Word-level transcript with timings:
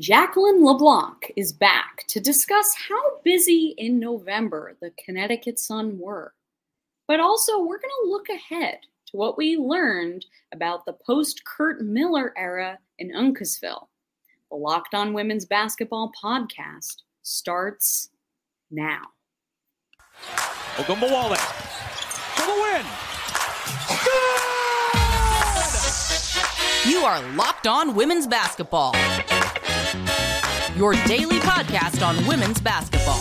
Jacqueline 0.00 0.64
LeBlanc 0.64 1.30
is 1.36 1.52
back 1.52 2.04
to 2.08 2.20
discuss 2.20 2.74
how 2.88 3.18
busy 3.22 3.74
in 3.76 4.00
November 4.00 4.74
the 4.80 4.90
Connecticut 5.04 5.58
Sun 5.58 5.98
were. 5.98 6.32
But 7.06 7.20
also, 7.20 7.58
we're 7.58 7.78
going 7.78 7.92
to 8.04 8.10
look 8.10 8.30
ahead 8.30 8.78
to 9.08 9.16
what 9.18 9.36
we 9.36 9.58
learned 9.58 10.24
about 10.54 10.86
the 10.86 10.94
post 11.06 11.44
Curt 11.44 11.82
Miller 11.82 12.32
era 12.34 12.78
in 12.98 13.12
Uncasville. 13.12 13.88
The 14.50 14.56
Locked 14.56 14.94
On 14.94 15.12
Women's 15.12 15.44
Basketball 15.44 16.10
podcast 16.24 17.02
starts 17.20 18.08
now. 18.70 19.02
Ogunbowale 20.76 21.36
for 21.36 22.46
the 22.46 22.54
win. 22.54 22.86
Good! 24.04 24.50
You 26.90 27.04
are 27.04 27.20
Locked 27.34 27.66
On 27.66 27.94
Women's 27.94 28.26
Basketball 28.26 28.94
your 30.80 30.94
daily 31.04 31.38
podcast 31.40 32.02
on 32.02 32.26
women's 32.26 32.58
basketball. 32.58 33.20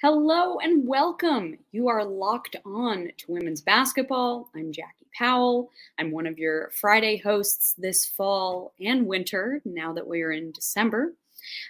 Hello 0.00 0.58
and 0.60 0.86
welcome. 0.86 1.58
You 1.72 1.88
are 1.88 2.04
locked 2.04 2.54
on 2.64 3.10
to 3.18 3.32
women's 3.32 3.60
basketball. 3.60 4.50
I'm 4.54 4.70
Jackie 4.70 5.08
Powell. 5.18 5.68
I'm 5.98 6.12
one 6.12 6.28
of 6.28 6.38
your 6.38 6.70
Friday 6.80 7.16
hosts 7.16 7.74
this 7.76 8.06
fall 8.06 8.72
and 8.80 9.08
winter 9.08 9.60
now 9.64 9.92
that 9.94 10.06
we 10.06 10.22
are 10.22 10.30
in 10.30 10.52
December. 10.52 11.14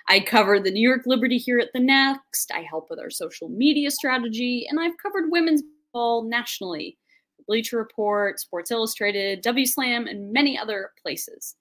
I 0.08 0.20
cover 0.20 0.60
the 0.60 0.70
New 0.70 0.86
York 0.86 1.02
Liberty 1.06 1.38
here 1.38 1.58
at 1.58 1.72
the 1.72 1.80
Next. 1.80 2.50
I 2.54 2.60
help 2.60 2.88
with 2.90 2.98
our 2.98 3.10
social 3.10 3.48
media 3.48 3.90
strategy, 3.90 4.66
and 4.68 4.80
I've 4.80 4.98
covered 4.98 5.30
women's 5.30 5.62
ball 5.92 6.22
nationally. 6.24 6.98
Bleacher 7.46 7.76
Report, 7.76 8.38
Sports 8.38 8.70
Illustrated, 8.70 9.42
W 9.42 9.66
Slam, 9.66 10.06
and 10.06 10.32
many 10.32 10.56
other 10.56 10.92
places. 11.02 11.56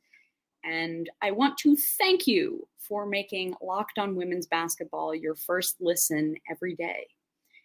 And 0.64 1.10
I 1.22 1.32
want 1.32 1.58
to 1.60 1.76
thank 1.98 2.28
you 2.28 2.68
for 2.78 3.06
making 3.06 3.56
Locked 3.62 3.98
On 3.98 4.16
Women's 4.16 4.48
Basketball 4.48 5.16
your 5.16 5.36
first 5.36 5.78
listen 5.80 6.36
every 6.50 6.76
day. 6.76 7.08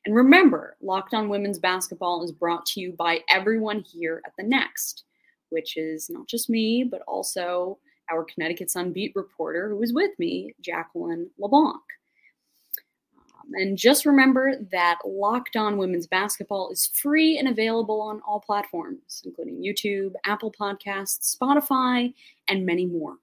And 0.06 0.14
remember, 0.14 0.76
Locked 0.80 1.14
On 1.14 1.28
Women's 1.28 1.58
Basketball 1.58 2.22
is 2.24 2.32
brought 2.32 2.64
to 2.66 2.80
you 2.80 2.92
by 2.92 3.20
everyone 3.28 3.80
here 3.80 4.22
at 4.24 4.32
the 4.38 4.44
Next, 4.44 5.04
which 5.50 5.76
is 5.76 6.08
not 6.08 6.28
just 6.28 6.48
me, 6.48 6.84
but 6.84 7.02
also 7.08 7.78
our 8.10 8.24
Connecticut 8.24 8.70
Sun 8.70 8.92
beat 8.92 9.12
reporter 9.14 9.68
who 9.68 9.76
was 9.76 9.92
with 9.92 10.16
me, 10.18 10.54
Jacqueline 10.60 11.30
LeBlanc. 11.38 11.80
Um, 13.18 13.52
and 13.54 13.78
just 13.78 14.06
remember 14.06 14.56
that 14.72 14.98
Locked 15.04 15.56
On 15.56 15.76
Women's 15.76 16.06
Basketball 16.06 16.70
is 16.70 16.90
free 16.94 17.38
and 17.38 17.48
available 17.48 18.00
on 18.00 18.20
all 18.26 18.40
platforms, 18.40 19.22
including 19.24 19.62
YouTube, 19.62 20.12
Apple 20.24 20.52
Podcasts, 20.58 21.36
Spotify, 21.36 22.12
and 22.48 22.66
many 22.66 22.86
more. 22.86 23.16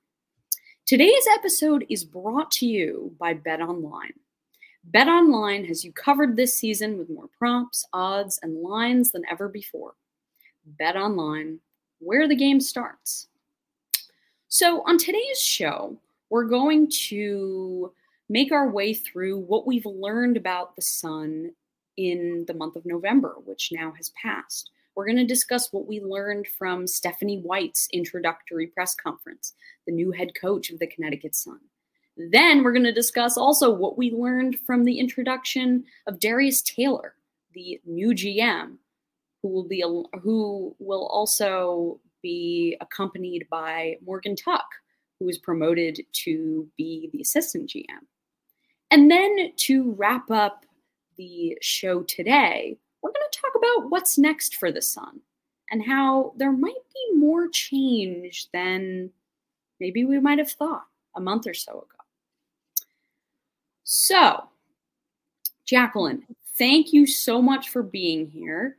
Today's 0.85 1.25
episode 1.33 1.85
is 1.89 2.03
brought 2.03 2.51
to 2.51 2.65
you 2.65 3.15
by 3.17 3.33
Bet 3.33 3.61
Online. 3.61 4.13
Bet 4.83 5.07
Online 5.07 5.63
has 5.65 5.85
you 5.85 5.93
covered 5.93 6.35
this 6.35 6.57
season 6.57 6.97
with 6.97 7.09
more 7.09 7.29
props, 7.37 7.85
odds, 7.93 8.37
and 8.43 8.61
lines 8.61 9.11
than 9.11 9.23
ever 9.31 9.47
before. 9.47 9.93
Bet 10.65 10.97
Online, 10.97 11.59
where 11.99 12.27
the 12.27 12.35
game 12.35 12.59
starts. 12.59 13.27
So, 14.53 14.83
on 14.85 14.99
today's 14.99 15.41
show, 15.41 15.97
we're 16.29 16.43
going 16.43 16.87
to 17.07 17.91
make 18.29 18.51
our 18.51 18.69
way 18.69 18.93
through 18.93 19.39
what 19.39 19.65
we've 19.65 19.83
learned 19.83 20.37
about 20.37 20.75
the 20.75 20.81
sun 20.83 21.53
in 21.97 22.45
the 22.47 22.53
month 22.53 22.75
of 22.75 22.85
November, 22.85 23.33
which 23.45 23.71
now 23.71 23.93
has 23.97 24.09
passed. 24.09 24.69
We're 24.93 25.07
going 25.07 25.17
to 25.17 25.25
discuss 25.25 25.73
what 25.73 25.87
we 25.87 26.01
learned 26.01 26.45
from 26.45 26.85
Stephanie 26.85 27.39
White's 27.39 27.87
introductory 27.91 28.67
press 28.67 28.93
conference, 28.93 29.55
the 29.87 29.91
new 29.91 30.11
head 30.11 30.33
coach 30.39 30.69
of 30.69 30.77
the 30.77 30.85
Connecticut 30.85 31.33
Sun. 31.33 31.59
Then 32.15 32.63
we're 32.63 32.73
going 32.73 32.83
to 32.83 32.93
discuss 32.93 33.39
also 33.39 33.71
what 33.71 33.97
we 33.97 34.11
learned 34.11 34.59
from 34.67 34.83
the 34.83 34.99
introduction 34.99 35.83
of 36.05 36.19
Darius 36.19 36.61
Taylor, 36.61 37.15
the 37.55 37.81
new 37.87 38.09
GM, 38.09 38.77
who 39.41 39.47
will 39.47 39.67
be 39.67 39.83
who 40.21 40.75
will 40.77 41.07
also 41.07 41.99
be 42.23 42.75
accompanied 42.81 43.45
by 43.51 43.97
Morgan 44.03 44.35
Tuck, 44.35 44.65
who 45.19 45.25
was 45.25 45.37
promoted 45.37 46.01
to 46.13 46.67
be 46.77 47.09
the 47.13 47.21
assistant 47.21 47.69
GM. 47.69 48.07
And 48.89 49.11
then 49.11 49.51
to 49.57 49.91
wrap 49.91 50.31
up 50.31 50.65
the 51.17 51.57
show 51.61 52.01
today, 52.03 52.77
we're 53.01 53.11
going 53.11 53.27
to 53.31 53.39
talk 53.39 53.51
about 53.55 53.91
what's 53.91 54.17
next 54.17 54.55
for 54.55 54.71
the 54.71 54.81
Sun 54.81 55.19
and 55.69 55.83
how 55.83 56.33
there 56.37 56.51
might 56.51 56.73
be 56.73 57.17
more 57.17 57.49
change 57.49 58.47
than 58.53 59.11
maybe 59.79 60.05
we 60.05 60.19
might 60.19 60.37
have 60.37 60.51
thought 60.51 60.85
a 61.15 61.21
month 61.21 61.47
or 61.47 61.53
so 61.53 61.71
ago. 61.71 62.03
So, 63.83 64.43
Jacqueline, 65.65 66.23
thank 66.57 66.93
you 66.93 67.05
so 67.05 67.41
much 67.41 67.69
for 67.69 67.83
being 67.83 68.27
here. 68.27 68.77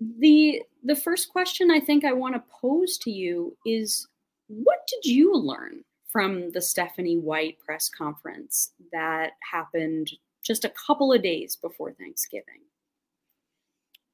The 0.00 0.62
the 0.84 0.96
first 0.96 1.28
question 1.30 1.70
I 1.70 1.80
think 1.80 2.04
I 2.04 2.12
want 2.12 2.34
to 2.34 2.42
pose 2.50 2.98
to 2.98 3.10
you 3.10 3.56
is 3.66 4.06
what 4.46 4.78
did 4.88 5.10
you 5.10 5.34
learn 5.34 5.84
from 6.08 6.50
the 6.50 6.62
Stephanie 6.62 7.18
White 7.18 7.58
press 7.58 7.88
conference 7.88 8.72
that 8.92 9.32
happened 9.50 10.10
just 10.44 10.64
a 10.64 10.72
couple 10.86 11.12
of 11.12 11.22
days 11.22 11.56
before 11.56 11.92
Thanksgiving? 11.92 12.62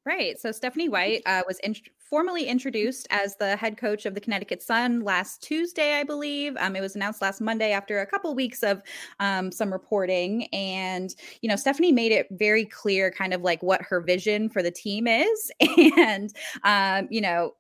Right. 0.07 0.39
So 0.39 0.53
Stephanie 0.53 0.91
White 0.91 1.23
uh, 1.25 1.43
was 1.47 1.59
in- 1.61 1.77
formally 1.99 2.45
introduced 2.45 3.07
as 3.11 3.37
the 3.37 3.57
head 3.57 3.79
coach 3.79 4.05
of 4.05 4.15
the 4.15 4.21
Connecticut 4.21 4.63
Sun 4.63 5.01
last 5.01 5.43
Tuesday, 5.43 5.95
I 5.95 6.05
believe. 6.05 6.55
Um, 6.59 6.77
it 6.77 6.83
was 6.83 6.95
announced 6.95 7.23
last 7.23 7.41
Monday 7.41 7.73
after 7.73 8.01
a 8.01 8.07
couple 8.07 8.35
weeks 8.35 8.63
of 8.63 8.83
um, 9.19 9.51
some 9.51 9.73
reporting. 9.73 10.47
And, 10.53 11.15
you 11.41 11.49
know, 11.49 11.57
Stephanie 11.57 11.91
made 11.91 12.13
it 12.13 12.27
very 12.33 12.67
clear 12.67 13.11
kind 13.11 13.33
of 13.33 13.41
like 13.41 13.63
what 13.63 13.81
her 13.81 14.03
vision 14.03 14.51
for 14.51 14.63
the 14.63 14.71
team 14.71 15.07
is. 15.07 15.51
And, 15.97 16.35
um, 16.65 17.09
you 17.11 17.21
know, 17.21 17.55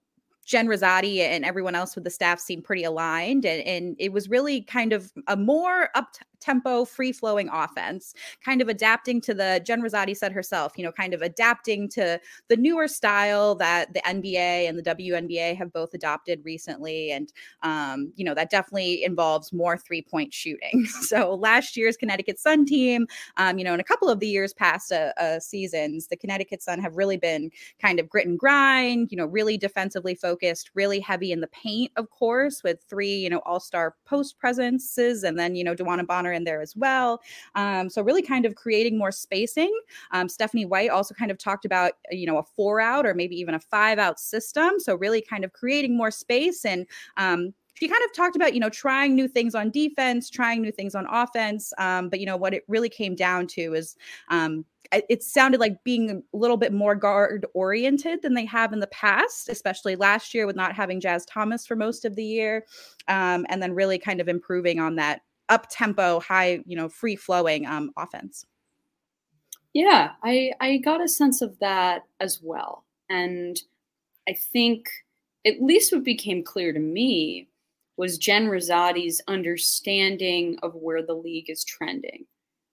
Jen 0.45 0.67
Rizzotti 0.69 1.21
and 1.21 1.45
everyone 1.45 1.75
else 1.75 1.95
with 1.95 2.05
the 2.05 2.11
staff 2.11 2.39
seemed 2.39 2.65
pretty 2.65 2.85
aligned. 2.85 3.47
And, 3.47 3.63
and 3.67 3.97
it 3.99 4.13
was 4.13 4.29
really 4.29 4.61
kind 4.61 4.93
of 4.93 5.11
a 5.27 5.37
more 5.37 5.89
up 5.95 6.15
tempo, 6.45 6.85
free 6.85 7.13
flowing 7.13 7.49
offense, 7.49 8.15
kind 8.45 8.61
of 8.61 8.69
adapting 8.69 9.21
to 9.23 9.35
the 9.35 9.61
Jen 9.65 9.81
Rizzotti 9.81 10.17
said 10.17 10.33
herself, 10.33 10.73
you 10.77 10.85
know, 10.85 10.93
kind 10.93 11.15
of 11.15 11.23
adapting 11.23 11.89
to 11.91 12.21
the 12.49 12.57
newer 12.57 12.87
style 12.87 13.55
that 13.55 13.95
the 13.95 14.01
NBA 14.01 14.69
and 14.69 14.79
the 14.79 14.83
WNBA 14.83 15.57
have 15.57 15.73
both 15.73 15.95
adopted 15.95 16.45
recently. 16.45 17.11
And, 17.11 17.33
um, 17.63 18.13
you 18.17 18.25
know, 18.25 18.35
that 18.35 18.51
definitely 18.51 19.05
involves 19.05 19.53
more 19.53 19.79
three 19.79 20.03
point 20.03 20.35
shooting. 20.35 20.85
so 21.03 21.35
last 21.35 21.77
year's 21.77 21.97
Connecticut 21.97 22.39
Sun 22.39 22.67
team, 22.67 23.07
um, 23.39 23.59
you 23.59 23.65
know, 23.65 23.75
in 23.75 23.81
a 23.81 23.85
couple 23.85 24.09
of 24.11 24.21
the 24.21 24.29
years 24.29 24.53
past 24.53 24.93
uh, 24.93 25.13
uh, 25.19 25.41
seasons, 25.41 26.09
the 26.09 26.17
Connecticut 26.17 26.63
Sun 26.63 26.81
have 26.81 26.97
really 26.97 27.17
been 27.17 27.51
kind 27.81 27.99
of 27.99 28.09
grit 28.09 28.27
and 28.27 28.39
grind, 28.39 29.11
you 29.11 29.17
know, 29.17 29.27
really 29.27 29.57
defensively 29.57 30.15
focused, 30.15 30.71
really 30.75 31.01
heavy 31.01 31.33
in 31.33 31.41
the 31.41 31.49
paint, 31.49 31.91
of 31.97 32.11
course, 32.11 32.63
with 32.63 32.81
three, 32.89 33.15
you 33.15 33.31
know, 33.31 33.41
all 33.47 33.61
star 33.61 33.95
post 34.05 34.39
presences 34.39 35.25
and 35.25 35.39
then, 35.39 35.55
you 35.55 35.65
know, 35.65 35.75
DeWanna 35.75 36.07
Bonner 36.07 36.34
in 36.35 36.45
there 36.45 36.61
as 36.61 36.77
well. 36.77 37.21
Um, 37.55 37.89
so 37.89 38.03
really 38.03 38.23
kind 38.23 38.45
of 38.45 38.55
creating 38.55 38.99
more 38.99 39.13
spacing. 39.13 39.73
Um, 40.11 40.29
Stephanie 40.29 40.67
White 40.67 40.91
also 40.91 41.15
kind 41.15 41.31
of 41.31 41.39
talked 41.39 41.65
about, 41.65 41.93
uh, 42.13 42.15
you 42.15 42.27
know, 42.27 42.39
a 42.39 42.43
four 42.43 42.81
out 42.81 43.07
or 43.07 43.15
maybe 43.15 43.37
even 43.37 43.55
a 43.55 43.61
five 43.61 43.99
out 43.99 44.21
system. 44.21 44.79
So 44.79 44.97
really 44.97 45.23
kind 45.23 45.45
of 45.45 45.53
creating 45.53 45.97
more 45.97 46.11
space 46.11 46.65
and 46.65 46.87
um, 47.17 47.55
she 47.77 47.89
kind 47.89 48.05
of 48.05 48.13
talked 48.15 48.37
about 48.37 48.55
you 48.55 48.61
know 48.61 48.71
trying 48.71 49.17
new 49.17 49.27
things 49.27 49.53
on 49.53 49.69
defense 49.69 50.31
trying 50.31 50.63
new 50.63 50.71
things 50.71 50.95
on 50.95 51.07
offense 51.11 51.73
um, 51.79 52.09
but 52.09 52.21
you 52.21 52.27
know 52.27 52.37
what 52.37 52.55
it 52.55 52.63
really 52.69 52.89
came 52.89 53.17
down 53.17 53.49
to 53.49 53.75
is 53.75 53.97
um, 54.29 54.65
it 55.09 55.23
sounded 55.23 55.61
like 55.61 55.83
being 55.85 56.23
a 56.33 56.37
little 56.37 56.57
bit 56.57 56.73
more 56.73 56.95
guard 56.95 57.47
oriented 57.55 58.23
than 58.23 58.35
they 58.35 58.45
have 58.45 58.73
in 58.73 58.81
the 58.81 58.87
past, 58.89 59.49
especially 59.49 59.97
last 59.97 60.35
year 60.35 60.47
with 60.47 60.57
not 60.57 60.75
having 60.75 61.01
Jazz 61.01 61.25
Thomas 61.27 61.67
for 61.67 61.77
most 61.77 62.05
of 62.05 62.17
the 62.17 62.25
year, 62.25 62.65
um, 63.09 63.47
and 63.49 63.63
then 63.63 63.75
really 63.75 63.99
kind 63.99 64.21
of 64.21 64.29
improving 64.29 64.79
on 64.79 64.97
that 64.97 65.23
up 65.49 65.67
tempo, 65.71 66.21
high, 66.21 66.61
you 66.67 66.77
know, 66.77 66.89
free 66.89 67.17
flowing 67.17 67.67
um, 67.67 67.91
offense. 67.97 68.45
Yeah, 69.73 70.13
I 70.23 70.53
I 70.61 70.77
got 70.79 71.03
a 71.03 71.09
sense 71.09 71.43
of 71.43 71.59
that 71.59 72.03
as 72.21 72.41
well, 72.43 72.85
and 73.11 73.61
I 74.29 74.35
think 74.35 74.89
at 75.47 75.61
least 75.61 75.93
what 75.93 76.05
became 76.05 76.43
clear 76.43 76.73
to 76.73 76.79
me 76.79 77.49
was 77.97 78.19
Jen 78.19 78.49
Rizzotti's 78.49 79.21
understanding 79.29 80.59
of 80.63 80.75
where 80.75 81.03
the 81.03 81.15
league 81.15 81.49
is 81.49 81.65
trending. 81.65 82.27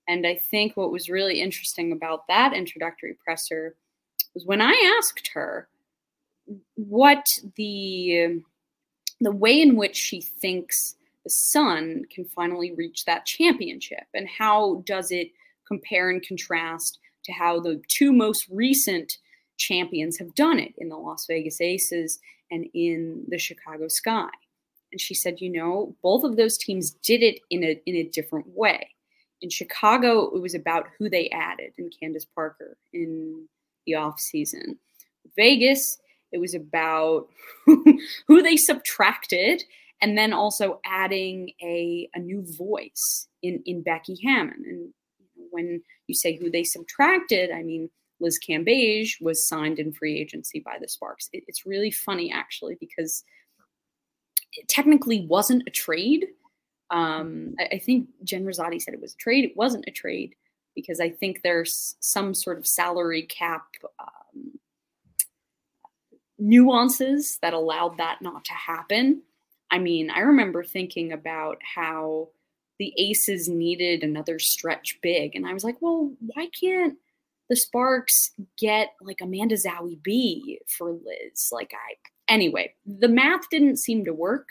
And 0.08 0.26
I 0.26 0.36
think 0.36 0.76
what 0.76 0.92
was 0.92 1.10
really 1.10 1.42
interesting 1.42 1.92
about 1.92 2.28
that 2.28 2.54
introductory 2.54 3.16
presser 3.24 3.76
was 4.34 4.46
when 4.46 4.62
I 4.62 4.98
asked 4.98 5.30
her 5.34 5.68
what 6.76 7.26
the 7.56 8.42
the 9.20 9.32
way 9.32 9.62
in 9.62 9.76
which 9.76 9.96
she 9.96 10.22
thinks 10.22 10.96
the 11.24 11.30
Sun 11.30 12.04
can 12.14 12.26
finally 12.26 12.74
reach 12.74 13.06
that 13.06 13.26
championship? 13.26 14.06
And 14.14 14.28
how 14.28 14.84
does 14.86 15.12
it 15.12 15.30
compare 15.68 16.10
and 16.10 16.26
contrast 16.26 17.00
to 17.26 17.32
how 17.32 17.60
the 17.60 17.82
two 17.88 18.12
most 18.12 18.48
recent 18.50 19.18
champions 19.58 20.18
have 20.18 20.34
done 20.36 20.60
it 20.60 20.74
in 20.78 20.90
the 20.90 20.98
Las 20.98 21.26
Vegas 21.28 21.62
Aces 21.62 22.20
and 22.50 22.66
in 22.74 23.26
the 23.28 23.38
Chicago 23.38 23.88
Sky? 23.88 24.30
And 24.92 25.00
she 25.00 25.14
said, 25.14 25.40
you 25.40 25.50
know, 25.50 25.96
both 26.02 26.24
of 26.24 26.36
those 26.36 26.58
teams 26.58 26.92
did 26.92 27.24
it 27.24 27.40
in 27.50 27.64
a 27.64 27.82
in 27.86 27.96
a 27.96 28.04
different 28.04 28.48
way. 28.48 28.90
In 29.42 29.50
Chicago, 29.50 30.30
it 30.36 30.42
was 30.42 30.54
about 30.54 30.88
who 30.98 31.10
they 31.10 31.30
added 31.30 31.74
in 31.78 31.90
Candace 32.00 32.26
Parker 32.26 32.78
in 32.94 33.48
the 33.86 33.96
off 33.96 34.20
season. 34.20 34.78
Vegas, 35.36 35.98
it 36.32 36.40
was 36.40 36.54
about 36.54 37.28
who 37.66 38.42
they 38.42 38.58
subtracted 38.58 39.64
and 40.02 40.18
then 40.18 40.34
also 40.34 40.80
adding 40.84 41.52
a, 41.62 42.10
a 42.16 42.20
new 42.20 42.44
voice 42.58 43.28
in, 43.44 43.62
in 43.66 43.84
Becky 43.84 44.20
Hammon. 44.24 44.64
And 44.66 44.94
when 45.52 45.82
you 46.08 46.16
say 46.16 46.36
who 46.36 46.50
they 46.50 46.64
subtracted, 46.64 47.52
I 47.52 47.62
mean, 47.62 47.90
Liz 48.20 48.40
Cambage 48.40 49.22
was 49.22 49.48
signed 49.48 49.80
in 49.80 49.94
free 49.94 50.20
agency 50.20 50.60
by 50.60 50.78
the 50.80 50.88
Sparks. 50.88 51.30
It, 51.34 51.44
it's 51.48 51.66
really 51.66 51.92
funny, 51.92 52.32
actually, 52.32 52.78
because 52.80 53.24
it 54.54 54.68
technically 54.68 55.26
wasn't 55.26 55.64
a 55.68 55.72
trade. 55.72 56.28
Um, 56.90 57.56
I, 57.60 57.76
I, 57.76 57.80
think 57.80 58.10
Jen 58.24 58.44
Rizzotti 58.44 58.82
said 58.82 58.94
it 58.94 59.02
was 59.02 59.14
a 59.14 59.18
trade. 59.18 59.46
It 59.46 59.56
wasn't 59.56 59.86
a 59.88 59.92
trade 59.92 60.36
because 60.76 61.00
I 61.00 61.10
think 61.10 61.42
there's 61.42 61.96
some 62.00 62.34
sort 62.34 62.58
of 62.58 62.68
salary 62.68 63.24
cap 63.24 63.66
um, 64.00 64.60
nuances 66.38 67.38
that 67.42 67.54
allowed 67.54 67.98
that 67.98 68.22
not 68.22 68.44
to 68.46 68.54
happen. 68.54 69.22
I 69.72 69.80
mean, 69.80 70.10
I 70.10 70.20
remember 70.20 70.64
thinking 70.64 71.14
about 71.14 71.58
how 71.76 72.30
the 72.78 72.94
Aces 72.98 73.48
needed 73.48 74.04
another 74.04 74.38
stretch 74.38 75.00
big. 75.02 75.36
And 75.36 75.48
I 75.48 75.54
was 75.54 75.64
like, 75.64 75.78
well, 75.82 76.12
why 76.20 76.50
can't 76.60 76.98
the 77.50 77.56
Sparks 77.56 78.32
get 78.58 78.90
like 79.02 79.20
Amanda 79.22 79.56
Zahui 79.56 80.02
B 80.04 80.60
for 80.68 80.92
Liz? 80.92 81.50
Like, 81.52 81.72
I, 81.74 81.96
anyway, 82.28 82.74
the 82.86 83.08
math 83.08 83.50
didn't 83.50 83.78
seem 83.78 84.04
to 84.06 84.14
work. 84.14 84.50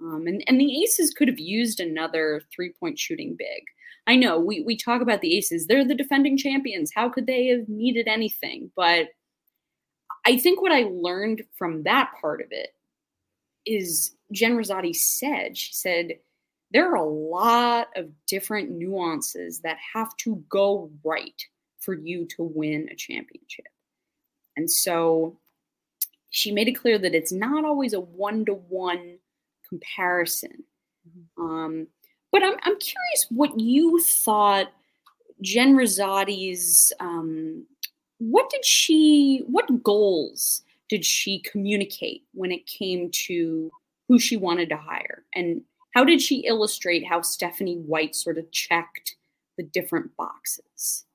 Um, 0.00 0.26
and, 0.26 0.44
and 0.46 0.60
the 0.60 0.82
Aces 0.82 1.12
could 1.12 1.28
have 1.28 1.40
used 1.40 1.80
another 1.80 2.42
three 2.54 2.72
point 2.78 2.98
shooting 2.98 3.36
big. 3.38 3.64
I 4.06 4.16
know 4.16 4.38
we, 4.38 4.62
we 4.62 4.76
talk 4.76 5.00
about 5.00 5.20
the 5.20 5.36
Aces, 5.36 5.66
they're 5.66 5.86
the 5.86 5.94
defending 5.94 6.36
champions. 6.36 6.92
How 6.94 7.08
could 7.08 7.26
they 7.26 7.46
have 7.46 7.68
needed 7.68 8.06
anything? 8.08 8.70
But 8.76 9.08
I 10.26 10.36
think 10.36 10.60
what 10.60 10.72
I 10.72 10.88
learned 10.90 11.42
from 11.56 11.84
that 11.84 12.12
part 12.20 12.40
of 12.40 12.48
it 12.50 12.70
is 13.66 14.14
Jen 14.32 14.56
Rizzotti 14.56 14.94
said, 14.94 15.56
she 15.56 15.72
said, 15.72 16.18
there 16.72 16.90
are 16.90 16.96
a 16.96 17.04
lot 17.04 17.88
of 17.96 18.08
different 18.26 18.70
nuances 18.70 19.60
that 19.60 19.76
have 19.94 20.16
to 20.18 20.42
go 20.48 20.90
right 21.04 21.42
for 21.80 21.94
you 21.94 22.26
to 22.36 22.42
win 22.42 22.88
a 22.90 22.96
championship. 22.96 23.66
And 24.56 24.70
so 24.70 25.38
she 26.30 26.50
made 26.50 26.68
it 26.68 26.72
clear 26.72 26.98
that 26.98 27.14
it's 27.14 27.32
not 27.32 27.64
always 27.64 27.92
a 27.92 28.00
one 28.00 28.44
to 28.46 28.54
one 28.54 29.18
comparison. 29.68 30.64
Mm-hmm. 31.06 31.42
Um, 31.42 31.86
but 32.30 32.42
I'm, 32.42 32.54
I'm 32.62 32.78
curious 32.78 33.26
what 33.28 33.58
you 33.60 34.00
thought 34.24 34.72
Jen 35.42 35.74
Rizzotti's, 35.74 36.92
um, 37.00 37.66
what 38.18 38.48
did 38.50 38.64
she 38.64 39.42
what 39.46 39.82
goals 39.82 40.62
did 40.92 41.06
she 41.06 41.40
communicate 41.50 42.24
when 42.34 42.52
it 42.52 42.66
came 42.66 43.10
to 43.10 43.70
who 44.08 44.18
she 44.18 44.36
wanted 44.36 44.68
to 44.68 44.76
hire? 44.76 45.24
And 45.34 45.62
how 45.94 46.04
did 46.04 46.20
she 46.20 46.40
illustrate 46.40 47.02
how 47.02 47.22
stephanie 47.22 47.78
white 47.78 48.14
sort 48.14 48.36
of 48.36 48.52
checked 48.52 49.16
the 49.56 49.62
different 49.62 50.14
boxes? 50.18 51.06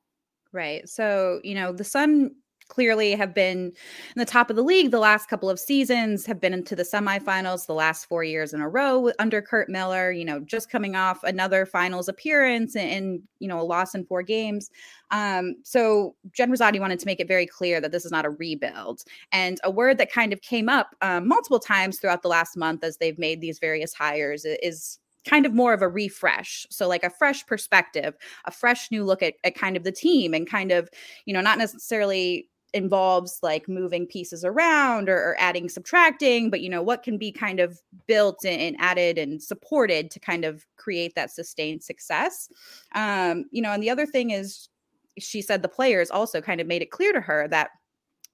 Right. 0.51 0.89
So 0.89 1.41
you 1.43 1.53
know 1.53 1.71
the 1.73 1.83
sun 1.83 2.31
clearly 2.67 3.11
have 3.15 3.33
been 3.33 3.57
in 3.67 3.73
the 4.15 4.25
top 4.25 4.49
of 4.49 4.55
the 4.55 4.61
league 4.61 4.91
the 4.91 4.99
last 4.99 5.29
couple 5.29 5.49
of 5.49 5.59
seasons, 5.59 6.25
have 6.25 6.39
been 6.39 6.53
into 6.53 6.75
the 6.75 6.83
semifinals 6.83 7.65
the 7.65 7.73
last 7.73 8.05
four 8.05 8.23
years 8.23 8.53
in 8.53 8.61
a 8.61 8.69
row 8.69 9.11
under 9.19 9.41
Curt 9.41 9.69
Miller, 9.69 10.11
you 10.11 10.25
know, 10.25 10.39
just 10.39 10.69
coming 10.69 10.95
off 10.95 11.23
another 11.23 11.65
finals 11.65 12.07
appearance 12.07 12.75
and, 12.75 12.89
and 12.89 13.21
you 13.39 13.47
know, 13.47 13.59
a 13.59 13.63
loss 13.63 13.95
in 13.95 14.05
four 14.05 14.21
games. 14.21 14.69
Um, 15.11 15.55
so 15.63 16.15
Jen 16.33 16.51
Rizzotti 16.51 16.79
wanted 16.79 16.99
to 16.99 17.05
make 17.05 17.19
it 17.19 17.27
very 17.27 17.45
clear 17.45 17.79
that 17.81 17.91
this 17.91 18.05
is 18.05 18.11
not 18.11 18.25
a 18.25 18.29
rebuild. 18.29 19.03
And 19.31 19.59
a 19.63 19.71
word 19.71 19.97
that 19.97 20.11
kind 20.11 20.33
of 20.33 20.41
came 20.41 20.69
up 20.69 20.95
um, 21.01 21.27
multiple 21.27 21.59
times 21.59 21.99
throughout 21.99 22.21
the 22.21 22.27
last 22.27 22.57
month 22.57 22.83
as 22.83 22.97
they've 22.97 23.17
made 23.17 23.41
these 23.41 23.59
various 23.59 23.93
hires 23.93 24.45
is 24.45 24.99
kind 25.27 25.45
of 25.45 25.53
more 25.53 25.73
of 25.73 25.81
a 25.81 25.87
refresh. 25.89 26.65
So, 26.69 26.87
like 26.87 27.03
a 27.03 27.09
fresh 27.09 27.45
perspective, 27.45 28.15
a 28.45 28.51
fresh 28.51 28.89
new 28.91 29.03
look 29.03 29.21
at, 29.21 29.35
at 29.43 29.55
kind 29.55 29.77
of 29.77 29.83
the 29.83 29.91
team 29.91 30.33
and 30.33 30.49
kind 30.49 30.71
of, 30.71 30.89
you 31.25 31.33
know, 31.33 31.41
not 31.41 31.57
necessarily 31.57 32.47
involves 32.77 33.39
like 33.43 33.67
moving 33.67 34.05
pieces 34.07 34.45
around 34.45 35.09
or, 35.09 35.17
or, 35.17 35.35
adding 35.39 35.67
subtracting 35.67 36.49
but 36.49 36.61
you 36.61 36.69
know 36.69 36.81
what 36.81 37.03
can 37.03 37.17
be 37.17 37.31
kind 37.31 37.59
of 37.59 37.81
built 38.07 38.45
and 38.45 38.75
added 38.79 39.17
and 39.17 39.41
supported 39.41 40.09
to 40.11 40.19
kind 40.19 40.45
of 40.45 40.65
create 40.77 41.13
that 41.15 41.31
sustained 41.31 41.83
success. 41.83 42.49
Um 42.95 43.45
you 43.51 43.61
know 43.61 43.71
and 43.71 43.83
the 43.83 43.89
other 43.89 44.05
thing 44.05 44.31
is 44.31 44.69
she 45.19 45.41
said 45.41 45.61
the 45.61 45.69
players 45.69 46.11
also 46.11 46.39
kind 46.41 46.61
of 46.61 46.67
made 46.67 46.81
it 46.81 46.91
clear 46.91 47.11
to 47.11 47.21
her 47.21 47.47
that 47.49 47.71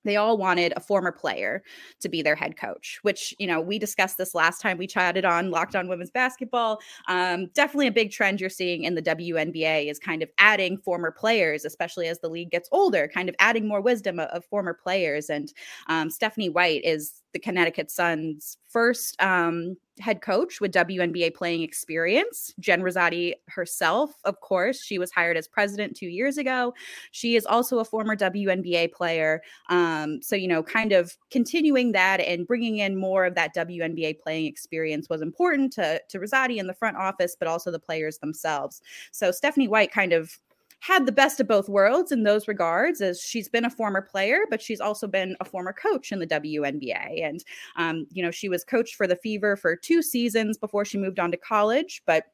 they 0.03 0.17
all 0.17 0.37
wanted 0.37 0.73
a 0.75 0.79
former 0.79 1.11
player 1.11 1.63
to 1.99 2.09
be 2.09 2.21
their 2.21 2.35
head 2.35 2.57
coach, 2.57 2.99
which, 3.01 3.33
you 3.39 3.47
know, 3.47 3.59
we 3.61 3.79
discussed 3.79 4.17
this 4.17 4.35
last 4.35 4.61
time 4.61 4.77
we 4.77 4.87
chatted 4.87 5.25
on 5.25 5.51
Locked 5.51 5.75
On 5.75 5.87
Women's 5.87 6.11
Basketball. 6.11 6.79
Um, 7.07 7.47
definitely 7.53 7.87
a 7.87 7.91
big 7.91 8.11
trend 8.11 8.41
you're 8.41 8.49
seeing 8.49 8.83
in 8.83 8.95
the 8.95 9.01
WNBA 9.01 9.89
is 9.89 9.99
kind 9.99 10.21
of 10.21 10.29
adding 10.37 10.77
former 10.77 11.11
players, 11.11 11.65
especially 11.65 12.07
as 12.07 12.19
the 12.19 12.29
league 12.29 12.51
gets 12.51 12.69
older, 12.71 13.09
kind 13.13 13.29
of 13.29 13.35
adding 13.39 13.67
more 13.67 13.81
wisdom 13.81 14.19
of, 14.19 14.27
of 14.29 14.45
former 14.45 14.73
players. 14.73 15.29
And 15.29 15.53
um, 15.87 16.09
Stephanie 16.09 16.49
White 16.49 16.83
is 16.83 17.22
the 17.33 17.39
Connecticut 17.39 17.91
Sun's 17.91 18.57
first 18.69 19.21
um, 19.21 19.75
head 19.99 20.21
coach 20.21 20.61
with 20.61 20.71
WNBA 20.71 21.35
playing 21.35 21.61
experience. 21.61 22.53
Jen 22.59 22.81
Rizzotti 22.81 23.33
herself, 23.47 24.15
of 24.23 24.39
course, 24.39 24.83
she 24.83 24.97
was 24.97 25.11
hired 25.11 25.37
as 25.37 25.47
president 25.47 25.95
two 25.95 26.07
years 26.07 26.37
ago. 26.37 26.73
She 27.11 27.35
is 27.35 27.45
also 27.45 27.79
a 27.79 27.85
former 27.85 28.15
WNBA 28.15 28.91
player. 28.93 29.41
Um, 29.69 30.21
so, 30.21 30.35
you 30.35 30.47
know, 30.47 30.63
kind 30.63 30.91
of 30.91 31.15
continuing 31.31 31.91
that 31.91 32.19
and 32.21 32.47
bringing 32.47 32.77
in 32.77 32.95
more 32.95 33.25
of 33.25 33.35
that 33.35 33.55
WNBA 33.55 34.19
playing 34.19 34.45
experience 34.45 35.09
was 35.09 35.21
important 35.21 35.73
to, 35.73 36.01
to 36.09 36.19
Rizzotti 36.19 36.57
in 36.57 36.67
the 36.67 36.73
front 36.73 36.97
office, 36.97 37.35
but 37.37 37.47
also 37.47 37.71
the 37.71 37.79
players 37.79 38.17
themselves. 38.19 38.81
So, 39.11 39.31
Stephanie 39.31 39.67
White 39.67 39.91
kind 39.91 40.13
of 40.13 40.39
had 40.83 41.05
the 41.05 41.13
best 41.13 41.39
of 41.39 41.47
both 41.47 41.69
worlds 41.69 42.11
in 42.11 42.23
those 42.23 42.45
regards 42.45 42.99
as 42.99 43.21
she's 43.21 43.47
been 43.47 43.63
a 43.63 43.69
former 43.69 44.01
player 44.01 44.41
but 44.49 44.61
she's 44.61 44.81
also 44.81 45.07
been 45.07 45.33
a 45.39 45.45
former 45.45 45.71
coach 45.71 46.11
in 46.11 46.19
the 46.19 46.27
WNBA 46.27 47.23
and 47.23 47.43
um, 47.77 48.05
you 48.11 48.21
know 48.21 48.31
she 48.31 48.49
was 48.49 48.65
coached 48.65 48.95
for 48.95 49.07
the 49.07 49.15
Fever 49.15 49.55
for 49.55 49.77
two 49.77 50.01
seasons 50.01 50.57
before 50.57 50.83
she 50.83 50.97
moved 50.97 51.19
on 51.19 51.31
to 51.31 51.37
college 51.37 52.01
but 52.05 52.25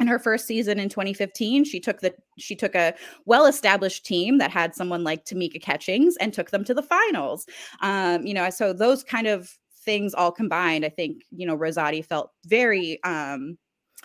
in 0.00 0.08
her 0.08 0.18
first 0.18 0.46
season 0.46 0.80
in 0.80 0.88
2015 0.88 1.64
she 1.64 1.78
took 1.78 2.00
the 2.00 2.12
she 2.36 2.56
took 2.56 2.74
a 2.74 2.94
well-established 3.26 4.04
team 4.04 4.38
that 4.38 4.50
had 4.50 4.74
someone 4.74 5.04
like 5.04 5.24
Tamika 5.24 5.62
Catchings 5.62 6.16
and 6.16 6.32
took 6.32 6.50
them 6.50 6.64
to 6.64 6.74
the 6.74 6.82
finals. 6.82 7.46
Um, 7.80 8.26
you 8.26 8.34
know 8.34 8.50
so 8.50 8.72
those 8.72 9.04
kind 9.04 9.28
of 9.28 9.56
things 9.84 10.14
all 10.14 10.32
combined 10.32 10.82
i 10.82 10.88
think 10.88 11.22
you 11.30 11.46
know 11.46 11.54
rizzotti 11.56 12.02
felt 12.02 12.30
very 12.46 12.98
um 13.04 13.58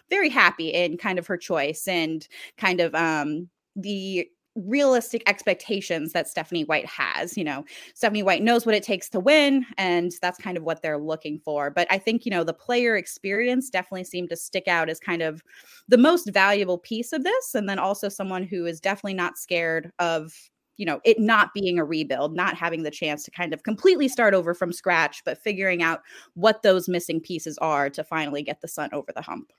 very 0.10 0.28
happy 0.28 0.70
in 0.70 0.98
kind 0.98 1.18
of 1.18 1.26
her 1.26 1.38
choice 1.38 1.88
and 1.88 2.28
kind 2.58 2.82
of 2.82 2.94
um 2.94 3.48
the 3.82 4.28
realistic 4.56 5.24
expectations 5.28 6.14
that 6.14 6.28
Stephanie 6.28 6.64
White 6.64 6.86
has. 6.86 7.38
You 7.38 7.44
know, 7.44 7.66
Stephanie 7.94 8.24
White 8.24 8.44
knows 8.44 8.66
what 8.66 8.76
it 8.76 8.84
takes 8.84 9.10
to 9.10 9.20
win, 9.20 9.66
and 9.78 10.12
that's 10.22 10.40
kind 10.40 10.58
of 10.58 10.64
what 10.64 10.82
they're 10.82 10.98
looking 10.98 11.40
for. 11.40 11.70
But 11.70 11.88
I 11.90 11.98
think, 11.98 12.26
you 12.26 12.32
know, 12.32 12.44
the 12.44 12.54
player 12.54 12.96
experience 12.96 13.70
definitely 13.70 14.04
seemed 14.04 14.30
to 14.30 14.36
stick 14.36 14.68
out 14.68 14.90
as 14.90 15.00
kind 15.00 15.22
of 15.22 15.44
the 15.88 15.98
most 15.98 16.32
valuable 16.32 16.78
piece 16.78 17.14
of 17.14 17.24
this. 17.24 17.56
And 17.56 17.68
then 17.70 17.80
also 17.80 18.10
someone 18.10 18.44
who 18.44 18.66
is 18.66 18.80
definitely 18.80 19.16
not 19.16 19.38
scared 19.38 19.92
of 20.00 20.34
you 20.78 20.86
know 20.86 21.02
it 21.04 21.20
not 21.20 21.54
being 21.54 21.78
a 21.78 21.84
rebuild 21.84 22.34
not 22.34 22.56
having 22.56 22.84
the 22.84 22.90
chance 22.90 23.26
to 23.26 23.32
kind 23.32 23.54
of 23.54 23.64
completely 23.64 24.08
start 24.08 24.34
over 24.34 24.54
from 24.54 24.72
scratch 24.72 25.22
but 25.26 25.38
figuring 25.38 25.84
out 25.84 26.00
what 26.36 26.64
those 26.64 26.88
missing 26.88 27.20
pieces 27.20 27.58
are 27.58 27.90
to 27.90 28.02
finally 28.02 28.42
get 28.42 28.62
the 28.62 28.68
sun 28.68 28.90
over 28.94 29.12
the 29.14 29.22
hump 29.22 29.52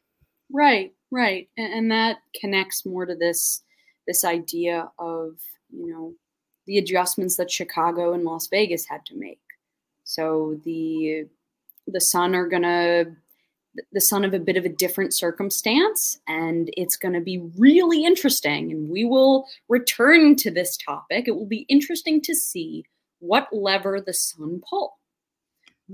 right 0.50 0.94
right 1.10 1.48
and, 1.58 1.74
and 1.74 1.90
that 1.90 2.16
connects 2.40 2.86
more 2.86 3.04
to 3.04 3.14
this 3.14 3.62
this 4.06 4.24
idea 4.24 4.90
of 4.98 5.36
you 5.70 5.90
know 5.90 6.14
the 6.66 6.78
adjustments 6.78 7.36
that 7.36 7.50
Chicago 7.50 8.12
and 8.12 8.24
Las 8.24 8.48
Vegas 8.48 8.86
had 8.86 9.04
to 9.06 9.16
make. 9.16 9.40
So 10.04 10.60
the 10.64 11.26
the 11.86 12.00
Sun 12.00 12.34
are 12.34 12.48
gonna 12.48 13.16
the 13.92 14.00
Sun 14.00 14.24
of 14.24 14.34
a 14.34 14.38
bit 14.38 14.56
of 14.56 14.64
a 14.64 14.68
different 14.68 15.14
circumstance, 15.14 16.20
and 16.26 16.70
it's 16.76 16.96
going 16.96 17.14
to 17.14 17.20
be 17.20 17.38
really 17.56 18.04
interesting. 18.04 18.72
And 18.72 18.88
we 18.88 19.04
will 19.04 19.46
return 19.68 20.36
to 20.36 20.50
this 20.50 20.76
topic. 20.76 21.28
It 21.28 21.36
will 21.36 21.46
be 21.46 21.66
interesting 21.68 22.20
to 22.22 22.34
see 22.34 22.84
what 23.20 23.48
lever 23.52 24.00
the 24.00 24.14
Sun 24.14 24.62
pull. 24.68 24.98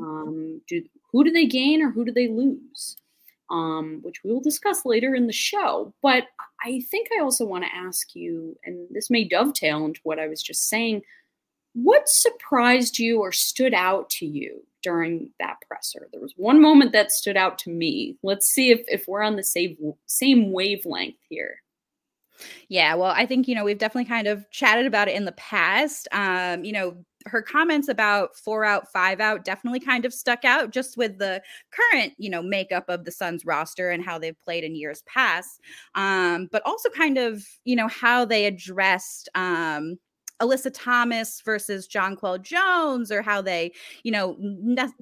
Um, 0.01 0.61
do, 0.69 0.83
who 1.13 1.25
do 1.25 1.31
they 1.31 1.47
gain 1.47 1.83
or 1.83 1.91
who 1.91 2.05
do 2.05 2.13
they 2.13 2.29
lose? 2.29 2.97
Um, 3.51 4.01
which 4.03 4.23
we 4.25 4.33
will 4.33 4.41
discuss 4.41 4.85
later 4.85 5.15
in 5.15 5.27
the 5.27 5.33
show. 5.33 5.93
But 6.03 6.25
I 6.65 6.83
think 6.91 7.09
I 7.17 7.23
also 7.23 7.45
want 7.45 7.65
to 7.65 7.75
ask 7.75 8.15
you, 8.15 8.57
and 8.65 8.87
this 8.91 9.11
may 9.11 9.25
dovetail 9.25 9.85
into 9.85 10.01
what 10.03 10.19
I 10.19 10.29
was 10.29 10.43
just 10.43 10.69
saying. 10.69 11.03
What 11.75 12.09
surprised 12.09 12.99
you 12.99 13.21
or 13.21 13.33
stood 13.33 13.75
out 13.75 14.09
to 14.11 14.27
you 14.27 14.63
during 14.83 15.29
that 15.39 15.57
presser? 15.69 16.09
There 16.11 16.23
was 16.23 16.33
one 16.37 16.61
moment 16.61 16.93
that 16.93 17.13
stood 17.13 17.37
out 17.37 17.59
to 17.61 17.71
me. 17.71 18.17
Let's 18.23 18.47
see 18.47 18.71
if, 18.71 18.81
if 18.89 19.07
we're 19.07 19.23
on 19.23 19.37
the 19.37 19.45
same 19.45 19.77
same 20.07 20.53
wavelength 20.53 21.19
here. 21.29 21.61
Yeah, 22.69 22.95
well, 22.95 23.13
I 23.15 23.27
think, 23.27 23.49
you 23.49 23.55
know, 23.55 23.65
we've 23.65 23.79
definitely 23.79 24.09
kind 24.09 24.27
of 24.27 24.51
chatted 24.51 24.87
about 24.87 25.09
it 25.09 25.17
in 25.17 25.25
the 25.25 25.33
past. 25.33 26.09
Um, 26.13 26.65
you 26.65 26.73
know, 26.73 26.97
her 27.27 27.43
comments 27.43 27.89
about 27.89 28.37
four 28.37 28.65
out, 28.65 28.91
five 28.93 29.21
out 29.21 29.45
definitely 29.45 29.81
kind 29.81 30.05
of 30.05 30.15
stuck 30.15 30.45
out 30.45 30.71
just 30.71 30.97
with 30.97 31.19
the 31.19 31.43
current, 31.73 32.15
you 32.19 32.31
know, 32.31 32.43
makeup 32.43 32.85
of 32.89 33.05
the 33.05 33.13
Suns 33.13 33.45
roster 33.45 33.91
and 33.91 34.05
how 34.05 34.19
they've 34.19 34.41
played 34.43 34.65
in 34.65 34.75
years 34.75 35.03
past. 35.07 35.61
Um, 35.95 36.49
but 36.53 36.63
also 36.65 36.89
kind 36.91 37.19
of, 37.19 37.45
you 37.65 37.77
know, 37.77 37.89
how 37.89 38.25
they 38.25 38.47
addressed 38.47 39.29
um 39.35 39.99
Alyssa 40.41 40.71
Thomas 40.73 41.41
versus 41.45 41.89
Jonquel 41.89 42.43
Jones 42.43 43.11
or 43.11 43.23
how 43.23 43.41
they, 43.41 43.73
you 44.03 44.13
know, 44.13 44.37
ne- 44.39 44.93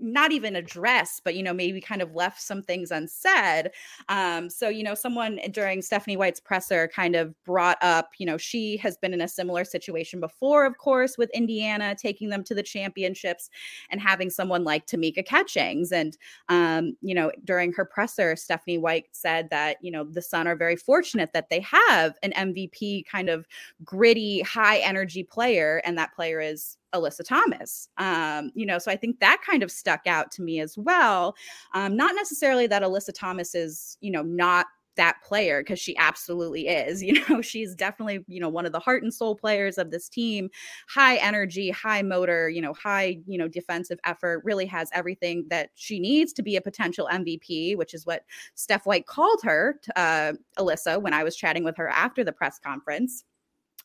not 0.00 0.32
even 0.32 0.56
address, 0.56 1.20
but 1.22 1.34
you 1.34 1.42
know, 1.42 1.52
maybe 1.52 1.80
kind 1.80 2.02
of 2.02 2.14
left 2.14 2.40
some 2.40 2.62
things 2.62 2.90
unsaid. 2.90 3.70
Um, 4.08 4.48
so 4.50 4.68
you 4.68 4.82
know, 4.82 4.94
someone 4.94 5.38
during 5.50 5.82
Stephanie 5.82 6.16
White's 6.16 6.40
presser 6.40 6.88
kind 6.88 7.14
of 7.16 7.34
brought 7.44 7.78
up, 7.82 8.10
you 8.18 8.26
know, 8.26 8.36
she 8.36 8.76
has 8.78 8.96
been 8.96 9.14
in 9.14 9.20
a 9.20 9.28
similar 9.28 9.64
situation 9.64 10.20
before, 10.20 10.64
of 10.64 10.78
course, 10.78 11.18
with 11.18 11.30
Indiana 11.30 11.94
taking 11.94 12.28
them 12.28 12.44
to 12.44 12.54
the 12.54 12.62
championships 12.62 13.50
and 13.90 14.00
having 14.00 14.30
someone 14.30 14.64
like 14.64 14.86
Tamika 14.86 15.24
Catchings. 15.24 15.92
And 15.92 16.16
um, 16.48 16.96
you 17.02 17.14
know, 17.14 17.30
during 17.44 17.72
her 17.72 17.84
presser, 17.84 18.36
Stephanie 18.36 18.78
White 18.78 19.06
said 19.12 19.50
that 19.50 19.76
you 19.82 19.90
know 19.90 20.04
the 20.04 20.22
Sun 20.22 20.46
are 20.46 20.56
very 20.56 20.76
fortunate 20.76 21.32
that 21.32 21.50
they 21.50 21.60
have 21.60 22.14
an 22.22 22.32
MVP 22.32 23.06
kind 23.06 23.28
of 23.28 23.46
gritty, 23.84 24.40
high 24.42 24.78
energy 24.78 25.22
player, 25.22 25.82
and 25.84 25.98
that 25.98 26.14
player 26.14 26.40
is 26.40 26.76
Alyssa 26.94 27.24
Thomas. 27.26 27.88
Um, 27.98 28.50
you 28.54 28.66
know, 28.66 28.78
so 28.78 28.90
I 28.90 28.96
think 28.96 29.20
that 29.20 29.40
kind 29.46 29.62
of 29.62 29.70
stuck 29.70 30.06
out 30.06 30.30
to 30.32 30.42
me 30.42 30.60
as 30.60 30.76
well. 30.76 31.34
Um, 31.74 31.96
not 31.96 32.14
necessarily 32.14 32.66
that 32.68 32.82
Alyssa 32.82 33.12
Thomas 33.14 33.54
is, 33.54 33.96
you 34.00 34.10
know, 34.10 34.22
not 34.22 34.66
that 34.96 35.22
player 35.22 35.62
because 35.62 35.78
she 35.78 35.96
absolutely 35.96 36.68
is 36.68 37.02
you 37.02 37.24
know 37.28 37.40
she's 37.40 37.74
definitely 37.74 38.24
you 38.26 38.40
know 38.40 38.48
one 38.48 38.66
of 38.66 38.72
the 38.72 38.78
heart 38.78 39.02
and 39.02 39.14
soul 39.14 39.34
players 39.34 39.78
of 39.78 39.90
this 39.90 40.08
team 40.08 40.50
high 40.88 41.16
energy 41.16 41.70
high 41.70 42.02
motor 42.02 42.48
you 42.50 42.60
know 42.60 42.74
high 42.74 43.18
you 43.26 43.38
know 43.38 43.48
defensive 43.48 43.98
effort 44.04 44.42
really 44.44 44.66
has 44.66 44.90
everything 44.92 45.46
that 45.48 45.70
she 45.74 45.98
needs 45.98 46.32
to 46.32 46.42
be 46.42 46.56
a 46.56 46.60
potential 46.60 47.08
mvp 47.12 47.76
which 47.76 47.94
is 47.94 48.04
what 48.04 48.24
steph 48.54 48.84
white 48.84 49.06
called 49.06 49.40
her 49.42 49.80
uh, 49.96 50.32
alyssa 50.58 51.00
when 51.00 51.14
i 51.14 51.22
was 51.22 51.36
chatting 51.36 51.64
with 51.64 51.76
her 51.76 51.88
after 51.88 52.24
the 52.24 52.32
press 52.32 52.58
conference 52.58 53.24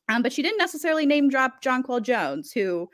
um, 0.09 0.21
but 0.21 0.33
she 0.33 0.41
didn't 0.41 0.57
necessarily 0.57 1.05
name 1.05 1.29
drop 1.29 1.61
Jonquel 1.61 2.01
Jones, 2.01 2.51
who 2.51 2.89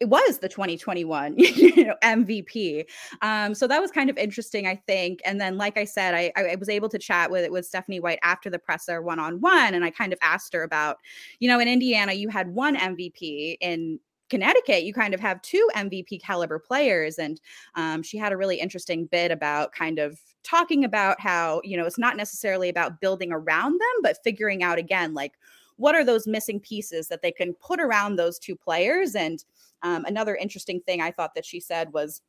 it 0.00 0.08
was 0.08 0.38
the 0.38 0.48
2021 0.48 1.34
you 1.38 1.84
know, 1.84 1.94
MVP. 2.02 2.84
Um, 3.20 3.54
so 3.54 3.68
that 3.68 3.80
was 3.80 3.92
kind 3.92 4.10
of 4.10 4.18
interesting, 4.18 4.66
I 4.66 4.74
think. 4.74 5.20
And 5.24 5.40
then, 5.40 5.56
like 5.56 5.78
I 5.78 5.84
said, 5.84 6.14
I, 6.14 6.32
I 6.36 6.56
was 6.56 6.68
able 6.68 6.88
to 6.88 6.98
chat 6.98 7.30
with 7.30 7.50
with 7.50 7.66
Stephanie 7.66 8.00
White 8.00 8.18
after 8.22 8.50
the 8.50 8.58
presser 8.58 9.00
one 9.00 9.20
on 9.20 9.40
one, 9.40 9.74
and 9.74 9.84
I 9.84 9.90
kind 9.90 10.12
of 10.12 10.18
asked 10.20 10.52
her 10.54 10.62
about, 10.62 10.98
you 11.38 11.48
know, 11.48 11.60
in 11.60 11.68
Indiana 11.68 12.14
you 12.14 12.28
had 12.28 12.52
one 12.54 12.76
MVP 12.76 13.58
in 13.60 14.00
Connecticut, 14.32 14.84
you 14.84 14.94
kind 14.94 15.12
of 15.12 15.20
have 15.20 15.42
two 15.42 15.68
MVP 15.76 16.22
caliber 16.22 16.58
players. 16.58 17.18
And 17.18 17.38
um, 17.74 18.02
she 18.02 18.16
had 18.16 18.32
a 18.32 18.36
really 18.38 18.58
interesting 18.58 19.04
bit 19.04 19.30
about 19.30 19.72
kind 19.72 19.98
of 19.98 20.18
talking 20.42 20.84
about 20.84 21.20
how, 21.20 21.60
you 21.64 21.76
know, 21.76 21.84
it's 21.84 21.98
not 21.98 22.16
necessarily 22.16 22.70
about 22.70 22.98
building 22.98 23.30
around 23.30 23.72
them, 23.72 24.02
but 24.02 24.16
figuring 24.24 24.62
out 24.62 24.78
again, 24.78 25.12
like, 25.12 25.34
what 25.76 25.94
are 25.94 26.04
those 26.04 26.26
missing 26.26 26.60
pieces 26.60 27.08
that 27.08 27.22
they 27.22 27.32
can 27.32 27.54
put 27.54 27.80
around 27.80 28.16
those 28.16 28.38
two 28.38 28.56
players? 28.56 29.14
And 29.14 29.44
um, 29.82 30.04
another 30.04 30.36
interesting 30.36 30.80
thing 30.80 31.00
I 31.00 31.10
thought 31.10 31.34
that 31.34 31.44
she 31.44 31.60
said 31.60 31.92
was 31.92 32.22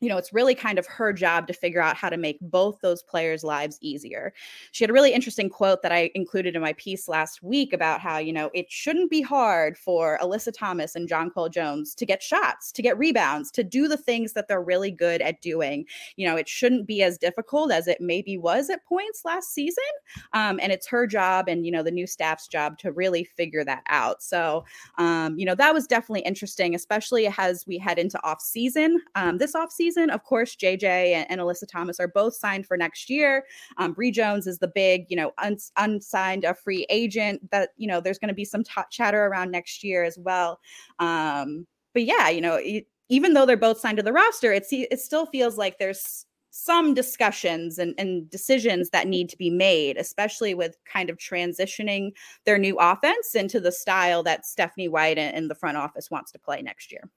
you 0.00 0.08
know, 0.08 0.16
it's 0.18 0.32
really 0.32 0.54
kind 0.54 0.78
of 0.78 0.86
her 0.86 1.12
job 1.12 1.46
to 1.46 1.52
figure 1.52 1.80
out 1.80 1.96
how 1.96 2.08
to 2.10 2.16
make 2.16 2.38
both 2.40 2.80
those 2.80 3.02
players' 3.02 3.44
lives 3.44 3.78
easier. 3.80 4.32
She 4.72 4.82
had 4.82 4.90
a 4.90 4.92
really 4.92 5.12
interesting 5.12 5.48
quote 5.48 5.82
that 5.82 5.92
I 5.92 6.10
included 6.14 6.56
in 6.56 6.62
my 6.62 6.72
piece 6.74 7.08
last 7.08 7.42
week 7.42 7.72
about 7.72 8.00
how, 8.00 8.18
you 8.18 8.32
know, 8.32 8.50
it 8.54 8.70
shouldn't 8.70 9.10
be 9.10 9.22
hard 9.22 9.78
for 9.78 10.18
Alyssa 10.20 10.52
Thomas 10.52 10.94
and 10.94 11.08
Jonquel 11.08 11.50
Jones 11.50 11.94
to 11.94 12.04
get 12.04 12.22
shots, 12.22 12.72
to 12.72 12.82
get 12.82 12.98
rebounds, 12.98 13.50
to 13.52 13.62
do 13.62 13.86
the 13.86 13.96
things 13.96 14.32
that 14.32 14.48
they're 14.48 14.60
really 14.60 14.90
good 14.90 15.22
at 15.22 15.40
doing. 15.40 15.86
You 16.16 16.28
know, 16.28 16.36
it 16.36 16.48
shouldn't 16.48 16.86
be 16.86 17.02
as 17.02 17.16
difficult 17.16 17.72
as 17.72 17.86
it 17.86 18.00
maybe 18.00 18.36
was 18.36 18.70
at 18.70 18.84
points 18.84 19.24
last 19.24 19.54
season. 19.54 19.84
Um, 20.32 20.58
and 20.60 20.72
it's 20.72 20.88
her 20.88 21.06
job 21.06 21.48
and, 21.48 21.64
you 21.64 21.72
know, 21.72 21.82
the 21.82 21.90
new 21.90 22.06
staff's 22.06 22.48
job 22.48 22.78
to 22.78 22.92
really 22.92 23.24
figure 23.24 23.64
that 23.64 23.84
out. 23.88 24.22
So, 24.22 24.64
um, 24.98 25.38
you 25.38 25.46
know, 25.46 25.54
that 25.54 25.72
was 25.72 25.86
definitely 25.86 26.22
interesting, 26.22 26.74
especially 26.74 27.32
as 27.38 27.64
we 27.66 27.78
head 27.78 27.98
into 27.98 28.20
off 28.24 28.40
season. 28.40 29.00
Um, 29.14 29.38
this 29.38 29.54
off 29.54 29.70
season, 29.70 29.83
season. 29.84 30.10
Of 30.10 30.24
course, 30.24 30.56
JJ 30.56 30.82
and, 30.82 31.30
and 31.30 31.40
Alyssa 31.40 31.68
Thomas 31.70 32.00
are 32.00 32.08
both 32.08 32.34
signed 32.34 32.66
for 32.66 32.76
next 32.76 33.10
year. 33.10 33.44
Um, 33.76 33.92
Bree 33.92 34.10
Jones 34.10 34.46
is 34.46 34.58
the 34.58 34.68
big, 34.68 35.06
you 35.08 35.16
know, 35.16 35.32
uns- 35.38 35.72
unsigned 35.76 36.44
a 36.44 36.54
free 36.54 36.86
agent 36.88 37.50
that, 37.50 37.70
you 37.76 37.86
know, 37.86 38.00
there's 38.00 38.18
going 38.18 38.28
to 38.28 38.34
be 38.34 38.44
some 38.44 38.64
t- 38.64 38.90
chatter 38.90 39.26
around 39.26 39.50
next 39.50 39.84
year 39.84 40.04
as 40.04 40.18
well. 40.18 40.58
Um, 40.98 41.66
but 41.92 42.04
yeah, 42.04 42.28
you 42.28 42.40
know, 42.40 42.54
it, 42.54 42.86
even 43.08 43.34
though 43.34 43.46
they're 43.46 43.56
both 43.56 43.78
signed 43.78 43.98
to 43.98 44.02
the 44.02 44.12
roster, 44.12 44.52
it's, 44.52 44.68
it 44.72 45.00
still 45.00 45.26
feels 45.26 45.58
like 45.58 45.78
there's 45.78 46.24
some 46.50 46.94
discussions 46.94 47.78
and, 47.78 47.94
and, 47.98 48.30
decisions 48.30 48.90
that 48.90 49.08
need 49.08 49.28
to 49.28 49.36
be 49.36 49.50
made, 49.50 49.96
especially 49.96 50.54
with 50.54 50.76
kind 50.84 51.10
of 51.10 51.18
transitioning 51.18 52.12
their 52.46 52.58
new 52.58 52.76
offense 52.78 53.34
into 53.34 53.58
the 53.58 53.72
style 53.72 54.22
that 54.22 54.46
Stephanie 54.46 54.86
White 54.86 55.18
and 55.18 55.50
the 55.50 55.54
front 55.56 55.76
office 55.76 56.12
wants 56.12 56.30
to 56.30 56.38
play 56.38 56.62
next 56.62 56.92
year. 56.92 57.10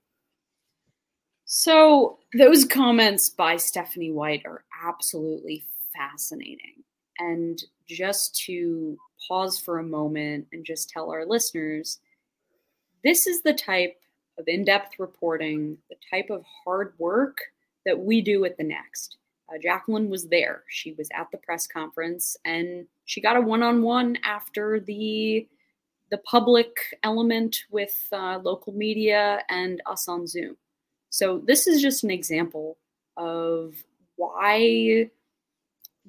So, 1.49 2.19
those 2.37 2.65
comments 2.65 3.29
by 3.29 3.55
Stephanie 3.55 4.11
White 4.11 4.45
are 4.45 4.65
absolutely 4.85 5.63
fascinating. 5.95 6.83
And 7.19 7.63
just 7.87 8.35
to 8.45 8.97
pause 9.25 9.57
for 9.57 9.79
a 9.79 9.83
moment 9.83 10.47
and 10.51 10.65
just 10.65 10.89
tell 10.89 11.09
our 11.09 11.25
listeners 11.25 11.99
this 13.01 13.27
is 13.27 13.41
the 13.43 13.53
type 13.53 13.95
of 14.37 14.43
in 14.47 14.65
depth 14.65 14.99
reporting, 14.99 15.77
the 15.89 15.95
type 16.11 16.29
of 16.29 16.43
hard 16.65 16.93
work 16.97 17.37
that 17.85 17.97
we 17.97 18.19
do 18.19 18.43
at 18.43 18.57
the 18.57 18.65
Next. 18.65 19.15
Uh, 19.47 19.57
Jacqueline 19.57 20.09
was 20.09 20.27
there. 20.27 20.63
She 20.67 20.91
was 20.97 21.07
at 21.15 21.31
the 21.31 21.37
press 21.37 21.65
conference 21.65 22.35
and 22.43 22.85
she 23.05 23.21
got 23.21 23.37
a 23.37 23.41
one 23.41 23.63
on 23.63 23.81
one 23.81 24.17
after 24.25 24.81
the 24.81 25.47
the 26.11 26.17
public 26.19 26.75
element 27.03 27.57
with 27.71 28.09
uh, 28.11 28.39
local 28.39 28.73
media 28.73 29.43
and 29.49 29.81
us 29.85 30.09
on 30.09 30.27
Zoom. 30.27 30.57
So 31.09 31.41
this 31.45 31.67
is 31.67 31.81
just 31.81 32.03
an 32.03 32.11
example 32.11 32.77
of 33.15 33.75
why 34.15 35.09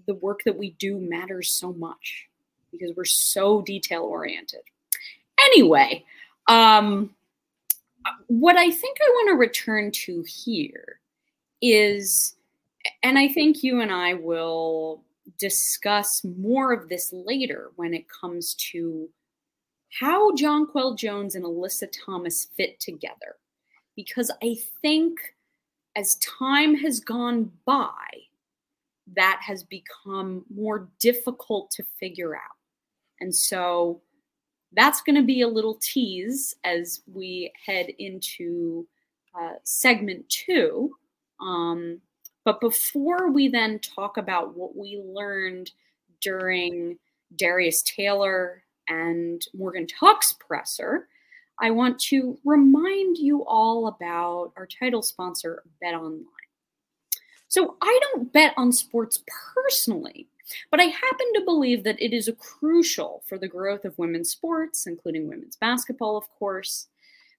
the 0.07 0.15
work 0.15 0.41
that 0.45 0.57
we 0.57 0.71
do 0.79 0.99
matters 0.99 1.51
so 1.51 1.73
much 1.73 2.27
because 2.71 2.93
we're 2.97 3.05
so 3.05 3.63
detail 3.63 4.03
oriented. 4.03 4.61
Anyway, 5.45 6.05
um, 6.49 7.15
what 8.27 8.57
I 8.57 8.71
think 8.71 8.99
I 9.01 9.09
want 9.09 9.29
to 9.31 9.39
return 9.39 9.91
to 9.93 10.25
here 10.27 11.01
is, 11.61 12.37
and 13.03 13.19
I 13.19 13.29
think 13.29 13.63
you 13.63 13.81
and 13.81 13.93
I 13.93 14.15
will 14.15 15.03
discuss 15.39 16.25
more 16.25 16.73
of 16.73 16.89
this 16.89 17.13
later 17.13 17.71
when 17.77 17.95
it 17.95 18.07
comes 18.09 18.55
to 18.55 19.09
how 20.01 20.33
Jonquel 20.33 20.97
Jones 20.97 21.35
and 21.35 21.45
Alyssa 21.45 21.89
Thomas 22.05 22.49
fit 22.57 22.79
together 22.81 23.37
because 23.99 24.31
I 24.45 24.57
think 24.81 25.19
as 25.97 26.15
time 26.19 26.77
has 26.77 27.01
gone 27.01 27.51
by, 27.67 28.07
that 29.17 29.41
has 29.43 29.65
become 29.65 30.45
more 30.55 30.89
difficult 31.01 31.73
to 31.73 31.83
figure 31.99 32.37
out. 32.37 32.59
And 33.19 33.35
so 33.35 34.01
that's 34.73 35.01
going 35.01 35.17
to 35.17 35.25
be 35.25 35.41
a 35.41 35.49
little 35.49 35.81
tease 35.83 36.55
as 36.63 37.01
we 37.13 37.51
head 37.67 37.89
into 37.99 38.87
uh, 39.37 39.55
segment 39.65 40.29
two. 40.29 40.93
Um, 41.41 42.01
but 42.45 42.61
before 42.61 43.33
we 43.33 43.49
then 43.49 43.81
talk 43.81 44.17
about 44.17 44.57
what 44.57 44.77
we 44.77 45.03
learned 45.05 45.73
during 46.21 46.99
Darius 47.35 47.83
Taylor 47.83 48.63
and 48.87 49.43
Morgan 49.55 49.89
Tuck's 49.89 50.35
presser, 50.35 51.09
I 51.61 51.71
want 51.71 51.99
to 52.01 52.39
remind 52.45 53.19
you 53.19 53.45
all 53.45 53.89
about 53.89 54.53
our 54.57 54.67
title 54.67 55.03
sponsor, 55.03 55.63
Bet 55.81 55.95
Online. 55.95 56.25
So, 57.49 57.77
I 57.81 57.99
don't 58.03 58.33
bet 58.33 58.53
on 58.57 58.73
sports 58.73 59.23
personally, 59.55 60.29
but 60.71 60.81
I 60.81 60.85
happen 60.85 61.33
to 61.35 61.45
believe 61.45 61.83
that 61.85 62.01
it 62.01 62.13
is 62.13 62.31
crucial 62.39 63.23
for 63.27 63.39
the 63.39 63.49
growth 63.49 63.85
of 63.85 63.99
women's 63.99 64.31
sports, 64.31 64.87
including 64.87 65.29
women's 65.29 65.57
basketball, 65.57 66.17
of 66.17 66.29
course. 66.39 66.89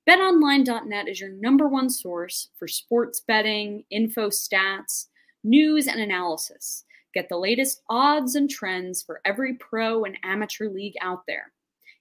BetOnline.net 0.10 1.08
is 1.08 1.20
your 1.20 1.30
number 1.30 1.68
one 1.68 1.90
source 1.90 2.50
for 2.58 2.68
sports 2.68 3.20
betting, 3.20 3.84
info 3.92 4.30
stats, 4.30 5.06
news, 5.44 5.88
and 5.88 6.00
analysis. 6.00 6.84
Get 7.14 7.30
the 7.30 7.38
latest 7.38 7.82
odds 7.90 8.36
and 8.36 8.50
trends 8.50 9.04
for 9.04 9.22
every 9.26 9.56
pro 9.56 10.04
and 10.04 10.18
amateur 10.24 10.70
league 10.70 10.96
out 11.02 11.24
there, 11.28 11.52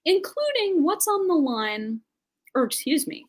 including 0.04 0.82
what's 0.82 1.08
on 1.08 1.26
the 1.28 1.34
line, 1.34 2.00
or 2.54 2.64
excuse 2.64 3.06
me, 3.06 3.26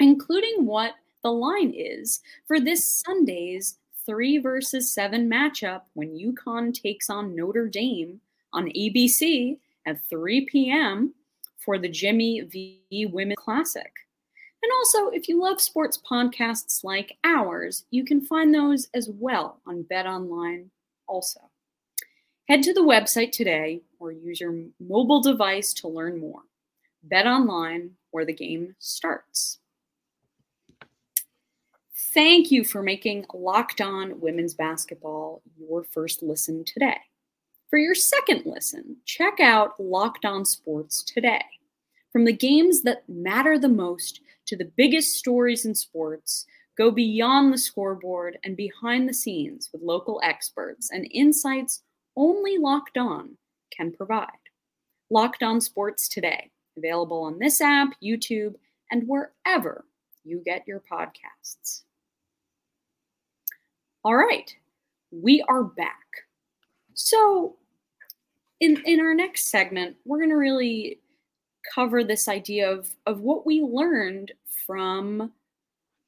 including 0.00 0.66
what 0.66 0.92
the 1.22 1.30
line 1.30 1.72
is 1.74 2.20
for 2.46 2.60
this 2.60 3.02
Sunday's 3.04 3.78
three 4.04 4.38
versus 4.38 4.92
seven 4.92 5.28
matchup 5.28 5.82
when 5.94 6.16
UConn 6.16 6.72
takes 6.72 7.10
on 7.10 7.34
Notre 7.34 7.66
Dame 7.66 8.20
on 8.52 8.66
ABC 8.66 9.58
at 9.86 10.04
3 10.08 10.46
p.m. 10.46 11.14
for 11.58 11.78
the 11.78 11.88
Jimmy 11.88 12.40
V 12.40 13.06
Women 13.12 13.36
Classic. 13.36 13.92
And 14.62 14.72
also, 14.72 15.10
if 15.10 15.28
you 15.28 15.40
love 15.40 15.60
sports 15.60 16.00
podcasts 16.10 16.82
like 16.82 17.16
ours, 17.24 17.84
you 17.90 18.04
can 18.04 18.20
find 18.20 18.54
those 18.54 18.88
as 18.94 19.08
well 19.08 19.60
on 19.66 19.82
Bet 19.82 20.06
Online 20.06 20.70
also. 21.06 21.40
Head 22.48 22.62
to 22.62 22.72
the 22.72 22.80
website 22.80 23.32
today 23.32 23.82
or 23.98 24.12
use 24.12 24.40
your 24.40 24.54
mobile 24.80 25.20
device 25.20 25.72
to 25.74 25.88
learn 25.88 26.18
more. 26.18 26.42
Bet 27.08 27.26
Online, 27.26 27.92
where 28.10 28.24
the 28.24 28.32
game 28.32 28.74
starts. 28.78 29.58
Thank 32.14 32.50
you 32.50 32.64
for 32.64 32.82
making 32.82 33.26
Locked 33.34 33.80
On 33.80 34.20
Women's 34.20 34.54
Basketball 34.54 35.42
your 35.58 35.84
first 35.84 36.22
listen 36.22 36.64
today. 36.64 36.96
For 37.68 37.78
your 37.78 37.94
second 37.94 38.42
listen, 38.46 38.96
check 39.04 39.38
out 39.40 39.78
Locked 39.78 40.24
On 40.24 40.44
Sports 40.44 41.02
today. 41.02 41.44
From 42.10 42.24
the 42.24 42.32
games 42.32 42.82
that 42.82 43.08
matter 43.08 43.58
the 43.58 43.68
most 43.68 44.20
to 44.46 44.56
the 44.56 44.72
biggest 44.76 45.16
stories 45.16 45.66
in 45.66 45.74
sports, 45.74 46.46
go 46.78 46.90
beyond 46.90 47.52
the 47.52 47.58
scoreboard 47.58 48.38
and 48.44 48.56
behind 48.56 49.08
the 49.08 49.14
scenes 49.14 49.68
with 49.72 49.82
local 49.82 50.20
experts 50.24 50.90
and 50.90 51.06
insights 51.12 51.82
only 52.16 52.56
Locked 52.56 52.96
On 52.96 53.36
can 53.70 53.92
provide. 53.92 54.30
Locked 55.10 55.42
On 55.42 55.60
Sports 55.60 56.08
today, 56.08 56.50
available 56.76 57.22
on 57.22 57.38
this 57.38 57.60
app, 57.60 57.88
YouTube, 58.02 58.54
and 58.90 59.06
wherever 59.06 59.84
you 60.24 60.42
get 60.44 60.66
your 60.66 60.82
podcasts. 60.90 61.82
All 64.04 64.16
right, 64.16 64.54
we 65.10 65.42
are 65.48 65.64
back. 65.64 66.06
So, 66.94 67.56
in 68.60 68.82
in 68.86 69.00
our 69.00 69.14
next 69.14 69.46
segment, 69.46 69.96
we're 70.04 70.18
going 70.18 70.30
to 70.30 70.36
really 70.36 71.00
cover 71.74 72.04
this 72.04 72.28
idea 72.28 72.70
of 72.70 72.90
of 73.06 73.20
what 73.20 73.44
we 73.44 73.60
learned 73.60 74.32
from 74.66 75.32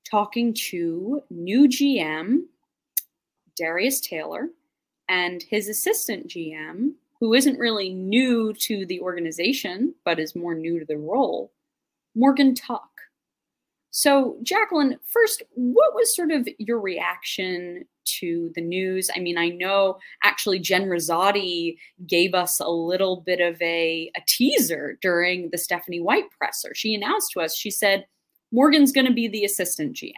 talking 0.08 0.54
to 0.54 1.22
new 1.30 1.68
GM 1.68 2.44
Darius 3.58 4.00
Taylor 4.00 4.48
and 5.08 5.42
his 5.42 5.68
assistant 5.68 6.28
GM, 6.28 6.92
who 7.20 7.34
isn't 7.34 7.58
really 7.58 7.92
new 7.92 8.52
to 8.54 8.86
the 8.86 9.00
organization 9.00 9.94
but 10.04 10.18
is 10.18 10.36
more 10.36 10.54
new 10.54 10.78
to 10.78 10.84
the 10.86 10.96
role, 10.96 11.52
Morgan 12.14 12.54
Tuck. 12.54 12.88
So, 13.90 14.36
Jacqueline, 14.42 14.98
first, 15.06 15.42
what 15.54 15.94
was 15.94 16.14
sort 16.14 16.30
of 16.30 16.46
your 16.58 16.78
reaction 16.78 17.84
to 18.20 18.50
the 18.54 18.60
news? 18.60 19.10
I 19.16 19.18
mean, 19.18 19.38
I 19.38 19.48
know 19.48 19.98
actually 20.22 20.58
Jen 20.58 20.86
Rizzotti 20.86 21.76
gave 22.06 22.34
us 22.34 22.60
a 22.60 22.68
little 22.68 23.22
bit 23.24 23.40
of 23.40 23.60
a, 23.62 24.10
a 24.14 24.20
teaser 24.26 24.98
during 25.00 25.48
the 25.50 25.58
Stephanie 25.58 26.00
White 26.00 26.30
presser. 26.38 26.74
She 26.74 26.94
announced 26.94 27.32
to 27.32 27.40
us, 27.40 27.56
she 27.56 27.70
said, 27.70 28.06
Morgan's 28.52 28.92
going 28.92 29.06
to 29.06 29.12
be 29.12 29.26
the 29.26 29.44
assistant 29.44 29.96
GM. 29.96 30.12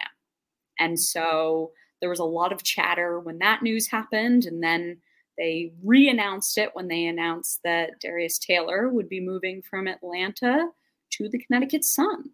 And 0.79 0.99
so 0.99 1.71
there 2.01 2.09
was 2.09 2.19
a 2.19 2.25
lot 2.25 2.51
of 2.51 2.63
chatter 2.63 3.19
when 3.19 3.39
that 3.39 3.61
news 3.61 3.87
happened. 3.87 4.45
And 4.45 4.61
then 4.61 4.97
they 5.41 5.73
re 5.83 6.07
announced 6.07 6.59
it 6.59 6.69
when 6.73 6.87
they 6.87 7.07
announced 7.07 7.61
that 7.63 7.99
Darius 7.99 8.37
Taylor 8.37 8.89
would 8.89 9.09
be 9.09 9.19
moving 9.19 9.63
from 9.63 9.87
Atlanta 9.87 10.67
to 11.13 11.29
the 11.29 11.39
Connecticut 11.39 11.83
Sun. 11.83 12.29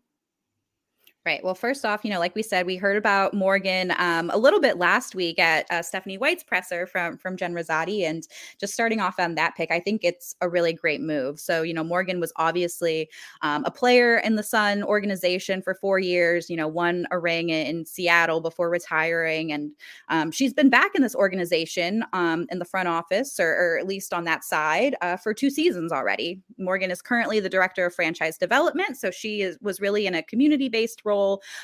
Right. 1.28 1.44
Well, 1.44 1.56
first 1.56 1.84
off, 1.84 2.06
you 2.06 2.10
know, 2.10 2.20
like 2.20 2.36
we 2.36 2.42
said, 2.42 2.66
we 2.66 2.78
heard 2.78 2.96
about 2.96 3.34
Morgan 3.34 3.94
um, 3.98 4.30
a 4.30 4.38
little 4.38 4.62
bit 4.62 4.78
last 4.78 5.14
week 5.14 5.40
at 5.40 5.66
uh, 5.70 5.82
Stephanie 5.82 6.18
White's 6.18 6.42
presser 6.42 6.88
from 6.88 7.18
from 7.18 7.36
Jen 7.36 7.54
Rizzotti, 7.54 8.06
and 8.06 8.26
just 8.58 8.74
starting 8.74 9.02
off 9.02 9.20
on 9.20 9.36
that 9.36 9.54
pick, 9.58 9.70
I 9.70 9.82
think 9.82 10.06
it's 10.06 10.38
a 10.40 10.48
really 10.48 10.72
great 10.72 11.02
move. 11.02 11.38
So, 11.38 11.64
you 11.64 11.74
know, 11.74 11.84
Morgan 11.84 12.22
was 12.22 12.32
obviously 12.38 13.10
um, 13.42 13.66
a 13.66 13.72
player 13.72 14.20
in 14.20 14.36
the 14.36 14.42
Sun 14.42 14.84
organization 14.84 15.62
for 15.62 15.76
four 15.76 16.00
years. 16.00 16.50
You 16.50 16.56
know, 16.56 16.70
won 16.70 17.06
a 17.12 17.20
ring 17.20 17.50
in, 17.50 17.86
Seattle 17.86 18.40
before 18.40 18.70
retiring, 18.70 19.52
and 19.52 19.72
um, 20.08 20.32
she's 20.32 20.54
been 20.54 20.70
back 20.70 20.96
in 20.96 21.02
this 21.02 21.14
organization 21.14 22.06
um, 22.14 22.48
in 22.52 22.60
the 22.60 22.64
front 22.64 22.88
office, 22.88 23.38
or, 23.38 23.50
or, 23.50 23.78
at 23.78 23.86
least 23.86 24.14
on 24.14 24.24
that 24.24 24.46
side, 24.46 24.96
uh, 25.02 25.18
for 25.18 25.34
two 25.34 25.50
seasons 25.50 25.92
already. 25.92 26.42
Morgan 26.58 26.90
is 26.90 27.02
currently 27.02 27.42
the 27.42 27.50
director 27.50 27.86
of 27.86 27.94
franchise 27.94 28.38
development, 28.38 28.96
so 28.96 29.12
she 29.12 29.42
is 29.42 29.58
was 29.60 29.82
really 29.82 30.08
in 30.08 30.16
a 30.16 30.24
community 30.24 30.70
based 30.70 31.02
role 31.04 31.17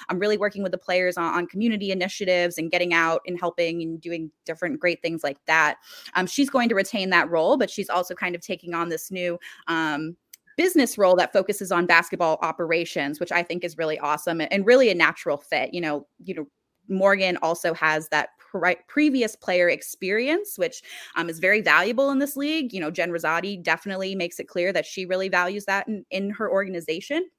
I'm 0.10 0.20
really 0.20 0.38
working 0.38 0.64
with 0.64 0.72
the 0.72 0.78
players 0.78 1.18
on, 1.18 1.34
on 1.34 1.48
community 1.48 1.92
initiatives 1.92 2.58
and 2.58 2.72
getting 2.72 2.94
out 2.94 3.22
and 3.28 3.40
helping 3.40 3.82
and 3.82 4.00
doing 4.00 4.32
different 4.46 4.80
great 4.80 5.02
things 5.02 5.24
like 5.24 5.38
that. 5.46 5.78
Um, 6.16 6.28
she's 6.28 6.50
going 6.50 6.70
to 6.70 6.76
retain 6.76 7.10
that 7.12 7.30
role, 7.30 7.58
but 7.58 7.70
she's 7.70 7.90
also 7.90 8.14
kind 8.14 8.36
of 8.36 8.42
taking 8.42 8.74
on 8.74 8.90
this 8.90 9.12
new 9.12 9.40
um, 9.68 10.16
business 10.58 10.98
role 10.98 11.16
that 11.16 11.34
focuses 11.34 11.72
on 11.72 11.86
basketball 11.86 12.38
operations, 12.42 13.20
which 13.20 13.32
I 13.32 13.44
think 13.44 13.64
is 13.64 13.78
really 13.78 14.00
awesome 14.00 14.42
and 14.42 14.66
really 14.66 14.90
a 14.90 14.96
natural 14.96 15.38
fit. 15.38 15.74
You 15.74 15.82
know, 15.82 16.08
you 16.24 16.36
know, 16.36 16.48
Morgan 16.90 17.38
also 17.42 17.74
has 17.74 18.10
that 18.10 18.30
pre- 18.38 18.78
previous 18.88 19.36
player 19.36 19.70
experience, 19.70 20.58
which 20.58 20.82
um, 21.16 21.30
is 21.30 21.40
very 21.40 21.62
valuable 21.62 22.12
in 22.12 22.20
this 22.20 22.36
league. 22.36 22.74
You 22.74 22.82
know, 22.82 22.92
Jen 22.92 23.10
Rizzotti 23.10 23.62
definitely 23.62 24.16
makes 24.16 24.40
it 24.40 24.48
clear 24.48 24.74
that 24.74 24.86
she 24.86 25.06
really 25.06 25.30
values 25.30 25.66
that 25.66 25.88
in, 25.88 26.06
in 26.12 26.30
her 26.32 26.52
organization. 26.52 27.30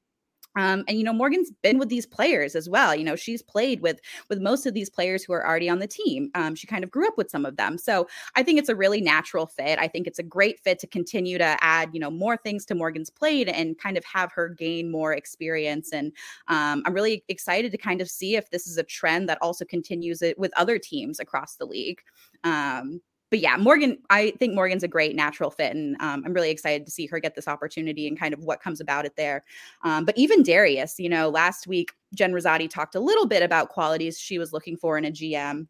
Um, 0.57 0.85
and 0.89 0.99
you 0.99 1.05
know 1.05 1.13
morgan's 1.13 1.51
been 1.63 1.79
with 1.79 1.89
these 1.89 2.07
players 2.07 2.55
as 2.55 2.69
well 2.69 2.95
you 2.95 3.05
know 3.05 3.17
she's 3.17 3.43
played 3.43 3.81
with 3.81 4.01
with 4.29 4.41
most 4.41 4.67
of 4.67 4.75
these 4.75 4.89
players 4.91 5.25
who 5.25 5.33
are 5.33 5.47
already 5.47 5.69
on 5.69 5.79
the 5.79 5.87
team. 5.87 6.31
Um, 6.35 6.55
she 6.55 6.67
kind 6.67 6.85
of 6.85 6.91
grew 6.91 7.07
up 7.07 7.17
with 7.17 7.31
some 7.31 7.45
of 7.45 7.57
them. 7.57 7.79
So 7.79 8.09
i 8.37 8.43
think 8.43 8.59
it's 8.59 8.69
a 8.69 8.77
really 8.77 9.01
natural 9.01 9.47
fit. 9.47 9.79
I 9.79 9.89
think 9.89 10.07
it's 10.07 10.19
a 10.19 10.23
great 10.23 10.61
fit 10.61 10.79
to 10.81 10.87
continue 10.87 11.39
to 11.39 11.57
add 11.61 11.91
you 11.93 12.01
know 12.01 12.11
more 12.11 12.37
things 12.37 12.65
to 12.67 12.75
morgan's 12.75 13.11
plate 13.11 13.49
and 13.49 13.79
kind 13.79 13.97
of 13.97 14.05
have 14.05 14.33
her 14.33 14.49
gain 14.49 14.91
more 14.91 15.13
experience. 15.13 15.93
And 15.93 16.13
um, 16.49 16.83
i'm 16.87 16.95
really 16.95 17.25
excited 17.29 17.73
to 17.73 17.79
kind 17.79 18.01
of 18.01 18.11
see 18.11 18.37
if 18.37 18.51
this 18.51 18.67
is 18.67 18.79
a 18.79 18.83
trend 18.83 19.29
that 19.29 19.39
also 19.43 19.65
continues 19.65 20.23
it 20.23 20.39
with 20.39 20.53
other 20.57 20.79
teams 20.79 21.21
across 21.21 21.57
the 21.57 21.67
league. 21.67 22.01
Um, 22.45 23.01
but 23.31 23.39
yeah, 23.39 23.57
Morgan, 23.57 23.99
I 24.11 24.33
think 24.39 24.55
Morgan's 24.55 24.83
a 24.83 24.89
great 24.89 25.17
natural 25.17 25.51
fit, 25.51 25.75
and 25.75 25.97
um, 26.01 26.23
I'm 26.25 26.33
really 26.33 26.51
excited 26.51 26.87
to 26.87 26.93
see 26.93 27.07
her 27.07 27.19
get 27.19 27.35
this 27.35 27.49
opportunity 27.49 28.07
and 28.07 28.19
kind 28.19 28.35
of 28.35 28.45
what 28.45 28.61
comes 28.61 28.81
about 28.81 29.07
it 29.07 29.17
there. 29.17 29.45
Um, 29.83 30.05
but 30.05 30.17
even 30.17 30.43
Darius, 30.43 30.99
you 30.99 31.09
know, 31.09 31.29
last 31.29 31.67
week 31.67 31.93
Jen 32.15 32.33
Rizzotti 32.33 32.69
talked 32.71 32.95
a 32.95 33.01
little 33.01 33.27
bit 33.27 33.43
about 33.43 33.71
qualities 33.71 34.19
she 34.19 34.39
was 34.39 34.53
looking 34.53 34.77
for 34.77 34.97
in 34.99 35.05
a 35.05 35.11
GM 35.11 35.67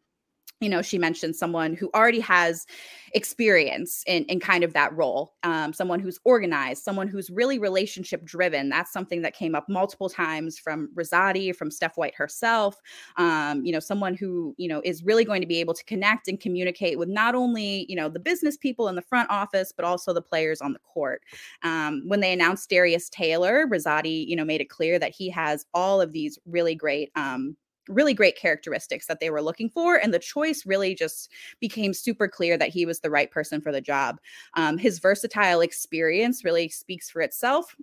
you 0.61 0.69
know, 0.69 0.81
she 0.81 0.97
mentioned 0.97 1.35
someone 1.35 1.73
who 1.73 1.89
already 1.93 2.21
has 2.21 2.65
experience 3.13 4.03
in, 4.07 4.23
in 4.25 4.39
kind 4.39 4.63
of 4.63 4.71
that 4.73 4.95
role, 4.95 5.33
um, 5.43 5.73
someone 5.73 5.99
who's 5.99 6.17
organized, 6.23 6.81
someone 6.81 7.09
who's 7.09 7.29
really 7.29 7.59
relationship 7.59 8.23
driven. 8.23 8.69
That's 8.69 8.91
something 8.91 9.21
that 9.21 9.35
came 9.35 9.53
up 9.53 9.65
multiple 9.67 10.09
times 10.09 10.57
from 10.57 10.89
Rizzotti, 10.95 11.53
from 11.53 11.71
Steph 11.71 11.97
White 11.97 12.15
herself. 12.15 12.81
Um, 13.17 13.65
you 13.65 13.73
know, 13.73 13.79
someone 13.79 14.15
who, 14.15 14.55
you 14.57 14.69
know, 14.69 14.81
is 14.85 15.03
really 15.03 15.25
going 15.25 15.41
to 15.41 15.47
be 15.47 15.59
able 15.59 15.73
to 15.73 15.83
connect 15.83 16.29
and 16.29 16.39
communicate 16.39 16.97
with 16.97 17.09
not 17.09 17.35
only, 17.35 17.85
you 17.89 17.95
know, 17.95 18.07
the 18.07 18.19
business 18.19 18.55
people 18.55 18.87
in 18.87 18.95
the 18.95 19.01
front 19.01 19.29
office, 19.29 19.73
but 19.75 19.83
also 19.83 20.13
the 20.13 20.21
players 20.21 20.61
on 20.61 20.71
the 20.71 20.79
court. 20.79 21.21
Um, 21.63 22.03
when 22.07 22.21
they 22.21 22.31
announced 22.31 22.69
Darius 22.69 23.09
Taylor, 23.09 23.67
Rizzotti, 23.67 24.25
you 24.25 24.37
know, 24.37 24.45
made 24.45 24.61
it 24.61 24.69
clear 24.69 24.99
that 24.99 25.13
he 25.13 25.29
has 25.31 25.65
all 25.73 25.99
of 25.99 26.13
these 26.13 26.39
really 26.45 26.75
great 26.75 27.11
um, 27.15 27.57
really 27.87 28.13
great 28.13 28.37
characteristics 28.37 29.07
that 29.07 29.19
they 29.19 29.29
were 29.29 29.41
looking 29.41 29.69
for. 29.69 29.95
And 29.95 30.13
the 30.13 30.19
choice 30.19 30.65
really 30.65 30.95
just 30.95 31.31
became 31.59 31.93
super 31.93 32.27
clear 32.27 32.57
that 32.57 32.69
he 32.69 32.85
was 32.85 32.99
the 32.99 33.09
right 33.09 33.29
person 33.29 33.61
for 33.61 33.71
the 33.71 33.81
job. 33.81 34.19
Um, 34.55 34.77
his 34.77 34.99
versatile 34.99 35.61
experience 35.61 36.43
really 36.43 36.69
speaks 36.69 37.09
for 37.09 37.21
itself. 37.21 37.75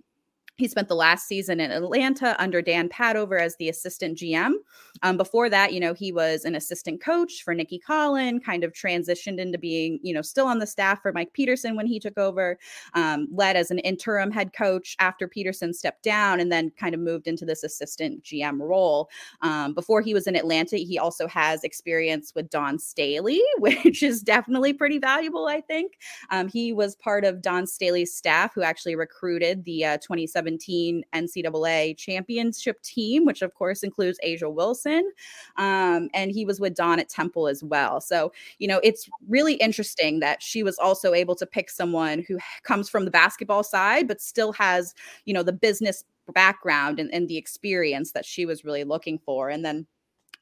He 0.57 0.67
spent 0.67 0.87
the 0.87 0.95
last 0.95 1.27
season 1.27 1.59
in 1.59 1.71
Atlanta 1.71 2.35
under 2.39 2.61
Dan 2.61 2.87
Padover 2.87 3.41
as 3.41 3.55
the 3.55 3.69
assistant 3.69 4.19
GM. 4.19 4.53
Um, 5.01 5.17
before 5.17 5.49
that, 5.49 5.73
you 5.73 5.79
know, 5.79 5.95
he 5.95 6.11
was 6.11 6.45
an 6.45 6.53
assistant 6.53 7.01
coach 7.01 7.41
for 7.43 7.55
Nicki 7.55 7.81
Collen, 7.85 8.43
kind 8.43 8.63
of 8.63 8.71
transitioned 8.71 9.39
into 9.39 9.57
being, 9.57 9.99
you 10.03 10.13
know, 10.13 10.21
still 10.21 10.45
on 10.45 10.59
the 10.59 10.67
staff 10.67 11.01
for 11.01 11.11
Mike 11.11 11.33
Petersen 11.33 11.75
when 11.75 11.87
he 11.87 11.99
took 11.99 12.19
over, 12.19 12.59
um, 12.93 13.27
led 13.31 13.55
as 13.55 13.71
an 13.71 13.79
interim 13.79 14.29
head 14.29 14.53
coach 14.53 14.95
after 14.99 15.27
Petersen 15.27 15.73
stepped 15.73 16.03
down, 16.03 16.39
and 16.39 16.51
then 16.51 16.71
kind 16.77 16.93
of 16.93 17.01
moved 17.01 17.27
into 17.27 17.45
this 17.45 17.63
assistant 17.63 18.23
GM 18.23 18.59
role. 18.59 19.09
Um, 19.41 19.73
before 19.73 20.01
he 20.01 20.13
was 20.13 20.27
in 20.27 20.35
Atlanta, 20.35 20.77
he 20.77 20.99
also 20.99 21.27
has 21.27 21.63
experience 21.63 22.31
with 22.35 22.51
Dawn 22.51 22.77
Staley, 22.77 23.41
which 23.57 24.03
is 24.03 24.21
definitely 24.21 24.73
pretty 24.73 24.99
valuable, 24.99 25.47
I 25.47 25.61
think. 25.61 25.93
Um, 26.29 26.47
he 26.47 26.73
was 26.73 26.95
part 26.95 27.25
of 27.25 27.41
Dawn 27.41 27.65
Staley's 27.65 28.13
staff 28.13 28.53
who 28.53 28.61
actually 28.61 28.95
recruited 28.95 29.65
the 29.65 29.85
uh, 29.85 29.97
27 29.97 30.42
2017 30.43 31.03
NCAA 31.13 31.97
championship 31.97 32.81
team, 32.81 33.25
which 33.25 33.41
of 33.41 33.53
course 33.53 33.83
includes 33.83 34.19
A'ja 34.25 34.51
Wilson. 34.51 35.11
Um, 35.57 36.09
and 36.13 36.31
he 36.31 36.45
was 36.45 36.59
with 36.59 36.75
Dawn 36.75 36.99
at 36.99 37.09
Temple 37.09 37.47
as 37.47 37.63
well. 37.63 38.01
So, 38.01 38.31
you 38.59 38.67
know, 38.67 38.79
it's 38.83 39.09
really 39.27 39.55
interesting 39.55 40.19
that 40.19 40.41
she 40.41 40.63
was 40.63 40.77
also 40.77 41.13
able 41.13 41.35
to 41.35 41.45
pick 41.45 41.69
someone 41.69 42.23
who 42.27 42.37
comes 42.63 42.89
from 42.89 43.05
the 43.05 43.11
basketball 43.11 43.63
side, 43.63 44.07
but 44.07 44.21
still 44.21 44.51
has, 44.53 44.93
you 45.25 45.33
know, 45.33 45.43
the 45.43 45.53
business 45.53 46.03
background 46.33 46.99
and, 46.99 47.13
and 47.13 47.27
the 47.27 47.37
experience 47.37 48.11
that 48.13 48.25
she 48.25 48.45
was 48.45 48.63
really 48.63 48.83
looking 48.83 49.19
for. 49.19 49.49
And 49.49 49.65
then 49.65 49.85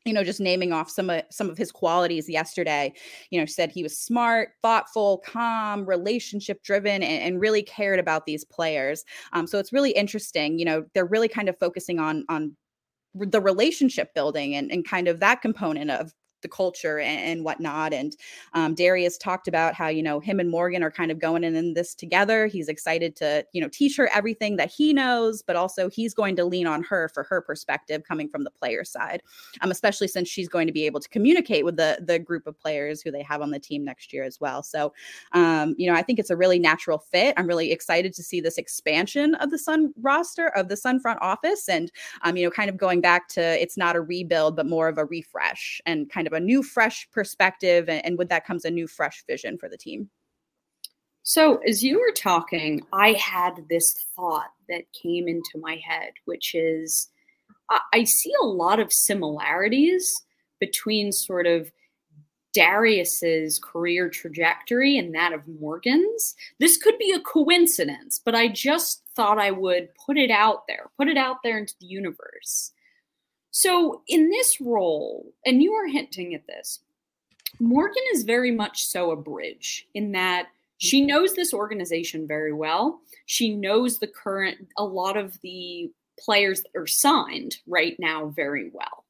you 0.05 0.13
know 0.13 0.23
just 0.23 0.39
naming 0.39 0.73
off 0.73 0.89
some 0.89 1.09
of 1.09 1.23
some 1.29 1.49
of 1.49 1.57
his 1.57 1.71
qualities 1.71 2.27
yesterday 2.27 2.91
you 3.29 3.39
know 3.39 3.45
said 3.45 3.71
he 3.71 3.83
was 3.83 3.97
smart 3.97 4.49
thoughtful 4.61 5.21
calm 5.25 5.85
relationship 5.85 6.61
driven 6.63 7.03
and, 7.03 7.23
and 7.23 7.41
really 7.41 7.63
cared 7.63 7.99
about 7.99 8.25
these 8.25 8.43
players. 8.43 9.03
Um, 9.33 9.47
so 9.47 9.59
it's 9.59 9.73
really 9.73 9.91
interesting 9.91 10.57
you 10.59 10.65
know 10.65 10.85
they're 10.93 11.05
really 11.05 11.27
kind 11.27 11.49
of 11.49 11.57
focusing 11.59 11.99
on 11.99 12.25
on 12.29 12.55
the 13.13 13.41
relationship 13.41 14.13
building 14.13 14.55
and, 14.55 14.71
and 14.71 14.87
kind 14.87 15.07
of 15.07 15.19
that 15.19 15.41
component 15.41 15.91
of 15.91 16.13
the 16.41 16.49
culture 16.49 16.99
and, 16.99 17.19
and 17.19 17.45
whatnot. 17.45 17.93
And 17.93 18.15
um, 18.53 18.75
Darius 18.75 19.17
talked 19.17 19.47
about 19.47 19.73
how, 19.73 19.87
you 19.87 20.03
know, 20.03 20.19
him 20.19 20.39
and 20.39 20.49
Morgan 20.49 20.83
are 20.83 20.91
kind 20.91 21.11
of 21.11 21.19
going 21.19 21.43
in, 21.43 21.55
in 21.55 21.73
this 21.73 21.95
together. 21.95 22.47
He's 22.47 22.67
excited 22.67 23.15
to, 23.17 23.45
you 23.53 23.61
know, 23.61 23.69
teach 23.69 23.97
her 23.97 24.09
everything 24.13 24.55
that 24.57 24.71
he 24.71 24.93
knows, 24.93 25.41
but 25.41 25.55
also 25.55 25.89
he's 25.89 26.13
going 26.13 26.35
to 26.35 26.45
lean 26.45 26.67
on 26.67 26.83
her 26.83 27.09
for 27.09 27.23
her 27.23 27.41
perspective 27.41 28.03
coming 28.07 28.27
from 28.27 28.43
the 28.43 28.51
player 28.51 28.83
side, 28.83 29.23
um, 29.61 29.71
especially 29.71 30.07
since 30.07 30.27
she's 30.29 30.49
going 30.49 30.67
to 30.67 30.73
be 30.73 30.85
able 30.85 30.99
to 30.99 31.09
communicate 31.09 31.65
with 31.65 31.77
the, 31.77 31.99
the 32.01 32.19
group 32.19 32.47
of 32.47 32.59
players 32.59 33.01
who 33.01 33.11
they 33.11 33.23
have 33.23 33.41
on 33.41 33.51
the 33.51 33.59
team 33.59 33.83
next 33.83 34.13
year 34.13 34.23
as 34.23 34.39
well. 34.39 34.63
So, 34.63 34.93
um, 35.33 35.75
you 35.77 35.89
know, 35.89 35.97
I 35.97 36.01
think 36.01 36.19
it's 36.19 36.29
a 36.29 36.37
really 36.37 36.59
natural 36.59 36.97
fit. 36.97 37.33
I'm 37.37 37.47
really 37.47 37.71
excited 37.71 38.13
to 38.13 38.23
see 38.23 38.41
this 38.41 38.57
expansion 38.57 39.35
of 39.35 39.51
the 39.51 39.57
Sun 39.57 39.93
roster, 40.01 40.47
of 40.49 40.67
the 40.67 40.77
Sun 40.77 40.99
front 40.99 41.19
office. 41.21 41.69
And, 41.69 41.91
um, 42.23 42.37
you 42.37 42.45
know, 42.45 42.51
kind 42.51 42.69
of 42.69 42.77
going 42.77 43.01
back 43.01 43.27
to 43.29 43.41
it's 43.61 43.77
not 43.77 43.95
a 43.95 44.01
rebuild, 44.01 44.55
but 44.55 44.65
more 44.65 44.87
of 44.87 44.97
a 44.97 45.05
refresh 45.05 45.81
and 45.85 46.09
kind 46.09 46.27
of 46.27 46.30
of 46.31 46.41
a 46.41 46.43
new, 46.43 46.63
fresh 46.63 47.07
perspective, 47.11 47.89
and, 47.89 48.05
and 48.05 48.17
with 48.17 48.29
that 48.29 48.45
comes 48.45 48.65
a 48.65 48.71
new, 48.71 48.87
fresh 48.87 49.23
vision 49.27 49.57
for 49.57 49.69
the 49.69 49.77
team. 49.77 50.09
So, 51.23 51.57
as 51.67 51.83
you 51.83 51.99
were 51.99 52.13
talking, 52.15 52.81
I 52.91 53.13
had 53.13 53.65
this 53.69 53.93
thought 54.15 54.51
that 54.69 54.91
came 54.93 55.27
into 55.27 55.59
my 55.59 55.79
head, 55.85 56.13
which 56.25 56.55
is 56.55 57.09
I 57.93 58.03
see 58.03 58.31
a 58.41 58.45
lot 58.45 58.79
of 58.79 58.91
similarities 58.91 60.11
between 60.59 61.11
sort 61.11 61.47
of 61.47 61.71
Darius's 62.53 63.59
career 63.59 64.09
trajectory 64.09 64.97
and 64.97 65.15
that 65.15 65.31
of 65.31 65.47
Morgan's. 65.47 66.35
This 66.59 66.77
could 66.77 66.97
be 66.97 67.11
a 67.11 67.21
coincidence, 67.21 68.19
but 68.23 68.35
I 68.35 68.49
just 68.49 69.03
thought 69.15 69.39
I 69.39 69.51
would 69.51 69.89
put 70.05 70.17
it 70.17 70.31
out 70.31 70.63
there, 70.67 70.89
put 70.97 71.07
it 71.07 71.17
out 71.17 71.37
there 71.43 71.57
into 71.57 71.75
the 71.79 71.87
universe. 71.87 72.73
So, 73.51 74.01
in 74.07 74.29
this 74.29 74.59
role, 74.61 75.33
and 75.45 75.61
you 75.61 75.73
are 75.73 75.87
hinting 75.87 76.33
at 76.33 76.47
this, 76.47 76.79
Morgan 77.59 78.03
is 78.13 78.23
very 78.23 78.51
much 78.51 78.85
so 78.85 79.11
a 79.11 79.15
bridge 79.15 79.87
in 79.93 80.13
that 80.13 80.47
she 80.77 81.01
mm-hmm. 81.01 81.07
knows 81.07 81.35
this 81.35 81.53
organization 81.53 82.27
very 82.27 82.53
well. 82.53 83.01
She 83.25 83.53
knows 83.53 83.99
the 83.99 84.07
current, 84.07 84.69
a 84.77 84.83
lot 84.83 85.17
of 85.17 85.39
the 85.41 85.91
players 86.19 86.63
that 86.63 86.79
are 86.79 86.87
signed 86.87 87.57
right 87.67 87.95
now 87.99 88.27
very 88.27 88.71
well. 88.73 89.05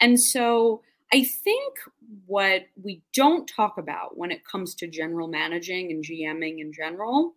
And 0.00 0.20
so 0.20 0.82
I 1.12 1.24
think 1.24 1.78
what 2.26 2.66
we 2.80 3.02
don't 3.12 3.46
talk 3.46 3.76
about 3.76 4.16
when 4.16 4.30
it 4.30 4.44
comes 4.44 4.74
to 4.76 4.86
general 4.86 5.28
managing 5.28 5.90
and 5.90 6.04
GMing 6.04 6.60
in 6.60 6.72
general 6.72 7.34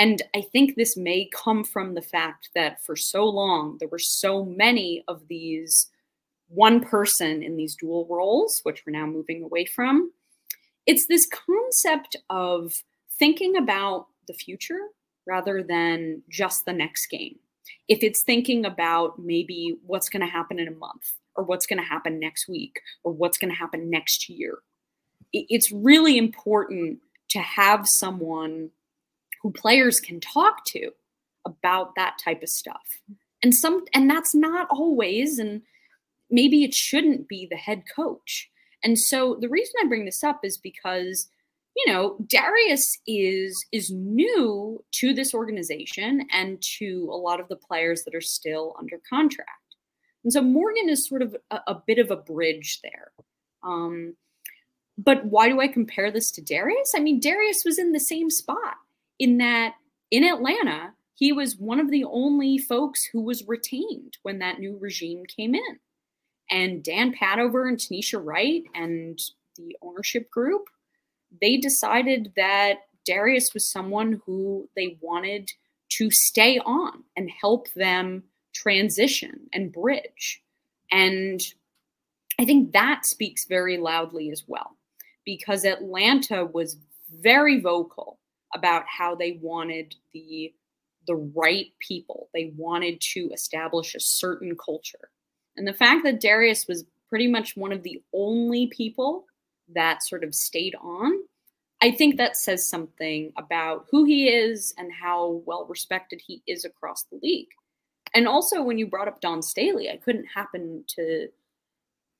and 0.00 0.22
I 0.34 0.40
think 0.40 0.76
this 0.76 0.96
may 0.96 1.28
come 1.30 1.62
from 1.62 1.92
the 1.92 2.00
fact 2.00 2.48
that 2.54 2.82
for 2.82 2.96
so 2.96 3.26
long, 3.26 3.76
there 3.78 3.88
were 3.88 3.98
so 3.98 4.46
many 4.46 5.04
of 5.08 5.28
these 5.28 5.90
one 6.48 6.80
person 6.80 7.42
in 7.42 7.58
these 7.58 7.76
dual 7.76 8.06
roles, 8.08 8.60
which 8.62 8.82
we're 8.86 8.98
now 8.98 9.04
moving 9.04 9.42
away 9.42 9.66
from. 9.66 10.10
It's 10.86 11.06
this 11.06 11.28
concept 11.28 12.16
of 12.30 12.82
thinking 13.18 13.58
about 13.58 14.06
the 14.26 14.32
future 14.32 14.80
rather 15.26 15.62
than 15.62 16.22
just 16.30 16.64
the 16.64 16.72
next 16.72 17.08
game. 17.08 17.38
If 17.86 18.02
it's 18.02 18.22
thinking 18.22 18.64
about 18.64 19.18
maybe 19.18 19.76
what's 19.84 20.08
going 20.08 20.24
to 20.24 20.32
happen 20.32 20.58
in 20.58 20.66
a 20.66 20.72
month 20.72 21.12
or 21.36 21.44
what's 21.44 21.66
going 21.66 21.78
to 21.78 21.86
happen 21.86 22.18
next 22.18 22.48
week 22.48 22.80
or 23.04 23.12
what's 23.12 23.36
going 23.36 23.50
to 23.50 23.58
happen 23.58 23.90
next 23.90 24.30
year, 24.30 24.60
it's 25.34 25.70
really 25.70 26.16
important 26.16 27.00
to 27.32 27.40
have 27.40 27.86
someone 27.86 28.70
who 29.42 29.50
players 29.50 30.00
can 30.00 30.20
talk 30.20 30.64
to 30.66 30.90
about 31.46 31.94
that 31.96 32.16
type 32.22 32.42
of 32.42 32.48
stuff. 32.48 33.00
And 33.42 33.54
some 33.54 33.84
and 33.94 34.08
that's 34.08 34.34
not 34.34 34.68
always 34.70 35.38
and 35.38 35.62
maybe 36.30 36.62
it 36.62 36.74
shouldn't 36.74 37.28
be 37.28 37.46
the 37.50 37.56
head 37.56 37.84
coach. 37.94 38.50
And 38.84 38.98
so 38.98 39.36
the 39.40 39.48
reason 39.48 39.74
I 39.80 39.88
bring 39.88 40.04
this 40.04 40.22
up 40.22 40.40
is 40.44 40.58
because 40.58 41.30
you 41.76 41.92
know, 41.92 42.16
Darius 42.26 42.98
is 43.06 43.64
is 43.72 43.90
new 43.90 44.84
to 44.92 45.14
this 45.14 45.32
organization 45.32 46.26
and 46.32 46.60
to 46.78 47.08
a 47.10 47.16
lot 47.16 47.40
of 47.40 47.48
the 47.48 47.56
players 47.56 48.02
that 48.04 48.14
are 48.14 48.20
still 48.20 48.74
under 48.78 49.00
contract. 49.08 49.50
And 50.24 50.32
so 50.32 50.42
Morgan 50.42 50.88
is 50.88 51.08
sort 51.08 51.22
of 51.22 51.36
a, 51.50 51.60
a 51.68 51.82
bit 51.86 51.98
of 51.98 52.10
a 52.10 52.16
bridge 52.16 52.80
there. 52.82 53.12
Um, 53.62 54.16
but 54.98 55.24
why 55.24 55.48
do 55.48 55.60
I 55.60 55.68
compare 55.68 56.10
this 56.10 56.30
to 56.32 56.42
Darius? 56.42 56.92
I 56.94 57.00
mean, 57.00 57.20
Darius 57.20 57.62
was 57.64 57.78
in 57.78 57.92
the 57.92 58.00
same 58.00 58.28
spot 58.28 58.76
in 59.20 59.38
that 59.38 59.74
in 60.10 60.24
Atlanta, 60.24 60.92
he 61.14 61.32
was 61.32 61.56
one 61.56 61.78
of 61.78 61.90
the 61.90 62.04
only 62.04 62.58
folks 62.58 63.04
who 63.04 63.20
was 63.20 63.46
retained 63.46 64.16
when 64.22 64.40
that 64.40 64.58
new 64.58 64.76
regime 64.80 65.24
came 65.26 65.54
in. 65.54 65.78
And 66.50 66.82
Dan 66.82 67.14
Padover 67.14 67.68
and 67.68 67.78
Tanisha 67.78 68.20
Wright 68.20 68.64
and 68.74 69.20
the 69.56 69.76
ownership 69.82 70.28
group, 70.30 70.64
they 71.40 71.58
decided 71.58 72.32
that 72.36 72.78
Darius 73.06 73.54
was 73.54 73.70
someone 73.70 74.20
who 74.24 74.68
they 74.74 74.96
wanted 75.00 75.50
to 75.90 76.10
stay 76.10 76.58
on 76.58 77.04
and 77.16 77.30
help 77.30 77.72
them 77.74 78.24
transition 78.54 79.48
and 79.52 79.72
bridge. 79.72 80.42
And 80.90 81.40
I 82.38 82.44
think 82.46 82.72
that 82.72 83.04
speaks 83.04 83.44
very 83.44 83.76
loudly 83.76 84.30
as 84.30 84.44
well, 84.46 84.76
because 85.24 85.64
Atlanta 85.64 86.46
was 86.46 86.78
very 87.20 87.60
vocal 87.60 88.18
about 88.54 88.84
how 88.86 89.14
they 89.14 89.38
wanted 89.42 89.94
the 90.12 90.52
the 91.06 91.16
right 91.34 91.72
people. 91.80 92.28
They 92.34 92.52
wanted 92.56 93.00
to 93.12 93.30
establish 93.32 93.94
a 93.94 94.00
certain 94.00 94.56
culture. 94.56 95.10
And 95.56 95.66
the 95.66 95.72
fact 95.72 96.04
that 96.04 96.20
Darius 96.20 96.68
was 96.68 96.84
pretty 97.08 97.26
much 97.26 97.56
one 97.56 97.72
of 97.72 97.82
the 97.82 98.02
only 98.12 98.68
people 98.68 99.24
that 99.74 100.02
sort 100.02 100.24
of 100.24 100.34
stayed 100.34 100.74
on, 100.80 101.12
I 101.82 101.90
think 101.90 102.16
that 102.16 102.36
says 102.36 102.68
something 102.68 103.32
about 103.36 103.86
who 103.90 104.04
he 104.04 104.28
is 104.28 104.74
and 104.76 104.92
how 104.92 105.42
well 105.46 105.66
respected 105.68 106.20
he 106.24 106.42
is 106.46 106.64
across 106.64 107.04
the 107.04 107.18
league. 107.22 107.48
And 108.14 108.28
also 108.28 108.62
when 108.62 108.78
you 108.78 108.86
brought 108.86 109.08
up 109.08 109.20
Dawn 109.20 109.42
Staley, 109.42 109.90
I 109.90 109.96
couldn't 109.96 110.26
happen 110.26 110.84
to 110.88 111.28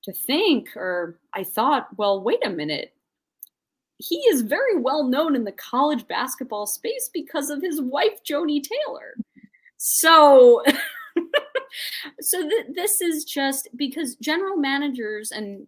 to 0.02 0.12
think 0.14 0.74
or 0.76 1.18
I 1.34 1.44
thought, 1.44 1.88
well, 1.98 2.22
wait 2.22 2.44
a 2.44 2.50
minute 2.50 2.94
he 4.00 4.16
is 4.30 4.40
very 4.40 4.78
well 4.78 5.04
known 5.04 5.36
in 5.36 5.44
the 5.44 5.52
college 5.52 6.06
basketball 6.08 6.66
space 6.66 7.10
because 7.12 7.50
of 7.50 7.62
his 7.62 7.80
wife 7.80 8.22
Joni 8.28 8.62
Taylor. 8.62 9.14
So 9.76 10.62
so 12.20 12.48
th- 12.48 12.66
this 12.74 13.00
is 13.00 13.24
just 13.24 13.68
because 13.76 14.16
general 14.16 14.56
managers 14.56 15.32
and 15.32 15.66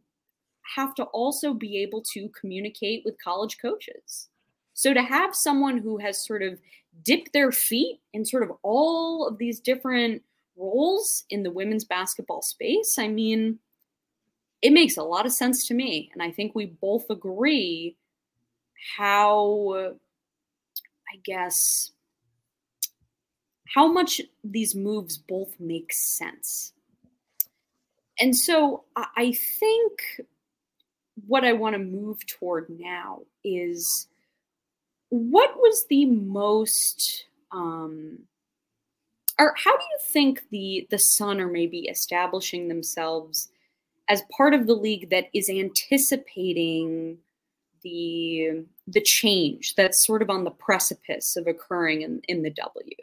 have 0.76 0.94
to 0.94 1.04
also 1.04 1.52
be 1.52 1.82
able 1.82 2.02
to 2.12 2.30
communicate 2.30 3.02
with 3.04 3.22
college 3.22 3.58
coaches. 3.60 4.28
So 4.74 4.94
to 4.94 5.02
have 5.02 5.34
someone 5.34 5.78
who 5.78 5.98
has 5.98 6.24
sort 6.24 6.42
of 6.42 6.58
dipped 7.04 7.32
their 7.32 7.52
feet 7.52 8.00
in 8.14 8.24
sort 8.24 8.42
of 8.42 8.52
all 8.62 9.28
of 9.28 9.36
these 9.38 9.60
different 9.60 10.22
roles 10.56 11.24
in 11.28 11.42
the 11.42 11.50
women's 11.50 11.84
basketball 11.84 12.40
space, 12.40 12.96
I 12.98 13.08
mean, 13.08 13.58
it 14.62 14.72
makes 14.72 14.96
a 14.96 15.02
lot 15.02 15.26
of 15.26 15.32
sense 15.32 15.66
to 15.66 15.74
me. 15.74 16.10
And 16.14 16.22
I 16.22 16.30
think 16.30 16.54
we 16.54 16.66
both 16.66 17.10
agree 17.10 17.96
how, 18.96 19.94
I 21.12 21.16
guess, 21.24 21.90
how 23.74 23.90
much 23.90 24.20
these 24.44 24.74
moves 24.74 25.18
both 25.18 25.54
make 25.58 25.92
sense. 25.92 26.72
And 28.20 28.36
so 28.36 28.84
I 28.94 29.32
think 29.32 30.02
what 31.26 31.44
I 31.44 31.52
want 31.52 31.74
to 31.74 31.78
move 31.78 32.24
toward 32.26 32.68
now 32.68 33.20
is 33.44 34.08
what 35.08 35.56
was 35.56 35.86
the 35.88 36.06
most 36.06 37.26
um, 37.50 38.18
or 39.38 39.54
how 39.56 39.76
do 39.76 39.82
you 39.82 39.98
think 40.04 40.42
the 40.50 40.86
the 40.90 40.98
Sun 40.98 41.40
are 41.40 41.48
maybe 41.48 41.80
establishing 41.88 42.68
themselves 42.68 43.48
as 44.08 44.22
part 44.36 44.54
of 44.54 44.66
the 44.66 44.74
league 44.74 45.10
that 45.10 45.26
is 45.34 45.48
anticipating 45.48 47.18
the 47.82 48.64
the 48.86 49.00
change 49.00 49.74
that's 49.74 50.04
sort 50.04 50.22
of 50.22 50.30
on 50.30 50.44
the 50.44 50.50
precipice 50.50 51.36
of 51.36 51.46
occurring 51.46 52.02
in, 52.02 52.20
in 52.28 52.42
the 52.42 52.50
W? 52.50 52.96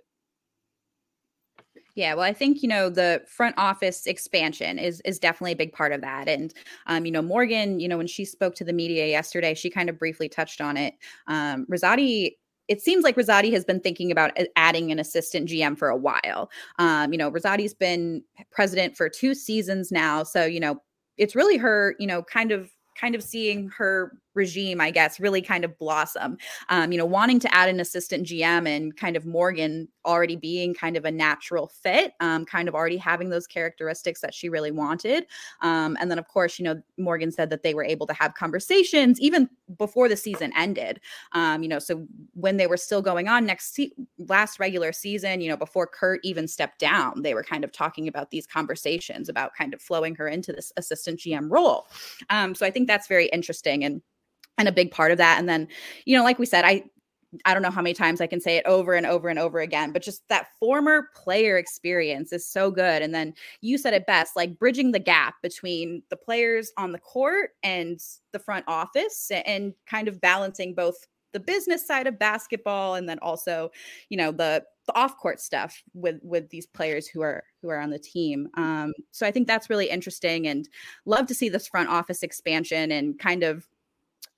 Yeah, 1.95 2.13
well, 2.13 2.23
I 2.23 2.33
think 2.33 2.63
you 2.63 2.69
know 2.69 2.89
the 2.89 3.23
front 3.27 3.55
office 3.57 4.05
expansion 4.07 4.79
is 4.79 5.01
is 5.01 5.19
definitely 5.19 5.53
a 5.53 5.57
big 5.57 5.73
part 5.73 5.91
of 5.91 6.01
that, 6.01 6.29
and 6.29 6.53
um, 6.87 7.05
you 7.05 7.11
know 7.11 7.21
Morgan, 7.21 7.79
you 7.79 7.87
know 7.87 7.97
when 7.97 8.07
she 8.07 8.25
spoke 8.25 8.55
to 8.55 8.63
the 8.63 8.73
media 8.73 9.07
yesterday, 9.07 9.53
she 9.53 9.69
kind 9.69 9.89
of 9.89 9.99
briefly 9.99 10.29
touched 10.29 10.61
on 10.61 10.77
it. 10.77 10.93
Um, 11.27 11.65
Rizzotti 11.69 12.35
it 12.69 12.81
seems 12.81 13.03
like 13.03 13.15
Rizzotti 13.15 13.51
has 13.51 13.65
been 13.65 13.79
thinking 13.79 14.11
about 14.11 14.37
adding 14.55 14.91
an 14.91 14.99
assistant 14.99 15.49
GM 15.49 15.75
for 15.75 15.89
a 15.89 15.97
while. 15.97 16.51
Um, 16.77 17.11
you 17.11 17.17
know, 17.17 17.31
Rizzotti's 17.31 17.73
been 17.73 18.23
president 18.51 18.95
for 18.95 19.09
two 19.09 19.33
seasons 19.33 19.91
now, 19.91 20.23
so 20.23 20.45
you 20.45 20.59
know, 20.59 20.79
it's 21.17 21.35
really 21.35 21.57
her, 21.57 21.95
you 21.99 22.07
know, 22.07 22.23
kind 22.23 22.51
of 22.51 22.69
kind 22.95 23.15
of 23.15 23.23
seeing 23.23 23.69
her 23.69 24.17
regime, 24.39 24.81
I 24.81 24.89
guess, 24.89 25.19
really 25.19 25.41
kind 25.41 25.63
of 25.63 25.77
blossom. 25.77 26.37
Um, 26.69 26.91
you 26.91 26.97
know, 26.97 27.05
wanting 27.05 27.39
to 27.41 27.53
add 27.53 27.69
an 27.69 27.79
assistant 27.79 28.25
GM 28.25 28.67
and 28.67 28.95
kind 28.95 29.15
of 29.15 29.25
Morgan 29.25 29.87
already 30.05 30.35
being 30.35 30.73
kind 30.73 30.97
of 30.97 31.05
a 31.05 31.11
natural 31.11 31.67
fit, 31.67 32.13
um, 32.21 32.45
kind 32.45 32.67
of 32.67 32.73
already 32.73 32.97
having 32.97 33.29
those 33.29 33.45
characteristics 33.45 34.21
that 34.21 34.33
she 34.33 34.49
really 34.49 34.71
wanted. 34.71 35.27
Um, 35.61 35.97
and 35.99 36.09
then, 36.09 36.17
of 36.17 36.27
course, 36.27 36.57
you 36.57 36.65
know, 36.65 36.81
Morgan 36.97 37.31
said 37.31 37.49
that 37.51 37.61
they 37.63 37.73
were 37.73 37.83
able 37.83 38.07
to 38.07 38.13
have 38.13 38.33
conversations 38.33 39.19
even 39.19 39.49
before 39.77 40.09
the 40.09 40.17
season 40.17 40.51
ended. 40.55 41.01
Um, 41.33 41.61
you 41.61 41.69
know, 41.69 41.79
so 41.79 42.07
when 42.33 42.57
they 42.57 42.65
were 42.65 42.77
still 42.77 43.01
going 43.01 43.27
on 43.27 43.45
next 43.45 43.75
se- 43.75 43.93
last 44.17 44.59
regular 44.59 44.91
season, 44.93 45.41
you 45.41 45.49
know, 45.49 45.57
before 45.57 45.85
Curt 45.85 46.21
even 46.23 46.47
stepped 46.47 46.79
down, 46.79 47.21
they 47.21 47.33
were 47.33 47.43
kind 47.43 47.63
of 47.63 47.71
talking 47.71 48.07
about 48.07 48.31
these 48.31 48.47
conversations 48.47 49.29
about 49.29 49.53
kind 49.53 49.73
of 49.73 49.81
flowing 49.81 50.15
her 50.15 50.27
into 50.27 50.53
this 50.53 50.71
assistant 50.77 51.19
GM 51.19 51.51
role. 51.51 51.87
Um, 52.29 52.55
so 52.55 52.65
I 52.65 52.71
think 52.71 52.87
that's 52.87 53.07
very 53.07 53.27
interesting 53.27 53.83
and 53.83 54.01
and 54.59 54.67
a 54.67 54.71
big 54.71 54.91
part 54.91 55.11
of 55.11 55.17
that. 55.17 55.39
And 55.39 55.49
then, 55.49 55.67
you 56.05 56.15
know, 56.15 56.23
like 56.23 56.37
we 56.37 56.45
said, 56.45 56.65
I 56.65 56.83
I 57.45 57.53
don't 57.53 57.61
know 57.61 57.69
how 57.69 57.83
many 57.83 57.93
times 57.93 58.21
I 58.21 58.27
can 58.27 58.41
say 58.41 58.57
it 58.57 58.65
over 58.65 58.95
and 58.95 59.05
over 59.05 59.29
and 59.29 59.37
over 59.37 59.59
again, 59.59 59.91
but 59.91 60.01
just 60.01 60.27
that 60.29 60.47
former 60.59 61.09
player 61.15 61.57
experience 61.57 62.33
is 62.33 62.47
so 62.47 62.71
good. 62.71 63.03
And 63.03 63.13
then 63.13 63.35
you 63.61 63.77
said 63.77 63.93
it 63.93 64.07
best 64.07 64.35
like 64.35 64.57
bridging 64.57 64.91
the 64.91 64.99
gap 64.99 65.35
between 65.43 66.01
the 66.09 66.17
players 66.17 66.71
on 66.75 66.91
the 66.91 66.97
court 66.97 67.51
and 67.61 67.99
the 68.31 68.39
front 68.39 68.65
office 68.67 69.31
and 69.45 69.73
kind 69.85 70.07
of 70.07 70.19
balancing 70.19 70.73
both 70.73 70.95
the 71.31 71.39
business 71.39 71.85
side 71.85 72.07
of 72.07 72.17
basketball 72.17 72.95
and 72.95 73.07
then 73.07 73.19
also, 73.19 73.69
you 74.09 74.17
know, 74.17 74.31
the 74.31 74.63
the 74.87 74.95
off-court 74.95 75.39
stuff 75.39 75.83
with 75.93 76.15
with 76.23 76.49
these 76.49 76.65
players 76.65 77.07
who 77.07 77.21
are 77.21 77.43
who 77.61 77.69
are 77.69 77.77
on 77.79 77.91
the 77.91 77.99
team. 77.99 78.47
Um, 78.55 78.91
so 79.11 79.27
I 79.27 79.29
think 79.29 79.47
that's 79.47 79.69
really 79.69 79.87
interesting 79.87 80.47
and 80.47 80.67
love 81.05 81.27
to 81.27 81.35
see 81.35 81.47
this 81.47 81.67
front 81.67 81.89
office 81.89 82.23
expansion 82.23 82.91
and 82.91 83.19
kind 83.19 83.43
of 83.43 83.67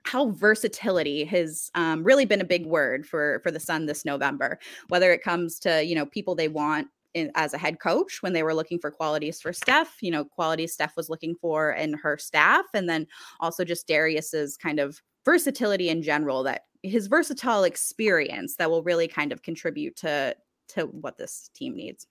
how 0.03 0.31
versatility 0.31 1.23
has 1.25 1.69
um, 1.75 2.03
really 2.03 2.25
been 2.25 2.41
a 2.41 2.45
big 2.45 2.65
word 2.65 3.05
for 3.05 3.39
for 3.43 3.51
the 3.51 3.59
Sun 3.59 3.85
this 3.85 4.05
November. 4.05 4.59
Whether 4.89 5.11
it 5.11 5.23
comes 5.23 5.59
to 5.59 5.83
you 5.83 5.95
know 5.95 6.05
people 6.05 6.35
they 6.35 6.47
want 6.47 6.87
in, 7.13 7.31
as 7.35 7.53
a 7.53 7.57
head 7.57 7.79
coach 7.79 8.21
when 8.21 8.33
they 8.33 8.43
were 8.43 8.53
looking 8.53 8.79
for 8.79 8.91
qualities 8.91 9.41
for 9.41 9.53
Steph, 9.53 9.97
you 10.01 10.11
know 10.11 10.25
qualities 10.25 10.73
Steph 10.73 10.95
was 10.95 11.09
looking 11.09 11.35
for 11.35 11.71
in 11.71 11.93
her 11.93 12.17
staff, 12.17 12.65
and 12.73 12.89
then 12.89 13.07
also 13.39 13.63
just 13.63 13.87
Darius's 13.87 14.57
kind 14.57 14.79
of 14.79 15.01
versatility 15.25 15.89
in 15.89 16.01
general 16.01 16.43
that 16.43 16.63
his 16.83 17.07
versatile 17.07 17.63
experience 17.63 18.55
that 18.55 18.69
will 18.69 18.83
really 18.83 19.07
kind 19.07 19.31
of 19.31 19.43
contribute 19.43 19.95
to 19.97 20.35
to 20.69 20.85
what 20.85 21.17
this 21.17 21.49
team 21.53 21.75
needs. 21.75 22.07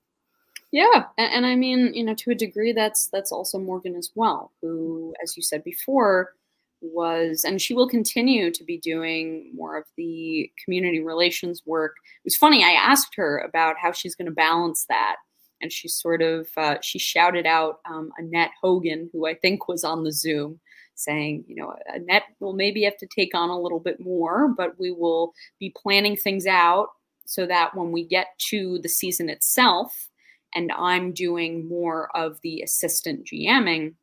Yeah, 0.73 1.07
and, 1.19 1.33
and 1.33 1.47
I 1.47 1.57
mean, 1.57 1.93
you 1.95 2.05
know, 2.05 2.15
to 2.15 2.31
a 2.31 2.35
degree, 2.35 2.73
that's 2.73 3.09
that's 3.09 3.33
also 3.33 3.59
Morgan 3.59 3.97
as 3.97 4.11
well, 4.15 4.53
who, 4.63 5.13
as 5.23 5.37
you 5.37 5.43
said 5.43 5.65
before, 5.65 6.35
was, 6.81 7.45
and 7.45 7.61
she 7.61 7.75
will 7.75 7.89
continue 7.89 8.51
to 8.51 8.65
be 8.65 8.79
doing 8.79 9.51
more 9.55 9.77
of 9.77 9.85
the 9.97 10.51
community 10.65 11.01
relations 11.01 11.63
work. 11.67 11.95
It 12.25 12.27
was 12.27 12.37
funny. 12.37 12.65
I 12.65 12.71
asked 12.71 13.15
her 13.17 13.39
about 13.39 13.77
how 13.81 13.93
she's 13.93 14.15
going 14.15 14.27
to 14.27 14.33
balance 14.33 14.87
that, 14.89 15.17
and 15.61 15.73
she 15.73 15.89
sort 15.89 16.23
of 16.23 16.49
uh, 16.57 16.77
she 16.83 16.99
shouted 16.99 17.47
out 17.47 17.81
um, 17.89 18.11
Annette 18.19 18.53
Hogan, 18.63 19.11
who 19.13 19.27
I 19.27 19.35
think 19.35 19.69
was 19.69 19.85
on 19.85 20.05
the 20.05 20.13
Zoom, 20.13 20.61
saying, 20.95 21.45
you 21.47 21.57
know, 21.57 21.75
Annette 21.87 22.25
will 22.41 22.53
maybe 22.53 22.85
have 22.85 22.97
to 22.99 23.07
take 23.07 23.35
on 23.35 23.51
a 23.51 23.61
little 23.61 23.81
bit 23.81 24.01
more, 24.01 24.49
but 24.49 24.79
we 24.79 24.91
will 24.91 25.33
be 25.59 25.75
planning 25.77 26.17
things 26.17 26.47
out 26.47 26.89
so 27.27 27.47
that 27.47 27.77
when 27.77 27.93
we 27.93 28.05
get 28.05 28.27
to 28.51 28.79
the 28.83 28.89
season 28.89 29.29
itself, 29.29 30.09
and 30.55 30.73
I'm 30.73 31.13
doing 31.13 31.69
more 31.69 32.15
of 32.17 32.39
the 32.43 32.63
assistant 32.63 33.27
GMing, 33.27 33.95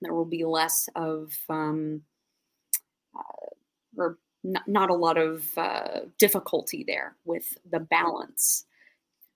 there 0.00 0.14
will 0.14 0.24
be 0.24 0.44
less 0.44 0.88
of 0.94 1.32
um, 1.48 2.02
or 3.96 4.18
n- 4.44 4.62
not 4.66 4.90
a 4.90 4.94
lot 4.94 5.18
of 5.18 5.46
uh, 5.56 6.00
difficulty 6.18 6.84
there 6.86 7.16
with 7.24 7.56
the 7.70 7.80
balance. 7.80 8.64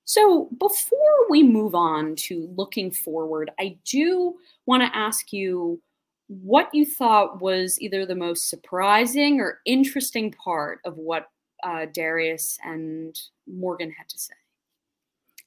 So, 0.07 0.51
before 0.59 1.31
we 1.31 1.43
move 1.43 1.75
on 1.75 2.15
to 2.17 2.53
looking 2.57 2.91
forward, 2.91 3.51
I 3.59 3.79
do 3.85 4.35
want 4.67 4.83
to 4.83 4.97
ask 4.97 5.33
you 5.33 5.81
what 6.29 6.69
you 6.75 6.85
thought 6.85 7.41
was 7.41 7.81
either 7.81 8.05
the 8.05 8.15
most 8.15 8.49
surprising 8.51 9.41
or 9.41 9.61
interesting 9.65 10.31
part 10.33 10.81
of 10.85 10.97
what 10.97 11.29
uh, 11.63 11.87
Darius 11.93 12.59
and 12.65 13.19
Morgan 13.47 13.91
had 13.91 14.09
to 14.11 14.19
say. 14.19 14.35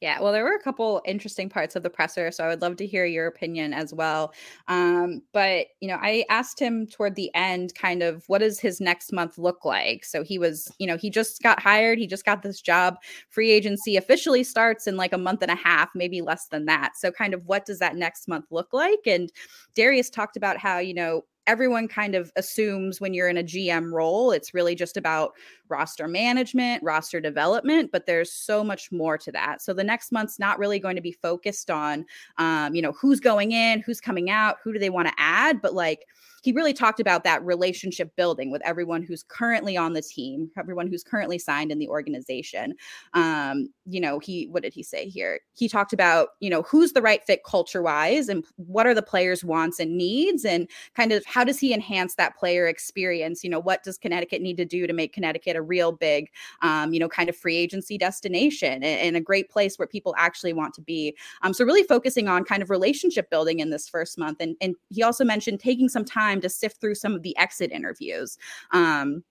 Yeah, 0.02 0.22
well, 0.22 0.32
there 0.32 0.44
were 0.44 0.54
a 0.54 0.60
couple 0.62 1.02
interesting 1.06 1.50
parts 1.50 1.76
of 1.76 1.82
the 1.82 1.90
presser, 1.90 2.30
so 2.32 2.44
I 2.44 2.50
would 2.50 2.62
love 2.62 2.76
to 2.78 2.86
hear 2.86 3.06
your 3.06 3.26
opinion 3.26 3.74
as 3.74 3.92
well. 3.96 4.32
Um, 4.68 5.24
but 5.34 5.68
you 5.82 5.88
know, 5.88 5.98
I 6.00 6.24
asked 6.30 6.60
him 6.60 6.86
toward 6.86 7.16
the 7.16 7.34
end, 7.34 7.74
kind 7.74 8.04
of, 8.04 8.24
what 8.28 8.38
does 8.40 8.60
his 8.60 8.80
next 8.80 9.12
month 9.12 9.40
look 9.40 9.66
like? 9.66 10.06
So 10.06 10.24
he 10.24 10.38
was, 10.38 10.72
you 10.78 10.86
know, 10.86 10.98
he 10.98 11.10
just 11.10 11.42
got 11.42 11.60
hired, 11.60 11.98
he 11.98 12.06
just 12.06 12.26
got 12.26 12.44
this 12.44 12.62
job. 12.62 12.98
Free 13.32 13.50
agency 13.50 13.98
officially 13.98 14.44
starts 14.44 14.86
in 14.86 14.98
like 14.98 15.14
a 15.14 15.18
month 15.18 15.42
and 15.42 15.50
a 15.52 15.56
half, 15.56 15.90
maybe 15.96 16.22
less 16.22 16.48
than 16.50 16.66
that. 16.66 16.92
So, 16.96 17.12
kind 17.12 17.34
of, 17.34 17.44
what 17.48 17.66
does 17.66 17.80
that 17.80 17.96
next 17.96 18.28
month 18.28 18.46
look 18.52 18.74
like? 18.74 19.00
And 19.08 19.32
Darius 19.76 20.10
talked 20.12 20.38
about 20.38 20.58
how, 20.58 20.78
you 20.80 20.94
know, 20.94 21.24
everyone 21.48 21.88
kind 21.88 22.14
of 22.14 22.32
assumes 22.36 23.00
when 23.00 23.14
you're 23.14 23.30
in 23.30 23.38
a 23.38 23.44
GM 23.44 23.92
role, 23.94 24.32
it's 24.32 24.54
really 24.54 24.76
just 24.76 24.98
about 24.98 25.32
roster 25.70 26.08
management, 26.08 26.84
roster 26.84 27.20
development, 27.20 27.92
but 27.92 28.06
there's 28.06 28.32
so 28.32 28.64
much 28.64 28.92
more 28.92 29.18
to 29.18 29.32
that. 29.32 29.62
So 29.62 29.74
the 29.74 29.84
next 29.84 30.12
month's 30.12 30.40
not 30.40 30.60
really 30.60 30.80
going 30.80 30.96
to 30.96 31.02
be 31.02 31.12
focused 31.12 31.70
on, 31.70 32.06
um, 32.38 32.76
you 32.76 32.82
know, 32.82 32.94
who's 32.94 33.20
going 33.20 33.52
in, 33.52 33.82
who's 33.82 34.02
coming 34.02 34.30
out, 34.30 34.58
who 34.64 34.74
do 34.74 34.80
they 34.80 34.90
want 34.90 35.08
to 35.08 35.14
add, 35.18 35.62
but 35.62 35.74
like 35.74 36.06
he 36.48 36.54
really 36.54 36.72
talked 36.72 37.02
about 37.02 37.26
that 37.26 37.44
relationship 37.44 38.16
building 38.16 38.52
with 38.52 38.62
everyone 38.64 39.04
who's 39.04 39.22
currently 39.22 39.76
on 39.76 39.92
the 39.92 40.02
team, 40.02 40.50
everyone 40.58 40.88
who's 40.88 41.04
currently 41.04 41.38
signed 41.38 41.74
in 41.74 41.78
the 41.78 41.90
organization. 41.90 42.74
Um, 43.14 43.68
you 43.86 44.00
know, 44.00 44.18
he 44.20 44.48
what 44.48 44.64
did 44.64 44.74
he 44.74 44.82
say 44.82 45.10
here? 45.10 45.42
He 45.56 45.68
talked 45.68 45.92
about, 45.92 46.30
you 46.40 46.50
know, 46.50 46.62
who's 46.62 46.94
the 46.94 47.02
right 47.02 47.22
fit 47.22 47.44
culture 47.44 47.82
wise 47.82 48.30
and 48.30 48.46
what 48.56 48.88
are 48.88 48.94
the 48.94 49.02
players' 49.02 49.44
wants 49.44 49.78
and 49.78 49.98
needs 49.98 50.46
and 50.46 50.70
kind 50.96 51.12
of 51.12 51.26
how 51.26 51.44
does 51.44 51.60
he 51.60 51.74
enhance 51.74 52.16
that 52.16 52.38
player 52.38 52.66
experience? 52.68 53.44
You 53.44 53.50
know, 53.50 53.60
what 53.60 53.84
does 53.84 53.98
Connecticut 53.98 54.42
need 54.42 54.56
to 54.56 54.66
do 54.66 54.88
to 54.88 54.94
make 54.94 55.12
Connecticut 55.12 55.57
a 55.58 55.62
real 55.62 55.92
big, 55.92 56.30
um, 56.62 56.94
you 56.94 57.00
know, 57.00 57.10
kind 57.10 57.30
of 57.30 57.36
free 57.36 57.56
agency 57.56 57.98
destination 57.98 58.74
and, 58.74 58.84
and, 58.84 59.18
a 59.18 59.22
great 59.22 59.50
place 59.50 59.78
where 59.78 59.88
people 59.88 60.14
actually 60.18 60.54
want 60.54 60.74
to 60.76 60.82
be. 60.82 61.16
Um, 61.42 61.54
so 61.54 61.66
really 61.66 61.84
focusing 61.84 62.28
on 62.28 62.44
kind 62.44 62.62
of 62.62 62.70
relationship 62.70 63.30
building 63.30 63.60
in 63.60 63.70
this 63.70 63.90
first 63.90 64.18
month. 64.18 64.38
And, 64.40 64.56
and 64.62 64.76
he 64.90 65.04
also 65.04 65.26
mentioned 65.26 65.60
taking 65.60 65.90
some 65.90 66.06
time 66.06 66.40
to 66.42 66.50
sift 66.50 66.80
through 66.80 66.96
some 66.96 67.16
of 67.16 67.24
the 67.24 67.36
exit 67.38 67.72
interviews. 67.72 68.38
Um, 68.72 69.24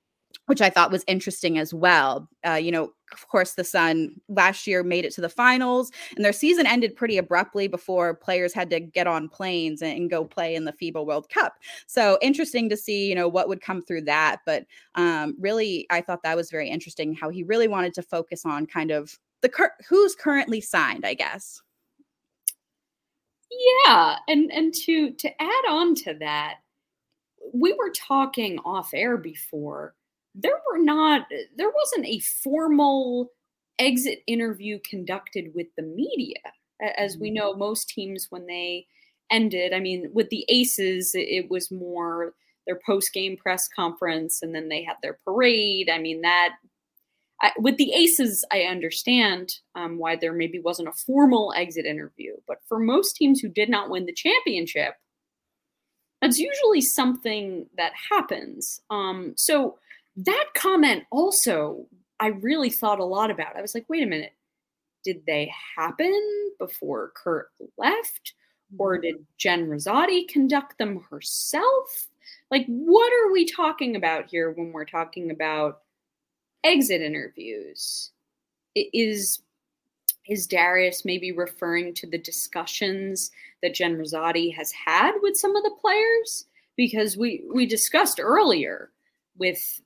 which 0.46 0.60
I 0.60 0.70
thought 0.70 0.92
was 0.92 1.02
interesting 1.08 1.58
as 1.58 1.72
well. 1.72 2.28
Uh, 2.46 2.52
you 2.52 2.70
know, 2.70 2.92
of 3.12 3.28
course, 3.28 3.54
the 3.54 3.64
Sun 3.64 4.20
last 4.28 4.66
year 4.66 4.82
made 4.82 5.04
it 5.04 5.12
to 5.14 5.20
the 5.20 5.28
finals, 5.28 5.92
and 6.16 6.24
their 6.24 6.32
season 6.32 6.66
ended 6.66 6.96
pretty 6.96 7.18
abruptly 7.18 7.68
before 7.68 8.14
players 8.14 8.52
had 8.52 8.70
to 8.70 8.80
get 8.80 9.06
on 9.06 9.28
planes 9.28 9.82
and, 9.82 9.96
and 9.96 10.10
go 10.10 10.24
play 10.24 10.54
in 10.54 10.64
the 10.64 10.72
FIBA 10.72 11.04
World 11.04 11.28
Cup. 11.28 11.54
So 11.86 12.18
interesting 12.20 12.68
to 12.68 12.76
see, 12.76 13.08
you 13.08 13.14
know, 13.14 13.28
what 13.28 13.48
would 13.48 13.60
come 13.60 13.82
through 13.82 14.02
that. 14.02 14.38
But 14.44 14.66
um, 14.94 15.36
really, 15.38 15.86
I 15.90 16.00
thought 16.00 16.22
that 16.22 16.36
was 16.36 16.50
very 16.50 16.68
interesting 16.68 17.14
how 17.14 17.30
he 17.30 17.42
really 17.42 17.68
wanted 17.68 17.94
to 17.94 18.02
focus 18.02 18.44
on 18.44 18.66
kind 18.66 18.90
of 18.90 19.18
the 19.42 19.48
cur- 19.48 19.76
who's 19.88 20.14
currently 20.14 20.60
signed, 20.60 21.04
I 21.04 21.14
guess. 21.14 21.62
Yeah, 23.84 24.18
and 24.28 24.52
and 24.52 24.74
to 24.74 25.12
to 25.12 25.42
add 25.42 25.64
on 25.68 25.94
to 25.96 26.14
that, 26.20 26.56
we 27.52 27.72
were 27.72 27.90
talking 27.90 28.58
off 28.60 28.90
air 28.92 29.16
before. 29.16 29.95
There 30.38 30.60
were 30.70 30.78
not, 30.78 31.26
there 31.56 31.70
wasn't 31.74 32.06
a 32.06 32.20
formal 32.20 33.30
exit 33.78 34.20
interview 34.26 34.78
conducted 34.88 35.52
with 35.54 35.66
the 35.76 35.82
media. 35.82 36.36
As 36.96 37.16
we 37.16 37.28
mm-hmm. 37.28 37.36
know, 37.36 37.54
most 37.54 37.88
teams, 37.88 38.26
when 38.30 38.46
they 38.46 38.86
ended, 39.30 39.72
I 39.72 39.80
mean, 39.80 40.10
with 40.12 40.28
the 40.28 40.44
Aces, 40.48 41.12
it 41.14 41.50
was 41.50 41.70
more 41.70 42.34
their 42.66 42.78
post 42.84 43.12
game 43.12 43.36
press 43.36 43.68
conference 43.68 44.42
and 44.42 44.54
then 44.54 44.68
they 44.68 44.82
had 44.82 44.96
their 45.02 45.18
parade. 45.24 45.88
I 45.90 45.98
mean, 45.98 46.20
that 46.22 46.56
I, 47.40 47.52
with 47.58 47.76
the 47.76 47.92
Aces, 47.92 48.44
I 48.50 48.62
understand 48.62 49.54
um, 49.74 49.98
why 49.98 50.16
there 50.16 50.32
maybe 50.32 50.58
wasn't 50.58 50.88
a 50.88 50.92
formal 50.92 51.52
exit 51.56 51.84
interview, 51.84 52.34
but 52.48 52.58
for 52.66 52.78
most 52.78 53.16
teams 53.16 53.40
who 53.40 53.48
did 53.48 53.68
not 53.68 53.90
win 53.90 54.06
the 54.06 54.12
championship, 54.12 54.94
that's 56.22 56.38
usually 56.38 56.80
something 56.80 57.66
that 57.76 57.92
happens. 58.10 58.80
Um, 58.90 59.34
so 59.36 59.78
that 60.16 60.46
comment 60.54 61.04
also, 61.10 61.86
I 62.20 62.28
really 62.28 62.70
thought 62.70 63.00
a 63.00 63.04
lot 63.04 63.30
about. 63.30 63.56
I 63.56 63.62
was 63.62 63.74
like, 63.74 63.86
wait 63.88 64.02
a 64.02 64.06
minute. 64.06 64.32
did 65.06 65.22
they 65.24 65.52
happen 65.76 66.12
before 66.58 67.12
Curt 67.14 67.48
left? 67.78 68.34
Or 68.76 68.96
mm-hmm. 68.96 69.02
did 69.02 69.26
Jen 69.38 69.68
Rizzotti 69.68 70.26
conduct 70.28 70.78
them 70.78 71.04
herself? 71.08 72.08
Like, 72.50 72.66
what 72.66 73.12
are 73.12 73.32
we 73.32 73.46
talking 73.46 73.94
about 73.94 74.26
here 74.26 74.50
when 74.50 74.72
we're 74.72 74.84
talking 74.84 75.30
about 75.30 75.82
exit 76.64 77.00
interviews? 77.00 78.10
Is 78.74 79.40
is 80.28 80.48
Darius 80.48 81.04
maybe 81.04 81.30
referring 81.30 81.94
to 81.94 82.06
the 82.08 82.18
discussions 82.18 83.30
that 83.62 83.74
Jen 83.74 83.96
Rizzotti 83.96 84.52
has 84.56 84.72
had 84.72 85.12
with 85.22 85.36
some 85.36 85.54
of 85.54 85.62
the 85.62 85.76
players? 85.80 86.46
Because 86.76 87.16
we 87.16 87.44
we 87.54 87.64
discussed 87.64 88.18
earlier 88.20 88.90
with 89.38 89.80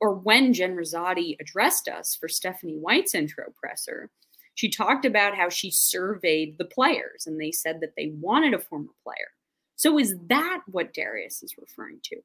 or 0.00 0.14
when 0.14 0.52
Jen 0.52 0.76
Rizzotti 0.76 1.36
addressed 1.40 1.88
us 1.88 2.14
for 2.14 2.28
Stephanie 2.28 2.78
White's 2.78 3.14
intro 3.14 3.46
presser, 3.60 4.10
she 4.54 4.70
talked 4.70 5.04
about 5.04 5.36
how 5.36 5.48
she 5.48 5.70
surveyed 5.70 6.56
the 6.58 6.64
players 6.64 7.26
and 7.26 7.40
they 7.40 7.50
said 7.50 7.80
that 7.80 7.94
they 7.96 8.12
wanted 8.20 8.54
a 8.54 8.58
former 8.58 8.92
player. 9.02 9.32
So 9.76 9.98
is 9.98 10.16
that 10.28 10.60
what 10.66 10.94
Darius 10.94 11.42
is 11.42 11.58
referring 11.58 11.98
to? 12.04 12.16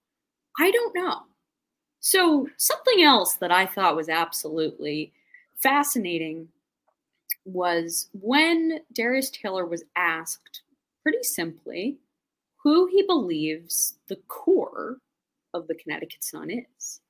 I 0.59 0.71
don't 0.71 0.95
know. 0.95 1.21
So 1.99 2.47
something 2.57 3.01
else 3.01 3.35
that 3.35 3.51
I 3.51 3.65
thought 3.65 3.95
was 3.95 4.09
absolutely 4.09 5.11
fascinating 5.57 6.47
was 7.45 8.09
when 8.13 8.79
Darius 8.93 9.31
Taylor 9.31 9.65
was 9.65 9.83
asked 9.95 10.61
pretty 11.01 11.23
simply 11.23 11.97
who 12.63 12.87
he 12.87 13.03
believes 13.03 13.97
the 14.07 14.17
core 14.27 14.97
of 15.53 15.67
the 15.67 15.75
Connecticut 15.75 16.23
Sun 16.23 16.51
is. 16.51 17.01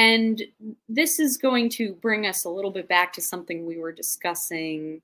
And 0.00 0.42
this 0.88 1.20
is 1.20 1.36
going 1.36 1.68
to 1.70 1.92
bring 1.92 2.26
us 2.26 2.44
a 2.44 2.48
little 2.48 2.70
bit 2.70 2.88
back 2.88 3.12
to 3.12 3.20
something 3.20 3.66
we 3.66 3.76
were 3.76 3.92
discussing 3.92 5.02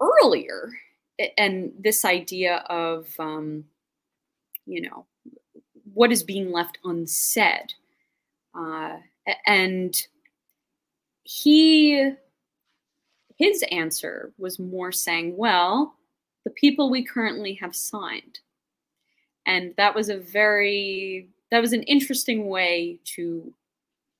earlier. 0.00 0.70
And 1.36 1.72
this 1.76 2.04
idea 2.04 2.58
of, 2.70 3.08
um, 3.18 3.64
you 4.64 4.82
know, 4.82 5.06
what 5.92 6.12
is 6.12 6.22
being 6.22 6.52
left 6.52 6.78
unsaid. 6.84 7.74
Uh, 8.54 8.98
and 9.44 10.00
he, 11.24 12.12
his 13.38 13.64
answer 13.72 14.32
was 14.38 14.60
more 14.60 14.92
saying, 14.92 15.36
well, 15.36 15.96
the 16.44 16.50
people 16.50 16.90
we 16.90 17.02
currently 17.04 17.54
have 17.54 17.74
signed. 17.74 18.38
And 19.46 19.74
that 19.78 19.96
was 19.96 20.10
a 20.10 20.18
very, 20.18 21.26
that 21.50 21.60
was 21.60 21.72
an 21.72 21.82
interesting 21.82 22.46
way 22.48 23.00
to 23.16 23.52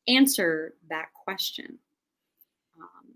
answer 0.08 0.74
that 0.88 1.06
question. 1.14 1.78
Um, 2.78 3.14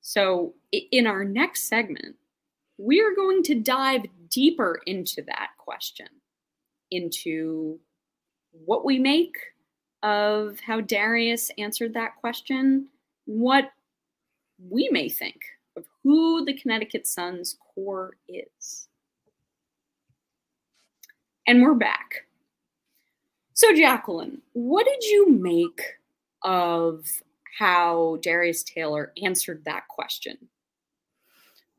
so, 0.00 0.54
in 0.72 1.06
our 1.06 1.24
next 1.24 1.64
segment, 1.64 2.16
we 2.78 3.00
are 3.00 3.14
going 3.14 3.42
to 3.44 3.54
dive 3.54 4.04
deeper 4.28 4.80
into 4.86 5.22
that 5.22 5.50
question, 5.58 6.08
into 6.90 7.78
what 8.50 8.84
we 8.84 8.98
make 8.98 9.36
of 10.02 10.58
how 10.60 10.80
Darius 10.80 11.50
answered 11.58 11.94
that 11.94 12.16
question, 12.16 12.88
what 13.24 13.70
we 14.70 14.88
may 14.90 15.08
think 15.08 15.40
of 15.76 15.84
who 16.02 16.44
the 16.44 16.54
Connecticut 16.54 17.06
Sun's 17.06 17.56
core 17.74 18.16
is. 18.28 18.88
And 21.46 21.62
we're 21.62 21.74
back. 21.74 22.26
So, 23.54 23.74
Jacqueline, 23.74 24.40
what 24.54 24.86
did 24.86 25.04
you 25.04 25.30
make 25.30 25.80
of 26.44 27.04
how 27.58 28.18
Darius 28.22 28.62
Taylor 28.62 29.12
answered 29.22 29.64
that 29.64 29.88
question? 29.88 30.36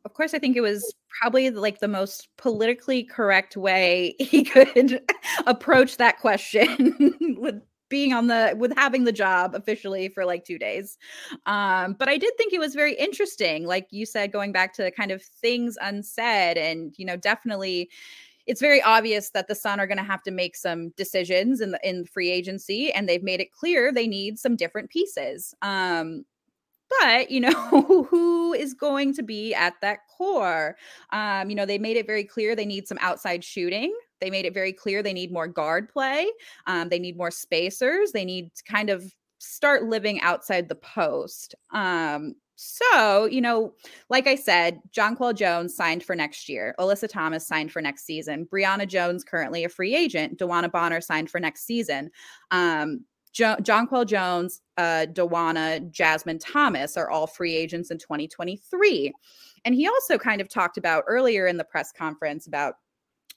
Of 0.06 0.13
course, 0.13 0.34
I 0.34 0.39
think 0.39 0.58
it 0.58 0.62
was 0.62 0.93
probably 1.19 1.49
like 1.49 1.80
the 1.80 1.88
most 1.88 2.28
politically 2.38 3.04
correct 3.04 3.56
way 3.56 4.15
he 4.19 4.43
could 4.43 5.02
approach 5.47 5.97
that 5.97 6.19
question 6.19 7.15
with 7.39 7.62
being 7.89 8.13
on 8.13 8.26
the 8.26 8.56
with 8.58 8.73
having 8.76 9.04
the 9.04 9.12
job 9.12 9.54
officially 9.54 10.10
for 10.10 10.26
like 10.26 10.43
two 10.43 10.58
days 10.58 10.97
um 11.45 11.93
but 11.99 12.10
i 12.10 12.17
did 12.17 12.36
think 12.38 12.52
it 12.52 12.60
was 12.60 12.73
very 12.73 12.95
interesting 12.95 13.67
like 13.67 13.86
you 13.91 14.04
said 14.04 14.32
going 14.32 14.52
back 14.52 14.73
to 14.73 14.89
kind 14.91 15.12
of 15.12 15.21
things 15.21 15.78
unsaid 15.80 16.58
and 16.58 16.95
you 16.97 17.06
know 17.06 17.15
definitely 17.15 17.88
it's 18.45 18.62
very 18.62 18.82
obvious 18.82 19.29
that 19.32 19.47
the 19.47 19.56
Sun 19.56 19.79
are 19.79 19.88
going 19.88 19.97
to 19.97 20.03
have 20.03 20.23
to 20.23 20.32
make 20.32 20.56
some 20.56 20.89
decisions 20.97 21.62
in 21.62 21.71
the 21.71 21.79
in 21.88 22.06
free 22.06 22.32
agency, 22.32 22.91
and 22.91 23.08
they've 23.08 23.23
made 23.23 23.39
it 23.39 23.51
clear 23.51 23.91
they 23.91 24.08
need 24.08 24.39
some 24.39 24.56
different 24.56 24.89
pieces. 24.89 25.53
Um, 25.62 26.25
but 27.01 27.32
you 27.32 27.39
know 27.39 27.82
who 28.10 28.53
is 28.53 28.73
going 28.73 29.13
to 29.13 29.23
be 29.23 29.53
at 29.53 29.73
that 29.82 29.99
core 30.15 30.75
um, 31.12 31.49
you 31.49 31.56
know 31.56 31.65
they 31.65 31.77
made 31.77 31.97
it 31.97 32.08
very 32.08 32.23
clear 32.23 32.56
they 32.56 32.65
need 32.65 32.88
some 32.88 32.97
outside 33.01 33.43
shooting 33.43 33.95
they 34.21 34.29
made 34.29 34.45
it 34.45 34.53
very 34.53 34.73
clear 34.73 35.01
they 35.01 35.13
need 35.13 35.32
more 35.32 35.47
guard 35.47 35.89
play 35.89 36.29
um, 36.67 36.89
they 36.89 36.99
need 36.99 37.17
more 37.17 37.32
spacers 37.32 38.12
they 38.12 38.25
need 38.25 38.53
to 38.56 38.63
kind 38.63 38.89
of 38.89 39.03
start 39.39 39.84
living 39.84 40.21
outside 40.21 40.69
the 40.69 40.75
post 40.75 41.56
um, 41.73 42.36
so, 42.56 43.26
you 43.26 43.42
know, 43.42 43.74
like 44.10 44.28
I 44.28 44.36
said, 44.36 44.80
Jonquel 44.96 45.36
Jones 45.36 45.76
signed 45.76 46.04
for 46.04 46.16
next 46.16 46.48
year. 46.48 46.76
Alyssa 46.80 47.10
Thomas 47.10 47.48
signed 47.48 47.72
for 47.72 47.82
next 47.82 48.06
season. 48.06 48.48
Brionna 48.52 48.88
Jones, 48.88 49.24
currently 49.24 49.63
a 49.63 49.70
free 49.70 49.96
agent. 49.96 50.38
DeWanna 50.38 50.72
Bonner 50.72 51.02
signed 51.02 51.30
for 51.30 51.39
next 51.39 51.66
season. 51.66 52.12
Um, 52.52 53.06
jo- 53.32 53.58
Jonquel 53.62 54.06
Jones, 54.06 54.62
uh, 54.78 55.08
DeWanna, 55.12 55.89
Jasmine 55.89 56.39
Thomas 56.39 56.96
are 56.96 57.10
all 57.10 57.28
free 57.28 57.56
agents 57.56 57.89
in 57.89 57.98
2023. 57.98 59.12
And 59.66 59.74
he 59.74 59.88
also 59.88 60.18
kind 60.18 60.39
of 60.39 60.48
talked 60.48 60.78
about 60.78 61.04
earlier 61.08 61.48
in 61.48 61.58
the 61.58 61.63
press 61.63 61.92
conference 61.92 62.48
about 62.48 62.76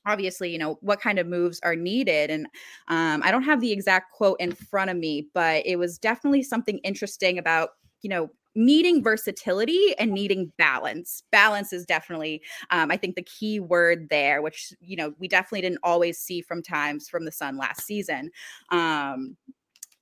obviously 0.04 0.52
you 0.52 0.58
know 0.58 0.78
what 0.82 1.00
kind 1.00 1.18
of 1.18 1.26
moves 1.26 1.58
are 1.64 1.74
needed 1.74 2.30
and 2.30 2.46
um, 2.86 3.20
i 3.24 3.30
don't 3.32 3.42
have 3.42 3.60
the 3.60 3.72
exact 3.72 4.12
quote 4.12 4.36
in 4.38 4.52
front 4.52 4.88
of 4.88 4.96
me 4.96 5.26
but 5.34 5.66
it 5.66 5.76
was 5.76 5.98
definitely 5.98 6.44
something 6.44 6.78
interesting 6.84 7.38
about 7.38 7.70
you 8.02 8.08
know 8.08 8.30
needing 8.56 9.02
versatility 9.02 9.94
and 9.98 10.10
needing 10.10 10.52
balance. 10.58 11.22
Balance 11.30 11.72
is 11.72 11.84
definitely, 11.84 12.42
um, 12.70 12.90
I 12.90 12.96
think, 12.96 13.14
the 13.14 13.22
key 13.22 13.60
word 13.60 14.08
there, 14.10 14.42
which 14.42 14.72
you 14.80 14.96
know 14.96 15.14
we 15.18 15.28
definitely 15.28 15.60
didn't 15.60 15.80
always 15.82 16.18
see 16.18 16.40
from 16.40 16.62
times 16.62 17.08
from 17.08 17.24
the 17.24 17.32
Sun 17.32 17.56
last 17.58 17.82
season. 17.82 18.30
Um, 18.70 19.36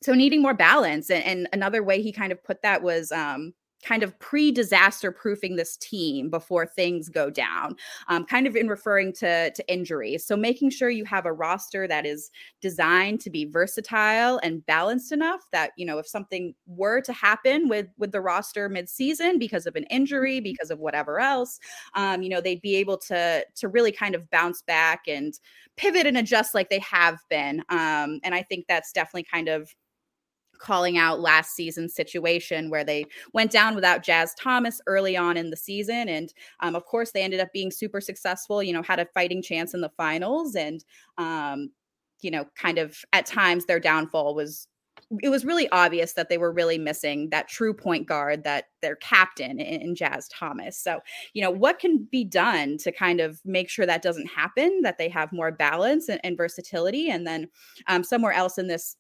so 0.03 0.13
needing 0.13 0.43
more 0.43 0.55
balance, 0.55 1.11
and, 1.11 1.25
and 1.25 1.49
another 1.53 1.83
way 1.83 2.01
he 2.01 2.13
kind 2.13 2.33
of 2.33 2.43
put 2.45 2.63
that 2.63 2.83
was 2.83 3.11
um, 3.13 3.53
kind 3.85 4.03
of 4.03 4.19
pre-disaster 4.19 5.13
proofing 5.13 5.57
this 5.57 5.77
team 5.77 6.31
before 6.31 6.67
things 6.67 7.09
go 7.09 7.31
down 7.31 7.77
um, 8.09 8.25
kind 8.25 8.47
of 8.47 8.57
in 8.57 8.69
referring 8.69 9.13
to 9.13 9.51
to 9.51 9.73
injuries 9.73 10.25
so 10.27 10.37
making 10.37 10.71
sure 10.71 10.91
you 10.91 11.05
have 11.05 11.27
a 11.27 11.33
roster 11.33 11.87
that 11.87 12.07
is 12.07 12.31
designed 12.61 13.21
to 13.21 13.31
be 13.31 13.45
versatile 13.45 14.41
and 14.43 14.65
balanced 14.67 15.13
enough 15.13 15.43
that 15.53 15.71
you 15.77 15.85
know 15.85 15.99
if 15.99 16.07
something 16.07 16.55
were 16.67 17.01
to 17.01 17.13
happen 17.13 17.69
with 17.69 17.87
with 17.99 18.13
the 18.13 18.21
roster 18.21 18.69
mid-season 18.69 19.39
because 19.39 19.67
of 19.67 19.77
an 19.77 19.85
injury 19.85 20.37
mm-hmm. 20.37 20.45
because 20.45 20.71
of 20.71 20.79
whatever 20.79 21.21
else 21.21 21.61
um, 21.95 22.23
you 22.23 22.29
know 22.29 22.41
they'd 22.41 22.63
be 22.63 22.77
able 22.77 22.97
to 22.97 23.45
to 23.55 23.69
really 23.69 23.93
kind 23.93 24.15
of 24.15 24.29
bounce 24.31 24.63
back 24.63 25.03
and 25.07 25.39
pivot 25.77 26.07
and 26.07 26.17
adjust 26.17 26.55
like 26.55 26.71
they 26.71 26.79
have 26.79 27.19
been 27.29 27.61
um, 27.69 28.21
and 28.23 28.35
i 28.35 28.43
think 28.43 28.65
that's 28.69 28.93
definitely 28.93 29.25
kind 29.25 29.49
of 29.49 29.75
calling 30.59 30.99
out 30.99 31.21
last 31.21 31.55
season's 31.55 31.95
situation 31.95 32.71
where 32.71 32.85
they 32.85 33.07
went 33.33 33.51
down 33.51 33.75
without 33.75 34.03
Jazz 34.03 34.35
Thomas 34.39 34.81
early 34.87 35.17
on 35.17 35.37
in 35.37 35.51
the 35.51 35.57
season. 35.57 36.09
And 36.09 36.33
um, 36.61 36.75
of 36.75 36.85
course, 36.85 37.13
they 37.13 37.23
ended 37.23 37.41
up 37.41 37.53
being 37.53 37.71
super 37.71 38.01
successful, 38.01 38.63
you 38.63 38.73
know, 38.73 38.83
had 38.83 39.01
a 39.01 39.07
fighting 39.15 39.43
chance 39.43 39.75
in 39.75 39.81
the 39.81 39.93
finals. 39.97 40.55
And, 40.55 40.85
um, 41.19 41.71
you 42.21 42.31
know, 42.31 42.47
kind 42.57 42.79
of 42.79 42.99
at 43.13 43.27
times 43.27 43.67
their 43.67 43.81
downfall 43.81 44.35
was. 44.35 44.67
It 45.23 45.29
was 45.29 45.45
really 45.45 45.69
obvious 45.69 46.15
that 46.15 46.29
they 46.29 46.39
were 46.39 46.51
really 46.51 46.79
missing 46.79 47.29
that 47.31 47.47
true 47.47 47.75
point 47.75 48.09
guard, 48.09 48.43
that 48.45 48.67
their 48.81 48.97
captain 48.97 49.61
in, 49.61 49.95
Jazz 49.95 50.29
Thomas. 50.29 50.79
So, 50.79 51.01
you 51.35 51.43
know, 51.43 51.51
what 51.51 51.79
can 51.79 52.09
be 52.11 52.25
done 52.25 52.79
to 52.79 52.91
kind 52.91 53.21
of 53.21 53.39
make 53.45 53.69
sure 53.69 53.87
that 53.87 54.03
doesn't 54.03 54.29
happen, 54.29 54.81
that 54.83 54.97
they 54.97 55.09
have 55.11 55.31
more 55.31 55.53
balance 55.53 56.09
and, 56.09 56.21
and 56.25 56.37
versatility? 56.37 57.11
And 57.11 57.27
then 57.27 57.49
um, 57.87 58.03
somewhere 58.03 58.33
else 58.33 58.57
in 58.57 58.67
this 58.67 58.97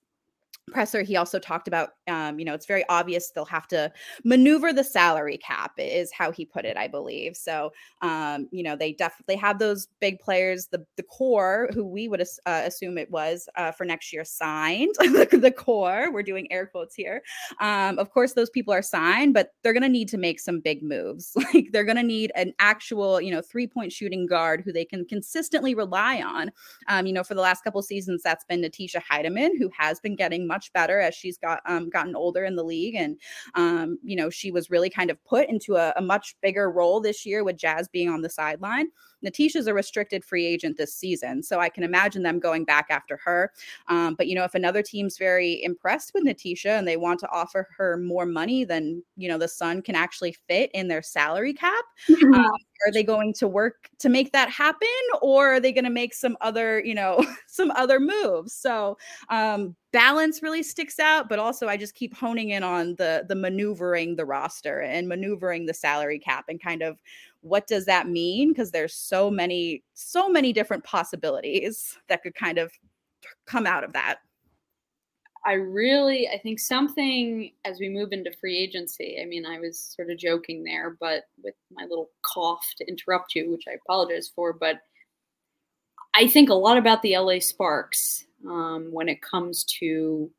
presser 0.67 1.03
he 1.03 1.17
also 1.17 1.39
talked 1.39 1.69
about 1.69 1.91
um, 2.09 2.39
you 2.39 2.45
know 2.45 2.55
it's 2.55 2.67
very 2.67 2.85
obvious 2.89 3.31
they'll 3.31 3.45
have 3.45 3.69
to 3.69 3.93
maneuver 4.25 4.73
the 4.73 4.85
salary 4.85 5.39
cap 5.39 5.73
is 5.79 6.11
how 6.13 6.31
he 6.31 6.45
put 6.45 6.65
it 6.65 6.77
i 6.77 6.89
believe. 6.89 7.37
So 7.37 7.73
um, 8.03 8.49
you 8.51 8.63
know 8.63 8.77
they 8.77 8.93
definitely 8.93 9.37
have 9.37 9.59
those 9.59 9.89
big 10.01 10.19
players 10.21 10.67
the 10.67 10.85
the 10.97 11.03
core 11.03 11.69
who 11.75 11.85
we 11.85 12.09
would 12.09 12.21
uh, 12.21 12.63
assume 12.65 12.99
it 12.99 13.11
was 13.11 13.49
uh, 13.57 13.73
for 13.73 13.85
next 13.85 14.13
year 14.13 14.25
signed. 14.25 14.95
The 15.45 15.51
core 15.51 16.11
we're 16.13 16.23
doing 16.23 16.51
air 16.51 16.67
quotes 16.67 16.95
here. 16.95 17.23
Um, 17.61 17.99
of 17.99 18.11
course 18.11 18.33
those 18.35 18.51
people 18.51 18.73
are 18.73 18.83
signed 18.83 19.35
but 19.35 19.53
they're 19.63 19.73
going 19.73 19.83
to 19.83 19.89
need 19.89 20.09
to 20.09 20.19
make 20.19 20.41
some 20.41 20.61
big 20.61 20.83
moves. 20.83 21.37
Like 21.55 21.69
they're 21.73 21.85
going 21.85 21.97
to 21.97 22.03
need 22.03 22.33
an 22.35 22.53
actual 22.59 23.21
you 23.21 23.31
know 23.31 23.43
three 23.43 23.67
point 23.67 23.93
shooting 23.93 24.27
guard 24.27 24.63
who 24.65 24.73
they 24.73 24.85
can 24.85 25.05
consistently 25.05 25.75
rely 25.75 26.23
on. 26.23 26.51
Um, 26.89 27.07
you 27.07 27.13
know 27.13 27.25
for 27.25 27.35
the 27.35 27.41
last 27.41 27.63
couple 27.63 27.83
seasons 27.83 28.23
that's 28.23 28.45
been 28.45 28.63
natisha 28.63 29.03
hiedeman 29.11 29.51
who 29.59 29.71
has 29.77 30.01
been 30.01 30.17
getting 30.17 30.47
much 30.55 30.73
better 30.73 31.01
as 31.01 31.15
she's 31.15 31.37
got 31.37 31.61
um, 31.67 31.91
gotten 31.91 32.15
older 32.15 32.45
in 32.45 32.55
the 32.55 32.63
league. 32.63 32.95
And, 32.95 33.19
um, 33.55 33.99
you 34.05 34.15
know, 34.15 34.31
she 34.31 34.53
was 34.53 34.71
really 34.71 34.89
kind 34.89 35.11
of 35.11 35.23
put 35.25 35.49
into 35.49 35.75
a, 35.75 35.93
a 35.97 36.03
much 36.03 36.37
bigger 36.43 36.71
role 36.71 37.01
this 37.01 37.27
year 37.27 37.43
with 37.43 37.57
Jazz 37.57 37.89
being 37.89 38.09
on 38.09 38.23
the 38.23 38.31
sideline. 38.31 38.87
Natisha's 39.25 39.67
a 39.67 39.75
restricted 39.75 40.25
free 40.25 40.47
agent 40.47 40.77
this 40.77 40.95
season, 40.95 41.43
so 41.43 41.59
I 41.59 41.69
can 41.69 41.83
imagine 41.83 42.23
them 42.23 42.39
going 42.39 42.65
back 42.65 42.87
after 42.91 43.19
her. 43.25 43.51
Um, 43.89 44.15
but 44.15 44.29
you 44.29 44.35
know, 44.35 44.45
if 44.45 44.55
another 44.55 44.83
team's 44.83 45.17
very 45.19 45.63
impressed 45.63 46.13
with 46.15 46.25
Natisha 46.25 46.79
and 46.79 46.87
they 46.87 46.99
want 46.99 47.21
to 47.21 47.31
offer 47.31 47.69
her 47.79 47.97
more 47.97 48.27
money 48.27 48.65
than 48.65 49.03
you 49.17 49.29
know 49.29 49.39
the 49.39 49.49
Sun 49.49 49.83
can 49.83 49.97
actually 49.97 50.37
fit 50.47 50.71
in 50.75 50.89
their 50.89 51.03
salary 51.03 51.55
cap, 51.55 51.85
mm-hmm. 52.09 52.35
um, 52.35 52.51
are 52.87 52.93
they 52.93 53.03
going 53.03 53.33
to 53.35 53.49
work 53.49 53.89
to 53.99 54.09
make 54.09 54.33
that 54.33 54.51
happen, 54.51 54.89
or 55.23 55.55
are 55.55 55.61
they 55.61 55.73
going 55.73 55.85
to 55.85 55.91
make 55.91 56.15
some 56.15 56.37
other 56.41 56.81
you 56.85 56.95
know 56.95 57.25
some 57.47 57.71
other 57.73 58.01
moves? 58.01 58.53
So 58.53 58.97
um, 59.29 59.77
balance 59.95 60.43
really 60.43 60.65
sticks 60.65 60.99
out 60.99 61.29
but 61.29 61.39
also 61.39 61.69
i 61.69 61.77
just 61.77 61.95
keep 61.95 62.17
honing 62.17 62.51
in 62.51 62.65
on 62.65 62.97
the 62.97 63.25
the 63.29 63.35
maneuvering 63.37 64.17
the 64.17 64.25
roster 64.25 64.81
and 64.81 65.07
maneuvering 65.07 65.67
the 65.67 65.73
salary 65.73 66.19
cap 66.19 66.47
and 66.49 66.61
kind 66.61 66.83
of 66.83 66.99
what 67.43 67.69
does 67.69 67.85
that 67.85 68.09
mean 68.09 68.49
because 68.49 68.73
there's 68.73 68.93
so 68.93 69.31
many 69.31 69.85
so 69.93 70.29
many 70.29 70.53
different 70.53 70.83
possibilities 70.83 71.97
that 72.09 72.25
could 72.25 72.35
kind 72.35 72.59
of 72.59 72.73
come 73.47 73.69
out 73.69 73.85
of 73.85 73.93
that 73.93 74.17
i 75.45 75.53
really 75.53 76.29
i 76.29 76.39
think 76.39 76.59
something 76.59 77.51
as 77.65 77.79
we 77.81 77.89
move 77.89 78.13
into 78.13 78.33
free 78.41 78.59
agency 78.59 79.19
i 79.21 79.25
mean 79.25 79.47
i 79.47 79.59
was 79.59 79.79
sort 79.97 80.11
of 80.11 80.19
joking 80.19 80.65
there 80.65 80.97
but 81.01 81.25
with 81.43 81.55
my 81.73 81.85
little 81.85 82.11
cough 82.23 82.67
to 82.77 82.87
interrupt 82.87 83.35
you 83.35 83.51
which 83.51 83.65
i 83.69 83.73
apologize 83.73 84.31
for 84.35 84.53
but 84.53 84.81
i 86.15 86.27
think 86.27 86.49
a 86.49 86.55
lot 86.55 86.77
about 86.77 87.03
the 87.03 87.17
la 87.19 87.39
sparks 87.39 88.27
um, 88.49 88.89
when 88.91 89.09
it 89.09 89.23
comes 89.23 89.65
to 89.65 90.31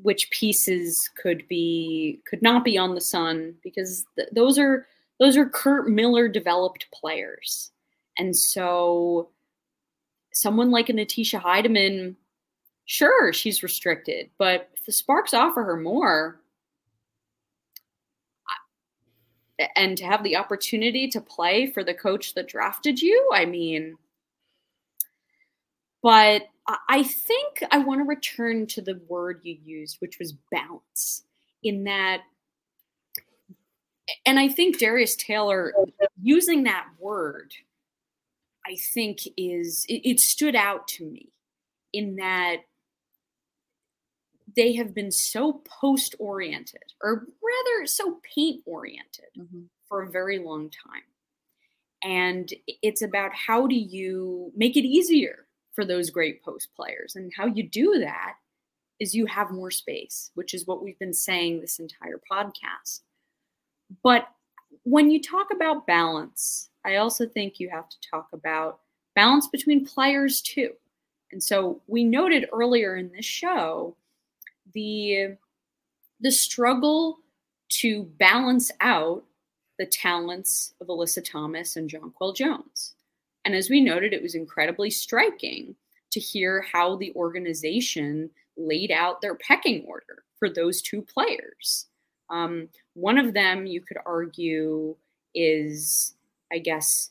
which 0.00 0.30
pieces 0.30 1.10
could 1.20 1.46
be 1.48 2.20
could 2.28 2.42
not 2.42 2.64
be 2.64 2.78
on 2.78 2.94
the 2.94 3.00
sun 3.00 3.54
because 3.62 4.04
th- 4.16 4.28
those 4.32 4.58
are 4.58 4.86
those 5.18 5.36
are 5.36 5.48
Curt 5.48 5.88
Miller 5.88 6.28
developed 6.28 6.86
players. 6.92 7.72
And 8.18 8.36
so 8.36 9.30
someone 10.32 10.70
like 10.70 10.88
a 10.88 10.92
Natisha 10.92 11.40
Hiedeman, 11.40 12.14
sure, 12.88 13.32
she's 13.32 13.62
restricted, 13.62 14.30
but 14.38 14.70
if 14.74 14.84
the 14.86 14.92
Sparks 14.92 15.34
offer 15.34 15.62
her 15.62 15.76
more, 15.76 16.40
and 19.76 19.98
to 19.98 20.04
have 20.04 20.24
the 20.24 20.36
opportunity 20.36 21.06
to 21.08 21.20
play 21.20 21.70
for 21.70 21.84
the 21.84 21.94
coach 21.94 22.34
that 22.34 22.48
drafted 22.48 23.00
you, 23.00 23.28
I 23.32 23.44
mean, 23.44 23.96
but 26.02 26.42
I 26.88 27.02
think 27.02 27.62
I 27.70 27.78
want 27.78 28.00
to 28.00 28.04
return 28.04 28.66
to 28.68 28.82
the 28.82 29.00
word 29.06 29.40
you 29.42 29.58
used, 29.64 29.98
which 30.00 30.18
was 30.18 30.32
balance, 30.50 31.24
in 31.62 31.84
that 31.84 32.22
and 34.24 34.38
I 34.38 34.48
think 34.48 34.78
Darius 34.78 35.14
Taylor 35.16 35.74
using 36.22 36.62
that 36.62 36.86
word, 36.98 37.52
I 38.66 38.76
think 38.94 39.18
is 39.36 39.84
it, 39.88 40.08
it 40.08 40.20
stood 40.20 40.56
out 40.56 40.88
to 40.88 41.04
me 41.04 41.28
in 41.92 42.16
that 42.16 42.58
they 44.58 44.74
have 44.74 44.92
been 44.92 45.12
so 45.12 45.62
post 45.80 46.16
oriented, 46.18 46.82
or 47.00 47.28
rather, 47.40 47.86
so 47.86 48.18
paint 48.34 48.60
oriented 48.66 49.30
mm-hmm. 49.38 49.62
for 49.88 50.02
a 50.02 50.10
very 50.10 50.40
long 50.40 50.68
time. 50.68 51.04
And 52.02 52.52
it's 52.66 53.02
about 53.02 53.30
how 53.32 53.68
do 53.68 53.76
you 53.76 54.50
make 54.56 54.76
it 54.76 54.84
easier 54.84 55.46
for 55.74 55.84
those 55.84 56.10
great 56.10 56.42
post 56.42 56.70
players. 56.74 57.14
And 57.14 57.32
how 57.36 57.46
you 57.46 57.62
do 57.62 58.00
that 58.00 58.34
is 58.98 59.14
you 59.14 59.26
have 59.26 59.52
more 59.52 59.70
space, 59.70 60.32
which 60.34 60.54
is 60.54 60.66
what 60.66 60.82
we've 60.82 60.98
been 60.98 61.14
saying 61.14 61.60
this 61.60 61.78
entire 61.78 62.20
podcast. 62.30 63.02
But 64.02 64.26
when 64.82 65.08
you 65.08 65.22
talk 65.22 65.52
about 65.52 65.86
balance, 65.86 66.68
I 66.84 66.96
also 66.96 67.28
think 67.28 67.60
you 67.60 67.70
have 67.70 67.88
to 67.88 67.96
talk 68.10 68.26
about 68.32 68.80
balance 69.14 69.46
between 69.46 69.86
players 69.86 70.40
too. 70.40 70.72
And 71.30 71.40
so 71.40 71.80
we 71.86 72.02
noted 72.02 72.48
earlier 72.52 72.96
in 72.96 73.12
this 73.12 73.24
show 73.24 73.94
the 74.72 75.36
the 76.20 76.32
struggle 76.32 77.18
to 77.68 78.04
balance 78.18 78.70
out 78.80 79.24
the 79.78 79.86
talents 79.86 80.74
of 80.80 80.88
Alyssa 80.88 81.24
Thomas 81.24 81.76
and 81.76 81.88
Jonquel 81.88 82.34
Jones. 82.34 82.94
And 83.44 83.54
as 83.54 83.70
we 83.70 83.80
noted, 83.80 84.12
it 84.12 84.22
was 84.22 84.34
incredibly 84.34 84.90
striking 84.90 85.76
to 86.10 86.20
hear 86.20 86.62
how 86.72 86.96
the 86.96 87.12
organization 87.14 88.30
laid 88.56 88.90
out 88.90 89.20
their 89.20 89.36
pecking 89.36 89.84
order 89.86 90.24
for 90.38 90.50
those 90.50 90.82
two 90.82 91.02
players. 91.02 91.86
Um, 92.30 92.68
one 92.94 93.18
of 93.18 93.34
them, 93.34 93.66
you 93.66 93.80
could 93.80 93.98
argue, 94.04 94.96
is, 95.34 96.14
I 96.52 96.58
guess, 96.58 97.10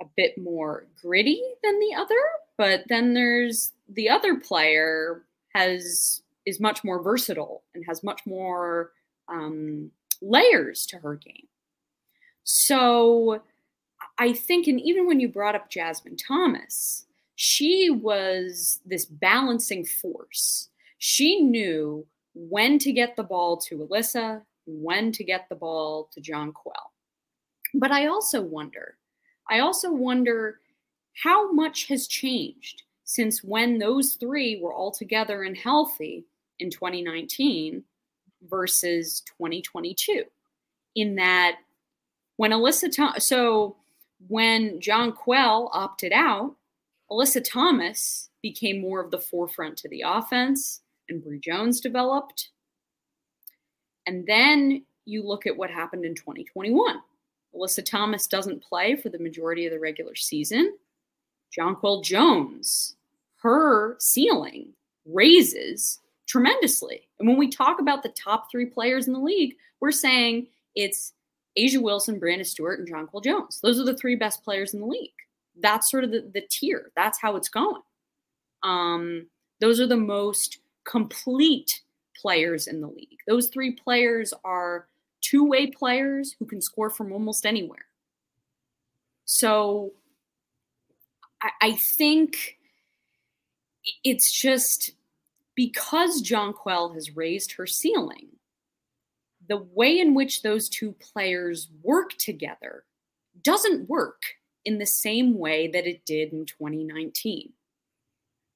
a 0.00 0.04
bit 0.16 0.36
more 0.36 0.86
gritty 1.00 1.42
than 1.62 1.78
the 1.78 1.94
other. 1.96 2.14
But 2.58 2.84
then 2.88 3.14
there's 3.14 3.72
the 3.88 4.10
other 4.10 4.36
player 4.36 5.22
has 5.54 6.22
is 6.46 6.60
much 6.60 6.84
more 6.84 7.02
versatile 7.02 7.62
and 7.74 7.84
has 7.86 8.02
much 8.02 8.20
more 8.26 8.92
um, 9.28 9.90
layers 10.20 10.86
to 10.86 10.98
her 10.98 11.16
game. 11.16 11.46
So 12.44 13.42
I 14.18 14.32
think, 14.32 14.66
and 14.66 14.80
even 14.80 15.06
when 15.06 15.20
you 15.20 15.28
brought 15.28 15.54
up 15.54 15.70
Jasmine 15.70 16.16
Thomas, 16.16 17.06
she 17.36 17.90
was 17.90 18.80
this 18.84 19.06
balancing 19.06 19.84
force. 19.84 20.68
She 20.98 21.40
knew 21.40 22.06
when 22.34 22.78
to 22.80 22.92
get 22.92 23.16
the 23.16 23.22
ball 23.22 23.56
to 23.58 23.78
Alyssa, 23.78 24.42
when 24.66 25.12
to 25.12 25.24
get 25.24 25.48
the 25.48 25.54
ball 25.54 26.08
to 26.12 26.20
Jonquel. 26.20 26.72
But 27.74 27.90
I 27.90 28.06
also 28.06 28.40
wonder, 28.40 28.96
I 29.48 29.60
also 29.60 29.92
wonder 29.92 30.60
how 31.22 31.50
much 31.52 31.86
has 31.88 32.06
changed 32.06 32.82
since 33.04 33.44
when 33.44 33.78
those 33.78 34.14
three 34.14 34.60
were 34.60 34.72
all 34.72 34.90
together 34.90 35.42
and 35.42 35.56
healthy 35.56 36.24
in 36.58 36.70
2019 36.70 37.84
versus 38.48 39.22
2022. 39.38 40.24
In 40.94 41.16
that, 41.16 41.56
when 42.36 42.52
Alyssa, 42.52 42.94
Thomas, 42.94 43.26
so 43.28 43.76
when 44.28 44.80
Jonquel 44.80 45.68
opted 45.72 46.12
out, 46.12 46.54
Alyssa 47.10 47.42
Thomas 47.44 48.30
became 48.42 48.80
more 48.80 49.00
of 49.00 49.10
the 49.10 49.20
forefront 49.20 49.76
to 49.78 49.88
the 49.88 50.04
offense 50.06 50.80
and 51.08 51.22
Bree 51.22 51.40
Jones 51.40 51.80
developed. 51.80 52.50
And 54.06 54.26
then 54.26 54.84
you 55.04 55.22
look 55.22 55.46
at 55.46 55.56
what 55.56 55.70
happened 55.70 56.04
in 56.04 56.14
2021. 56.14 56.96
Alyssa 57.54 57.84
Thomas 57.84 58.26
doesn't 58.26 58.62
play 58.62 58.96
for 58.96 59.08
the 59.08 59.18
majority 59.18 59.66
of 59.66 59.72
the 59.72 59.78
regular 59.78 60.14
season. 60.14 60.76
Jonquel 61.56 62.02
Jones, 62.02 62.96
her 63.42 63.96
ceiling 64.00 64.72
raises 65.06 66.00
tremendously. 66.26 67.08
And 67.18 67.28
when 67.28 67.38
we 67.38 67.48
talk 67.48 67.80
about 67.80 68.02
the 68.02 68.10
top 68.10 68.50
three 68.50 68.66
players 68.66 69.06
in 69.06 69.12
the 69.12 69.20
league, 69.20 69.56
we're 69.80 69.92
saying 69.92 70.46
it's 70.74 71.12
A'ja 71.58 71.80
Wilson, 71.80 72.20
Breanna 72.20 72.46
Stewart, 72.46 72.78
and 72.78 72.90
Jonquel 72.90 73.22
Jones. 73.22 73.60
Those 73.62 73.78
are 73.78 73.84
the 73.84 73.96
three 73.96 74.16
best 74.16 74.42
players 74.42 74.74
in 74.74 74.80
the 74.80 74.86
league. 74.86 75.12
That's 75.60 75.90
sort 75.90 76.04
of 76.04 76.10
the, 76.10 76.28
the 76.32 76.42
tier. 76.50 76.90
That's 76.96 77.20
how 77.20 77.36
it's 77.36 77.48
going. 77.48 77.82
Um, 78.62 79.26
those 79.60 79.80
are 79.80 79.86
the 79.86 79.96
most 79.96 80.58
complete 80.84 81.82
players 82.20 82.66
in 82.66 82.80
the 82.80 82.88
league. 82.88 83.18
Those 83.28 83.48
three 83.48 83.72
players 83.72 84.32
are 84.44 84.88
two 85.20 85.44
way 85.44 85.68
players 85.68 86.34
who 86.38 86.46
can 86.46 86.60
score 86.60 86.90
from 86.90 87.12
almost 87.12 87.46
anywhere. 87.46 87.86
So 89.26 89.92
I, 91.42 91.50
I 91.62 91.72
think 91.72 92.58
it's 94.02 94.32
just 94.32 94.92
because 95.54 96.22
Jonquel 96.22 96.94
has 96.94 97.16
raised 97.16 97.52
her 97.52 97.66
ceiling, 97.66 98.28
the 99.48 99.58
way 99.72 99.98
in 99.98 100.14
which 100.14 100.42
those 100.42 100.68
two 100.68 100.92
players 100.92 101.68
work 101.82 102.10
together 102.18 102.84
doesn't 103.42 103.88
work 103.88 104.22
in 104.64 104.78
the 104.78 104.86
same 104.86 105.38
way 105.38 105.68
that 105.68 105.86
it 105.86 106.04
did 106.06 106.32
in 106.32 106.46
2019 106.46 107.52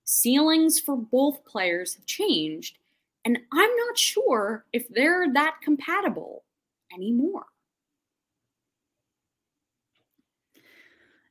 ceilings 0.09 0.81
for 0.81 0.97
both 0.97 1.45
players 1.45 1.95
have 1.95 2.07
changed, 2.07 2.79
and 3.25 3.39
I'm 3.53 3.77
not 3.77 3.99
sure 3.99 4.65
if 4.73 4.89
they're 4.89 5.33
that 5.35 5.57
compatible 5.63 6.45
anymore. 6.93 7.45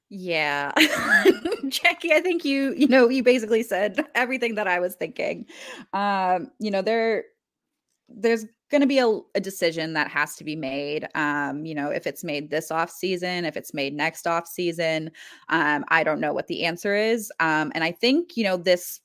Yeah. 0.09 0.71
Jackie, 1.67 2.13
I 2.13 2.21
think 2.21 2.45
you, 2.45 2.73
you 2.75 2.87
know, 2.87 3.09
you 3.09 3.23
basically 3.23 3.63
said 3.63 4.05
everything 4.15 4.55
that 4.55 4.67
I 4.67 4.79
was 4.79 4.95
thinking. 4.95 5.45
Um, 5.93 6.51
you 6.59 6.71
know, 6.71 6.81
there 6.81 7.25
there's 8.09 8.45
going 8.69 8.81
to 8.81 8.87
be 8.87 8.99
a, 8.99 9.19
a, 9.35 9.41
decision 9.41 9.93
that 9.93 10.09
has 10.09 10.35
to 10.35 10.43
be 10.43 10.55
made 10.55 11.07
um 11.15 11.65
you 11.65 11.75
know 11.75 11.89
if 11.89 12.07
it's 12.07 12.23
made 12.23 12.49
this 12.49 12.71
off 12.71 12.89
season 12.89 13.45
if 13.45 13.57
it's 13.57 13.73
made 13.73 13.93
next 13.93 14.27
off 14.27 14.47
season 14.47 15.11
um 15.49 15.83
i 15.89 16.03
don't 16.03 16.19
know 16.19 16.33
what 16.33 16.47
the 16.47 16.63
answer 16.63 16.95
is 16.95 17.31
um 17.39 17.71
and 17.75 17.83
i 17.83 17.91
think 17.91 18.35
you 18.37 18.43
know 18.43 18.57
this 18.57 19.01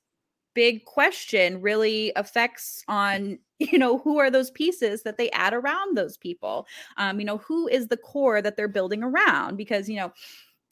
big 0.54 0.84
question 0.84 1.60
really 1.60 2.12
affects 2.16 2.84
on 2.88 3.38
you 3.58 3.78
know 3.78 3.98
who 3.98 4.18
are 4.18 4.30
those 4.30 4.50
pieces 4.50 5.02
that 5.02 5.16
they 5.16 5.30
add 5.30 5.54
around 5.54 5.96
those 5.96 6.16
people 6.16 6.66
um 6.96 7.18
you 7.18 7.26
know 7.26 7.38
who 7.38 7.68
is 7.68 7.88
the 7.88 7.96
core 7.96 8.42
that 8.42 8.56
they're 8.56 8.68
building 8.68 9.02
around 9.02 9.56
because 9.56 9.88
you 9.88 9.96
know 9.96 10.12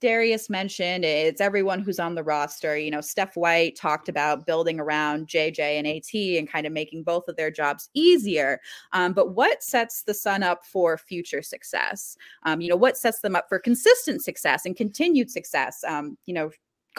Darius 0.00 0.48
mentioned 0.48 1.04
it's 1.04 1.40
everyone 1.40 1.80
who's 1.80 2.00
on 2.00 2.14
the 2.14 2.22
roster. 2.22 2.76
You 2.76 2.90
know, 2.90 3.00
Steph 3.00 3.36
White 3.36 3.76
talked 3.76 4.08
about 4.08 4.46
building 4.46 4.80
around 4.80 5.28
JJ 5.28 5.58
and 5.58 5.86
AT 5.86 6.38
and 6.38 6.50
kind 6.50 6.66
of 6.66 6.72
making 6.72 7.02
both 7.02 7.28
of 7.28 7.36
their 7.36 7.50
jobs 7.50 7.90
easier. 7.94 8.60
Um, 8.92 9.12
but 9.12 9.34
what 9.34 9.62
sets 9.62 10.02
the 10.02 10.14
Sun 10.14 10.42
up 10.42 10.64
for 10.64 10.96
future 10.96 11.42
success? 11.42 12.16
Um, 12.44 12.60
you 12.60 12.68
know, 12.68 12.76
what 12.76 12.96
sets 12.96 13.20
them 13.20 13.36
up 13.36 13.48
for 13.48 13.58
consistent 13.58 14.22
success 14.22 14.64
and 14.64 14.76
continued 14.76 15.30
success? 15.30 15.84
Um, 15.86 16.16
you 16.26 16.34
know, 16.34 16.50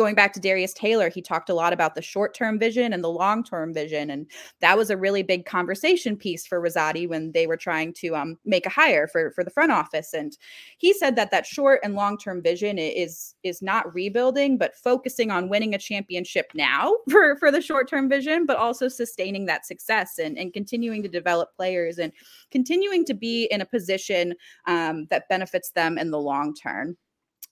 going 0.02 0.16
back 0.16 0.34
to 0.34 0.39
Darius 0.39 0.74
Taylor, 0.74 1.10
he 1.10 1.22
talked 1.22 1.47
a 1.47 1.54
lot 1.54 1.74
about 1.74 1.93
the 1.93 2.02
short 2.02 2.34
term 2.34 2.58
vision 2.58 2.91
and 2.91 3.04
the 3.04 3.10
long 3.10 3.43
term 3.43 3.72
vision. 3.72 4.10
And 4.10 4.26
that 4.60 4.76
was 4.76 4.89
a 4.89 4.97
really 4.97 5.22
big 5.22 5.45
conversation 5.45 6.18
piece 6.18 6.47
for 6.47 6.60
Rizzotti 6.60 7.08
when 7.08 7.32
they 7.34 7.45
were 7.45 7.56
trying 7.56 7.93
to 7.99 8.16
um, 8.16 8.38
make 8.43 8.66
a 8.66 8.70
hire 8.70 9.08
for, 9.08 9.30
for 9.30 9.43
the 9.43 9.52
front 9.52 9.72
office. 9.72 10.12
And 10.16 10.36
he 10.80 10.91
said 10.91 11.16
that 11.18 11.30
that 11.30 11.45
short 11.45 11.82
and 11.84 11.93
long 11.93 12.18
term 12.18 12.41
vision 12.41 12.80
is, 12.80 13.36
is 13.43 13.62
not 13.62 13.93
rebuilding, 13.93 14.58
but 14.58 14.76
focusing 14.76 15.30
on 15.30 15.49
winning 15.49 15.76
a 15.76 15.78
championship 15.78 16.47
now 16.56 16.95
for, 17.12 17.36
for 17.38 17.52
the 17.52 17.62
short 17.62 17.88
term 17.88 18.10
vision, 18.10 18.47
but 18.47 18.58
also 18.58 18.88
sustaining 18.88 19.45
that 19.45 19.68
success 19.68 20.18
and, 20.18 20.36
and 20.36 20.52
continuing 20.52 21.04
to 21.04 21.10
develop 21.10 21.56
players 21.56 21.99
and 21.99 22.12
continuing 22.49 23.06
to 23.06 23.14
be 23.14 23.43
in 23.52 23.62
a 23.62 23.66
position 23.66 24.34
um, 24.66 25.06
that 25.12 25.30
benefits 25.30 25.70
them 25.70 25.99
in 25.99 26.10
the 26.10 26.20
long 26.20 26.56
term. 26.56 26.97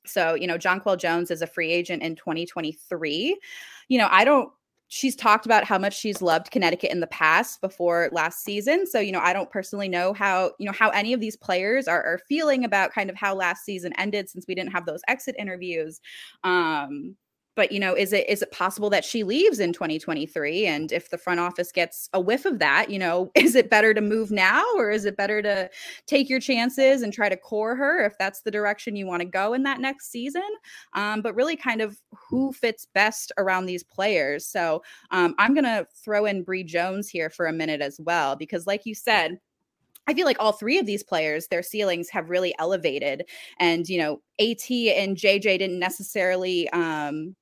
So, 0.06 0.34
you 0.34 0.48
know, 0.48 0.58
Jonquel 0.58 0.98
Jones 0.98 1.32
is 1.32 1.42
a 1.42 1.48
free 1.48 1.72
agent 1.72 2.04
in 2.04 2.16
2023. 2.16 3.40
You 3.88 3.98
know, 3.98 4.08
I 4.10 4.24
don't 4.24 4.52
she's 4.90 5.16
talked 5.16 5.46
about 5.46 5.64
how 5.64 5.78
much 5.78 5.98
she's 5.98 6.22
loved 6.22 6.50
Connecticut 6.52 6.92
in 6.92 7.00
the 7.00 7.08
past 7.08 7.62
before 7.62 8.10
last 8.12 8.44
season. 8.44 8.88
So, 8.88 9.00
you 9.00 9.12
know, 9.12 9.20
I 9.20 9.34
don't 9.34 9.50
personally 9.50 9.88
know 9.88 10.14
how, 10.14 10.52
you 10.58 10.66
know, 10.66 10.72
how 10.72 10.90
any 10.90 11.14
of 11.14 11.20
these 11.20 11.38
players 11.38 11.88
are, 11.88 12.04
are 12.04 12.20
feeling 12.28 12.66
about 12.66 12.92
kind 12.92 13.10
of 13.10 13.16
how 13.16 13.36
last 13.36 13.64
season 13.64 13.94
ended 14.00 14.30
since 14.30 14.46
we 14.48 14.56
didn't 14.56 14.72
have 14.72 14.88
those 14.88 15.02
exit 15.08 15.36
interviews. 15.38 16.02
Um, 16.44 17.16
but 17.56 17.72
you 17.72 17.80
know 17.80 17.94
is 17.94 18.14
it 18.14 18.28
is 18.30 18.42
it 18.42 18.52
possible 18.52 18.90
that 18.90 19.04
she 19.04 19.24
leaves 19.24 19.60
in 19.60 19.74
2023 19.74 20.66
and 20.66 20.92
if 20.92 21.10
the 21.10 21.18
front 21.18 21.40
office 21.40 21.72
gets 21.72 22.10
a 22.14 22.20
whiff 22.20 22.46
of 22.46 22.60
that 22.60 22.90
you 22.90 23.00
know 23.00 23.32
is 23.36 23.56
it 23.56 23.70
better 23.70 23.94
to 23.94 24.02
move 24.02 24.32
now 24.32 24.64
or 24.76 24.90
is 24.90 25.06
it 25.06 25.18
better 25.18 25.42
to 25.42 25.70
take 26.06 26.30
your 26.30 26.40
chances 26.40 27.02
and 27.02 27.14
try 27.14 27.30
to 27.30 27.38
core 27.38 27.76
her 27.76 28.06
if 28.06 28.18
that's 28.18 28.42
the 28.42 28.52
direction 28.52 28.96
you 28.96 29.06
want 29.06 29.22
to 29.22 29.28
go 29.28 29.54
in 29.54 29.64
that 29.64 29.80
next 29.80 30.12
season? 30.12 30.42
Um, 30.94 31.22
but 31.22 31.36
really 31.36 31.56
kind 31.56 31.82
of 31.82 31.98
who 32.30 32.52
fits 32.52 32.88
best 32.94 33.32
around 33.38 33.66
these 33.66 33.84
players. 33.84 34.46
So 34.46 34.82
um, 35.12 35.36
i'm 35.38 35.54
going 35.54 35.64
to 35.64 35.86
throw 36.04 36.26
in 36.26 36.44
Bree 36.44 36.64
jones 36.64 37.10
here 37.10 37.30
for 37.30 37.48
a 37.48 37.54
minute 37.54 37.82
as 37.82 38.00
well 38.00 38.36
because 38.36 38.68
like 38.68 38.86
you 38.86 38.96
said 38.96 39.40
I 40.10 40.14
feel 40.16 40.26
like 40.26 40.38
all 40.40 40.54
three 40.54 40.80
of 40.80 40.88
these 40.88 41.04
players, 41.04 41.48
their 41.48 41.62
ceilings 41.62 42.10
have 42.10 42.32
really 42.32 42.56
elevated. 42.58 43.30
And, 43.60 43.88
you 43.88 44.00
know, 44.00 44.22
AT 44.40 44.72
and 44.72 45.16
JJ 45.16 45.60
didn't 45.60 45.78
necessarily 45.78 46.68
um, 46.72 47.36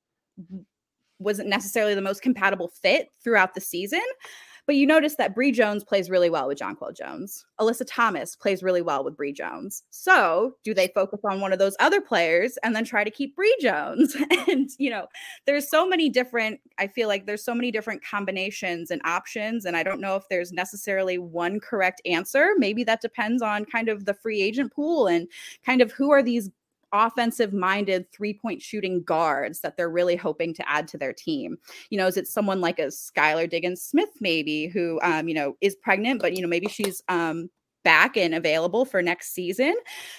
wasn't 1.18 1.48
necessarily 1.48 1.94
the 1.94 2.02
most 2.02 2.20
compatible 2.20 2.70
fit 2.82 3.08
throughout 3.24 3.54
the 3.54 3.62
season. 3.62 4.02
But 4.68 4.76
you 4.76 4.86
notice 4.86 5.14
that 5.14 5.34
Bree 5.34 5.50
Jones 5.50 5.82
plays 5.82 6.10
really 6.10 6.28
well 6.28 6.46
with 6.46 6.58
Jonquel 6.58 6.94
Jones. 6.94 7.46
Alyssa 7.58 7.86
Thomas 7.88 8.36
plays 8.36 8.62
really 8.62 8.82
well 8.82 9.02
with 9.02 9.16
Bree 9.16 9.32
Jones. 9.32 9.82
So, 9.88 10.56
do 10.62 10.74
they 10.74 10.88
focus 10.94 11.20
on 11.24 11.40
one 11.40 11.54
of 11.54 11.58
those 11.58 11.74
other 11.80 12.02
players 12.02 12.58
and 12.62 12.76
then 12.76 12.84
try 12.84 13.02
to 13.02 13.10
keep 13.10 13.34
Bree 13.34 13.56
Jones? 13.62 14.14
and, 14.46 14.68
you 14.76 14.90
know, 14.90 15.06
there's 15.46 15.70
so 15.70 15.88
many 15.88 16.10
different, 16.10 16.60
I 16.76 16.86
feel 16.86 17.08
like 17.08 17.24
there's 17.24 17.42
so 17.42 17.54
many 17.54 17.70
different 17.70 18.04
combinations 18.04 18.90
and 18.90 19.00
options. 19.06 19.64
And 19.64 19.74
I 19.74 19.82
don't 19.82 20.02
know 20.02 20.16
if 20.16 20.24
there's 20.28 20.52
necessarily 20.52 21.16
one 21.16 21.60
correct 21.60 22.02
answer. 22.04 22.50
Maybe 22.58 22.84
that 22.84 23.00
depends 23.00 23.40
on 23.40 23.64
kind 23.64 23.88
of 23.88 24.04
the 24.04 24.12
free 24.12 24.42
agent 24.42 24.74
pool 24.74 25.06
and 25.06 25.28
kind 25.64 25.80
of 25.80 25.92
who 25.92 26.10
are 26.10 26.22
these 26.22 26.50
offensive 26.92 27.52
minded 27.52 28.10
three 28.12 28.34
point 28.34 28.62
shooting 28.62 29.02
guards 29.02 29.60
that 29.60 29.76
they're 29.76 29.90
really 29.90 30.16
hoping 30.16 30.54
to 30.54 30.68
add 30.68 30.88
to 30.88 30.98
their 30.98 31.12
team. 31.12 31.58
You 31.90 31.98
know, 31.98 32.06
is 32.06 32.16
it 32.16 32.26
someone 32.26 32.60
like 32.60 32.78
a 32.78 32.86
Skylar 32.86 33.48
Diggins 33.48 33.82
Smith, 33.82 34.10
maybe, 34.20 34.66
who, 34.68 35.00
um, 35.02 35.28
you 35.28 35.34
know, 35.34 35.56
is 35.60 35.76
pregnant, 35.76 36.20
but, 36.20 36.34
you 36.34 36.42
know, 36.42 36.48
maybe 36.48 36.68
she's 36.68 37.02
um, 37.08 37.50
back 37.88 38.18
and 38.18 38.34
available 38.34 38.84
for 38.84 39.00
next 39.00 39.32
season. 39.32 39.74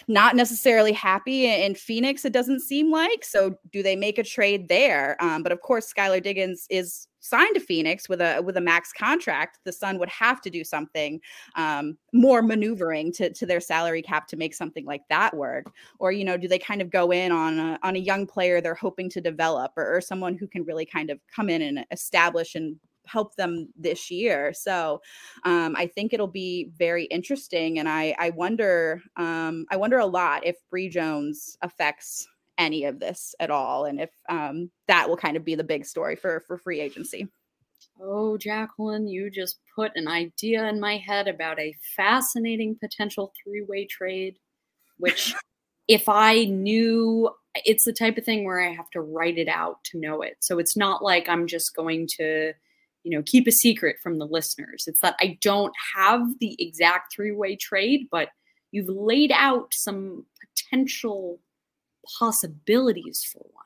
Not 0.08 0.36
necessarily 0.36 0.92
happy 0.92 1.46
in 1.46 1.76
Phoenix, 1.76 2.26
it 2.26 2.34
doesn't 2.34 2.62
seem 2.62 2.90
like. 2.90 3.24
So, 3.24 3.60
do 3.72 3.84
they 3.84 3.96
make 3.96 4.18
a 4.18 4.24
trade 4.24 4.70
there? 4.70 5.16
Um, 5.20 5.44
but 5.44 5.52
of 5.52 5.62
course, 5.62 5.94
Skylar 5.94 6.24
Diggins 6.24 6.66
is 6.72 7.08
signed 7.20 7.54
to 7.54 7.60
Phoenix 7.60 8.10
with 8.10 8.22
a 8.22 8.42
with 8.42 8.58
a 8.58 8.62
max 8.62 8.92
contract. 8.92 9.60
The 9.66 9.72
Sun 9.72 10.00
would 10.00 10.10
have 10.10 10.42
to 10.42 10.50
do 10.50 10.64
something 10.64 11.22
um, 11.56 11.96
more 12.12 12.42
maneuvering 12.42 13.12
to 13.14 13.32
to 13.32 13.46
their 13.46 13.60
salary 13.60 14.02
cap 14.02 14.26
to 14.30 14.38
make 14.38 14.56
something 14.56 14.86
like 14.86 15.04
that 15.10 15.38
work. 15.38 15.68
Or 16.00 16.12
you 16.12 16.26
know, 16.26 16.38
do 16.38 16.48
they 16.48 16.58
kind 16.58 16.82
of 16.82 16.90
go 16.90 17.12
in 17.12 17.32
on 17.32 17.60
a, 17.60 17.80
on 17.84 17.96
a 17.98 18.00
young 18.00 18.26
player 18.26 18.62
they're 18.62 18.74
hoping 18.74 19.12
to 19.12 19.22
develop, 19.22 19.74
or, 19.78 19.96
or 19.96 20.02
someone 20.02 20.36
who 20.36 20.48
can 20.48 20.64
really 20.64 20.88
kind 20.88 21.12
of 21.12 21.20
come 21.36 21.52
in 21.52 21.62
and 21.62 21.86
establish 21.92 22.56
and 22.56 22.78
help 23.12 23.36
them 23.36 23.70
this 23.76 24.12
year. 24.12 24.54
So 24.54 25.02
um, 25.44 25.76
I 25.76 25.88
think 25.88 26.14
it'll 26.14 26.28
be 26.28 26.72
very 26.78 27.06
interesting, 27.06 27.80
and 27.80 27.90
I 27.90 28.16
I 28.20 28.32
wonder 28.32 29.02
um, 29.18 29.66
I 29.72 29.78
wonder 29.78 29.98
a 29.98 30.06
lot 30.06 30.46
if 30.46 30.58
Bree 30.70 30.90
Jones 30.90 31.58
affects 31.62 32.28
any 32.58 32.84
of 32.84 33.00
this 33.00 33.34
at 33.40 33.50
all, 33.50 33.86
and 33.86 34.00
if 34.00 34.12
um, 34.30 34.70
that 34.88 35.10
will 35.10 35.18
kind 35.18 35.38
of 35.38 35.46
be 35.46 35.56
the 35.56 35.64
big 35.64 35.86
story 35.86 36.16
for 36.16 36.42
for 36.48 36.58
free 36.58 36.80
agency. 36.80 37.28
Oh, 38.02 38.38
Jacqueline, 38.38 39.08
you 39.08 39.30
just 39.30 39.60
put 39.76 39.92
an 39.96 40.08
idea 40.08 40.68
in 40.70 40.80
my 40.80 40.98
head 40.98 41.28
about 41.28 41.60
a 41.60 41.76
fascinating 41.98 42.78
potential 42.80 43.34
three 43.44 43.64
way 43.68 43.86
trade, 43.86 44.38
which, 44.98 45.34
if 45.88 46.08
I 46.08 46.46
knew, 46.46 47.30
it's 47.56 47.86
the 47.86 47.94
type 47.94 48.18
of 48.18 48.24
thing 48.24 48.46
where 48.46 48.62
I 48.62 48.72
have 48.72 48.90
to 48.92 49.02
write 49.02 49.38
it 49.38 49.50
out 49.50 49.84
to 49.86 50.00
know 50.00 50.22
it. 50.22 50.38
So 50.40 50.60
it's 50.60 50.78
not 50.78 51.04
like 51.04 51.28
I'm 51.28 51.48
just 51.48 51.76
going 51.76 52.08
to 52.18 52.54
you 53.04 53.16
know 53.16 53.24
keep 53.26 53.48
a 53.48 53.52
secret 53.52 53.98
from 54.02 54.18
the 54.20 54.26
listeners. 54.26 54.86
It's 54.88 55.02
that 55.02 55.16
i 55.22 55.38
don't 55.42 55.74
have 55.96 56.22
the 56.40 56.56
exact 56.60 57.14
three-way 57.14 57.56
trade 57.56 58.08
but 58.12 58.30
you've 58.72 58.90
laid 58.90 59.32
out 59.34 59.74
some 59.74 60.26
potential 60.40 61.40
possibilities 62.20 63.24
for 63.32 63.40
one. 63.52 63.66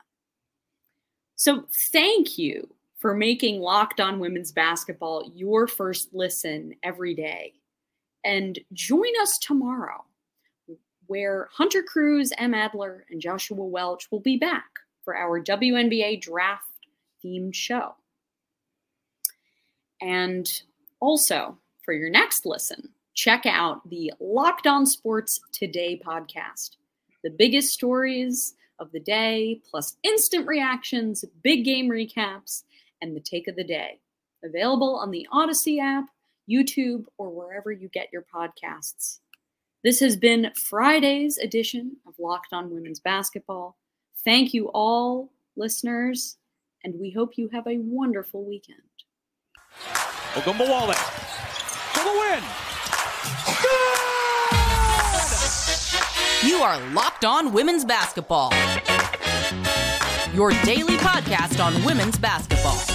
So 1.36 1.64
thank 1.92 2.38
you 2.38 2.74
for 2.98 3.14
making 3.14 3.60
locked 3.60 4.00
on 4.00 4.18
women's 4.18 4.52
basketball 4.52 5.30
your 5.34 5.66
first 5.66 6.08
listen 6.12 6.74
every 6.82 7.14
day. 7.14 7.52
And 8.24 8.58
join 8.72 9.10
us 9.20 9.38
tomorrow 9.38 10.04
where 11.06 11.48
hunter 11.52 11.82
cruz 11.82 12.32
em 12.38 12.54
adler 12.54 13.04
and 13.10 13.20
joshua 13.20 13.62
welch 13.62 14.10
will 14.10 14.20
be 14.20 14.38
back 14.38 14.64
for 15.04 15.14
our 15.14 15.38
wnba 15.42 16.18
draft 16.18 16.64
themed 17.22 17.54
show 17.54 17.94
and 20.04 20.46
also, 21.00 21.56
for 21.82 21.94
your 21.94 22.10
next 22.10 22.44
listen, 22.44 22.90
check 23.14 23.46
out 23.46 23.88
the 23.88 24.12
Locked 24.20 24.66
On 24.66 24.84
Sports 24.84 25.40
Today 25.50 25.98
podcast. 26.04 26.72
The 27.22 27.30
biggest 27.30 27.72
stories 27.72 28.54
of 28.78 28.92
the 28.92 29.00
day, 29.00 29.62
plus 29.70 29.96
instant 30.02 30.46
reactions, 30.46 31.24
big 31.42 31.64
game 31.64 31.88
recaps, 31.88 32.64
and 33.00 33.16
the 33.16 33.20
take 33.20 33.48
of 33.48 33.56
the 33.56 33.64
day. 33.64 33.98
Available 34.44 34.94
on 34.96 35.10
the 35.10 35.26
Odyssey 35.32 35.80
app, 35.80 36.04
YouTube, 36.50 37.06
or 37.16 37.30
wherever 37.30 37.72
you 37.72 37.88
get 37.88 38.12
your 38.12 38.26
podcasts. 38.34 39.20
This 39.84 40.00
has 40.00 40.18
been 40.18 40.52
Friday's 40.54 41.38
edition 41.38 41.96
of 42.06 42.12
Locked 42.18 42.52
On 42.52 42.70
Women's 42.70 43.00
Basketball. 43.00 43.78
Thank 44.22 44.52
you 44.52 44.70
all, 44.74 45.30
listeners, 45.56 46.36
and 46.82 46.94
we 47.00 47.10
hope 47.10 47.38
you 47.38 47.48
have 47.54 47.66
a 47.66 47.78
wonderful 47.78 48.44
weekend. 48.44 48.82
Ogunbowale 50.34 50.94
for 51.92 52.04
the 52.04 52.12
win. 52.20 52.42
You 56.48 56.62
are 56.62 56.78
Locked 56.92 57.24
On 57.24 57.52
Women's 57.52 57.84
Basketball. 57.84 58.52
Your 60.34 60.50
daily 60.64 60.96
podcast 60.96 61.64
on 61.64 61.82
women's 61.84 62.18
basketball. 62.18 62.93